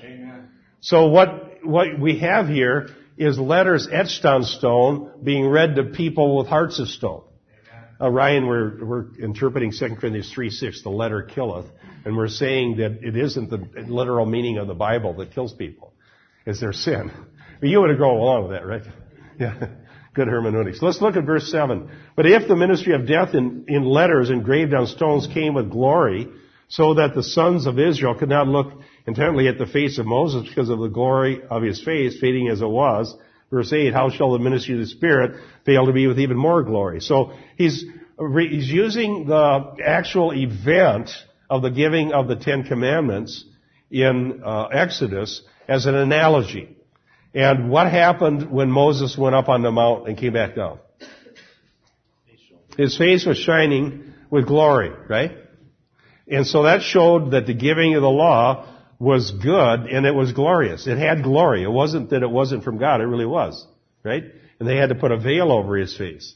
So 0.81 1.07
what, 1.07 1.63
what 1.63 1.99
we 1.99 2.19
have 2.19 2.47
here 2.47 2.89
is 3.17 3.39
letters 3.39 3.87
etched 3.89 4.25
on 4.25 4.43
stone 4.43 5.11
being 5.23 5.47
read 5.47 5.75
to 5.75 5.83
people 5.85 6.37
with 6.37 6.47
hearts 6.47 6.79
of 6.79 6.89
stone. 6.89 7.23
Uh, 8.01 8.09
Ryan, 8.09 8.47
we're, 8.47 8.83
we're 8.83 9.05
interpreting 9.19 9.71
2 9.71 9.95
Corinthians 9.95 10.31
3, 10.33 10.49
6, 10.49 10.81
the 10.81 10.89
letter 10.89 11.21
killeth, 11.21 11.67
and 12.05 12.17
we're 12.17 12.27
saying 12.27 12.77
that 12.77 13.03
it 13.03 13.15
isn't 13.15 13.49
the 13.49 13.67
literal 13.87 14.25
meaning 14.25 14.57
of 14.57 14.67
the 14.67 14.73
Bible 14.73 15.13
that 15.15 15.33
kills 15.33 15.53
people. 15.53 15.93
It's 16.45 16.59
their 16.59 16.73
sin. 16.73 17.11
But 17.59 17.69
you 17.69 17.81
would 17.81 17.97
go 17.97 18.11
along 18.11 18.43
with 18.43 18.51
that, 18.51 18.65
right? 18.65 18.83
Yeah. 19.39 19.69
Good 20.13 20.27
hermeneutics. 20.27 20.81
Let's 20.81 21.01
look 21.01 21.15
at 21.15 21.23
verse 21.23 21.49
7. 21.49 21.89
But 22.15 22.27
if 22.27 22.47
the 22.47 22.55
ministry 22.55 22.93
of 22.93 23.07
death 23.07 23.33
in, 23.33 23.65
in 23.67 23.85
letters 23.85 24.29
engraved 24.29 24.73
on 24.73 24.85
stones 24.85 25.25
came 25.33 25.53
with 25.53 25.71
glory, 25.71 26.27
so 26.67 26.93
that 26.95 27.15
the 27.15 27.23
sons 27.23 27.65
of 27.65 27.79
Israel 27.79 28.15
could 28.15 28.29
not 28.29 28.47
look 28.47 28.73
intently 29.07 29.47
at 29.47 29.57
the 29.57 29.65
face 29.65 29.97
of 29.97 30.05
Moses 30.05 30.47
because 30.47 30.69
of 30.69 30.79
the 30.79 30.89
glory 30.89 31.41
of 31.49 31.63
his 31.63 31.83
face, 31.83 32.17
fading 32.19 32.49
as 32.49 32.61
it 32.61 32.67
was. 32.67 33.15
Verse 33.49 33.71
8, 33.73 33.93
how 33.93 34.09
shall 34.09 34.31
the 34.31 34.39
ministry 34.39 34.75
of 34.75 34.79
the 34.79 34.87
Spirit 34.87 35.41
fail 35.65 35.85
to 35.85 35.91
be 35.91 36.07
with 36.07 36.19
even 36.19 36.37
more 36.37 36.63
glory? 36.63 37.01
So 37.01 37.33
he's, 37.57 37.83
he's 38.49 38.69
using 38.69 39.27
the 39.27 39.75
actual 39.85 40.33
event 40.33 41.09
of 41.51 41.61
the 41.61 41.69
giving 41.69 42.13
of 42.13 42.29
the 42.29 42.37
Ten 42.37 42.63
Commandments 42.63 43.43
in 43.91 44.41
uh, 44.43 44.67
Exodus 44.67 45.41
as 45.67 45.85
an 45.85 45.95
analogy. 45.95 46.77
And 47.33 47.69
what 47.69 47.91
happened 47.91 48.49
when 48.49 48.71
Moses 48.71 49.17
went 49.17 49.35
up 49.35 49.49
on 49.49 49.61
the 49.61 49.69
mount 49.69 50.07
and 50.07 50.17
came 50.17 50.31
back 50.31 50.55
down? 50.55 50.79
His 52.77 52.97
face 52.97 53.25
was 53.25 53.37
shining 53.37 54.13
with 54.29 54.47
glory, 54.47 54.91
right? 55.09 55.33
And 56.25 56.47
so 56.47 56.63
that 56.63 56.83
showed 56.83 57.31
that 57.31 57.47
the 57.47 57.53
giving 57.53 57.95
of 57.95 58.01
the 58.01 58.09
law 58.09 58.73
was 58.97 59.31
good 59.31 59.87
and 59.87 60.05
it 60.05 60.15
was 60.15 60.31
glorious. 60.31 60.87
It 60.87 60.97
had 60.97 61.21
glory. 61.21 61.63
It 61.63 61.71
wasn't 61.71 62.11
that 62.11 62.23
it 62.23 62.31
wasn't 62.31 62.63
from 62.63 62.77
God. 62.77 63.01
It 63.01 63.07
really 63.07 63.25
was, 63.25 63.67
right? 64.03 64.23
And 64.57 64.69
they 64.69 64.77
had 64.77 64.87
to 64.87 64.95
put 64.95 65.11
a 65.11 65.17
veil 65.17 65.51
over 65.51 65.75
his 65.75 65.97
face. 65.97 66.33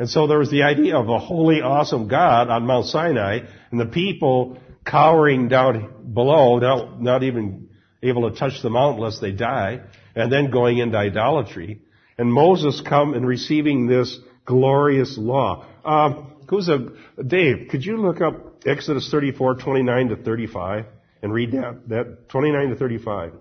And 0.00 0.08
so 0.08 0.26
there 0.26 0.38
was 0.38 0.50
the 0.50 0.62
idea 0.62 0.96
of 0.96 1.10
a 1.10 1.18
holy, 1.18 1.60
awesome 1.60 2.08
God 2.08 2.48
on 2.48 2.64
Mount 2.64 2.86
Sinai 2.86 3.40
and 3.70 3.78
the 3.78 3.84
people 3.84 4.56
cowering 4.82 5.48
down 5.48 6.14
below, 6.14 6.58
not, 6.58 7.02
not 7.02 7.22
even 7.22 7.68
able 8.02 8.30
to 8.30 8.34
touch 8.34 8.62
the 8.62 8.70
mountain 8.70 8.96
unless 8.96 9.18
they 9.18 9.30
die, 9.30 9.82
and 10.16 10.32
then 10.32 10.50
going 10.50 10.78
into 10.78 10.96
idolatry. 10.96 11.82
And 12.16 12.32
Moses 12.32 12.80
come 12.80 13.12
and 13.12 13.26
receiving 13.26 13.88
this 13.88 14.18
glorious 14.46 15.18
law. 15.18 15.66
Um, 15.84 16.32
who's 16.48 16.70
a, 16.70 16.78
Dave, 17.22 17.68
could 17.70 17.84
you 17.84 17.98
look 17.98 18.22
up 18.22 18.64
Exodus 18.64 19.10
34, 19.10 19.56
29 19.56 20.08
to 20.08 20.16
35 20.16 20.86
and 21.22 21.30
read 21.30 21.52
that, 21.52 21.88
that 21.90 22.28
29 22.30 22.70
to 22.70 22.76
35? 22.76 23.32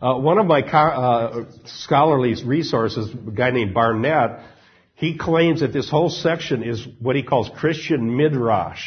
Uh, 0.00 0.14
one 0.14 0.38
of 0.38 0.46
my 0.46 0.62
co- 0.62 0.78
uh, 0.78 1.44
scholarly 1.66 2.42
resources, 2.42 3.12
a 3.12 3.30
guy 3.32 3.50
named 3.50 3.74
Barnett, 3.74 4.40
he 5.00 5.16
claims 5.16 5.60
that 5.60 5.72
this 5.72 5.88
whole 5.88 6.10
section 6.10 6.62
is 6.62 6.86
what 6.98 7.16
he 7.16 7.22
calls 7.22 7.48
Christian 7.56 8.18
midrash. 8.18 8.84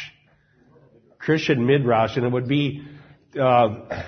Christian 1.18 1.66
midrash, 1.66 2.16
and 2.16 2.24
it 2.24 2.30
would 2.30 2.46
be 2.46 2.86
uh, 3.38 4.04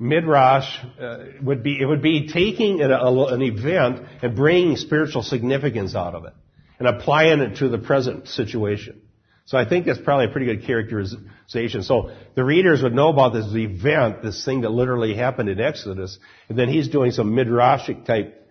midrash 0.00 0.66
uh, 1.00 1.18
would 1.40 1.62
be 1.62 1.80
it 1.80 1.86
would 1.86 2.02
be 2.02 2.26
taking 2.26 2.80
an, 2.80 2.90
a, 2.90 3.24
an 3.26 3.42
event 3.42 4.02
and 4.22 4.34
bringing 4.34 4.76
spiritual 4.76 5.22
significance 5.22 5.94
out 5.94 6.16
of 6.16 6.24
it 6.24 6.32
and 6.80 6.88
applying 6.88 7.38
it 7.38 7.58
to 7.58 7.68
the 7.68 7.78
present 7.78 8.26
situation. 8.26 9.00
So 9.44 9.56
I 9.56 9.68
think 9.68 9.86
that's 9.86 10.00
probably 10.00 10.26
a 10.26 10.30
pretty 10.30 10.46
good 10.46 10.66
characterization. 10.66 11.84
So 11.84 12.10
the 12.34 12.42
readers 12.42 12.82
would 12.82 12.94
know 12.94 13.10
about 13.10 13.34
this 13.34 13.46
event, 13.54 14.22
this 14.22 14.44
thing 14.44 14.62
that 14.62 14.70
literally 14.70 15.14
happened 15.14 15.48
in 15.48 15.60
Exodus, 15.60 16.18
and 16.48 16.58
then 16.58 16.68
he's 16.68 16.88
doing 16.88 17.12
some 17.12 17.34
midrashic 17.34 18.04
type 18.04 18.48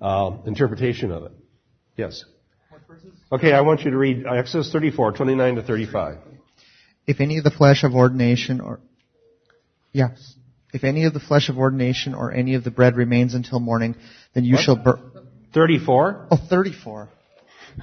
uh, 0.00 0.36
interpretation 0.46 1.10
of 1.10 1.24
it. 1.24 1.32
Yes. 2.00 2.24
Okay, 3.30 3.52
I 3.52 3.60
want 3.60 3.82
you 3.82 3.90
to 3.90 3.98
read 3.98 4.24
Exodus 4.26 4.72
34, 4.72 5.12
29 5.12 5.56
to 5.56 5.62
35. 5.62 6.16
If 7.06 7.20
any 7.20 7.36
of 7.36 7.44
the 7.44 7.50
flesh 7.50 7.84
of 7.84 7.94
ordination 7.94 8.62
or 8.62 8.80
yes, 9.92 10.34
if 10.72 10.82
any 10.82 11.04
of 11.04 11.12
the 11.12 11.20
flesh 11.20 11.50
of 11.50 11.58
ordination 11.58 12.14
or 12.14 12.32
any 12.32 12.54
of 12.54 12.64
the 12.64 12.70
bread 12.70 12.96
remains 12.96 13.34
until 13.34 13.60
morning, 13.60 13.96
then 14.34 14.44
you 14.44 14.54
What? 14.54 14.62
shall 14.62 14.76
burn. 14.76 15.12
34? 15.52 16.28
Oh, 16.30 16.38
34. 16.48 17.10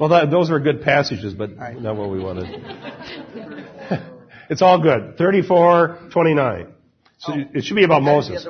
well, 0.00 0.08
that, 0.08 0.30
those 0.32 0.50
were 0.50 0.58
good 0.58 0.82
passages, 0.82 1.32
but 1.32 1.56
not 1.56 1.94
what 1.94 2.10
we 2.10 2.18
wanted. 2.18 2.46
it's 4.50 4.62
all 4.62 4.82
good. 4.82 5.16
34, 5.16 6.08
29. 6.10 6.72
So 7.18 7.34
it 7.54 7.64
should 7.64 7.76
be 7.76 7.84
about 7.84 8.02
Moses. 8.02 8.44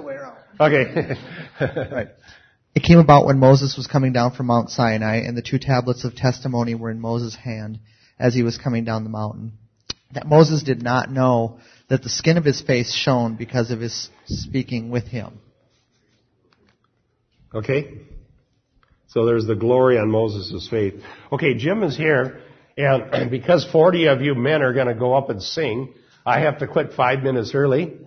Okay. 0.59 1.15
right. 1.93 2.09
It 2.79 2.85
came 2.85 3.01
about 3.01 3.27
when 3.27 3.41
Moses 3.41 3.77
was 3.77 3.89
coming 3.89 4.13
down 4.13 4.37
from 4.37 4.47
Mount 4.47 4.71
Sinai, 4.71 5.17
and 5.17 5.37
the 5.37 5.43
two 5.43 5.59
tablets 5.59 6.05
of 6.05 6.15
testimony 6.15 6.77
were 6.77 6.93
in 6.93 7.01
Moses' 7.01 7.35
hand 7.35 7.81
as 8.21 8.37
he 8.37 8.45
was 8.45 8.57
coming 8.57 8.85
down 8.85 9.03
the 9.03 9.11
mountain. 9.11 9.55
That 10.15 10.29
Moses 10.29 10.63
did 10.63 10.81
not 10.81 11.11
know 11.11 11.59
that 11.89 12.05
the 12.05 12.09
skin 12.09 12.37
of 12.37 12.45
his 12.45 12.61
face 12.61 12.95
shone 12.95 13.35
because 13.35 13.73
of 13.73 13.81
his 13.81 14.09
speaking 14.27 14.91
with 14.91 15.09
him. 15.09 15.41
Okay. 17.53 18.03
So 19.09 19.27
there's 19.27 19.47
the 19.47 19.57
glory 19.57 19.99
on 19.99 20.09
Moses' 20.09 20.69
faith. 20.71 21.03
Okay, 21.33 21.55
Jim 21.55 21.83
is 21.83 21.97
here, 21.97 22.43
and 22.77 23.29
because 23.33 23.67
40 23.73 24.07
of 24.07 24.21
you 24.23 24.37
men 24.37 24.63
are 24.63 24.73
going 24.73 24.87
to 24.87 24.95
go 24.95 25.15
up 25.15 25.31
and 25.31 25.43
sing, 25.43 25.95
I 26.25 26.43
have 26.43 26.61
to 26.61 26.69
quit 26.69 26.93
five 26.93 27.25
minutes 27.25 27.57
early. 27.57 27.99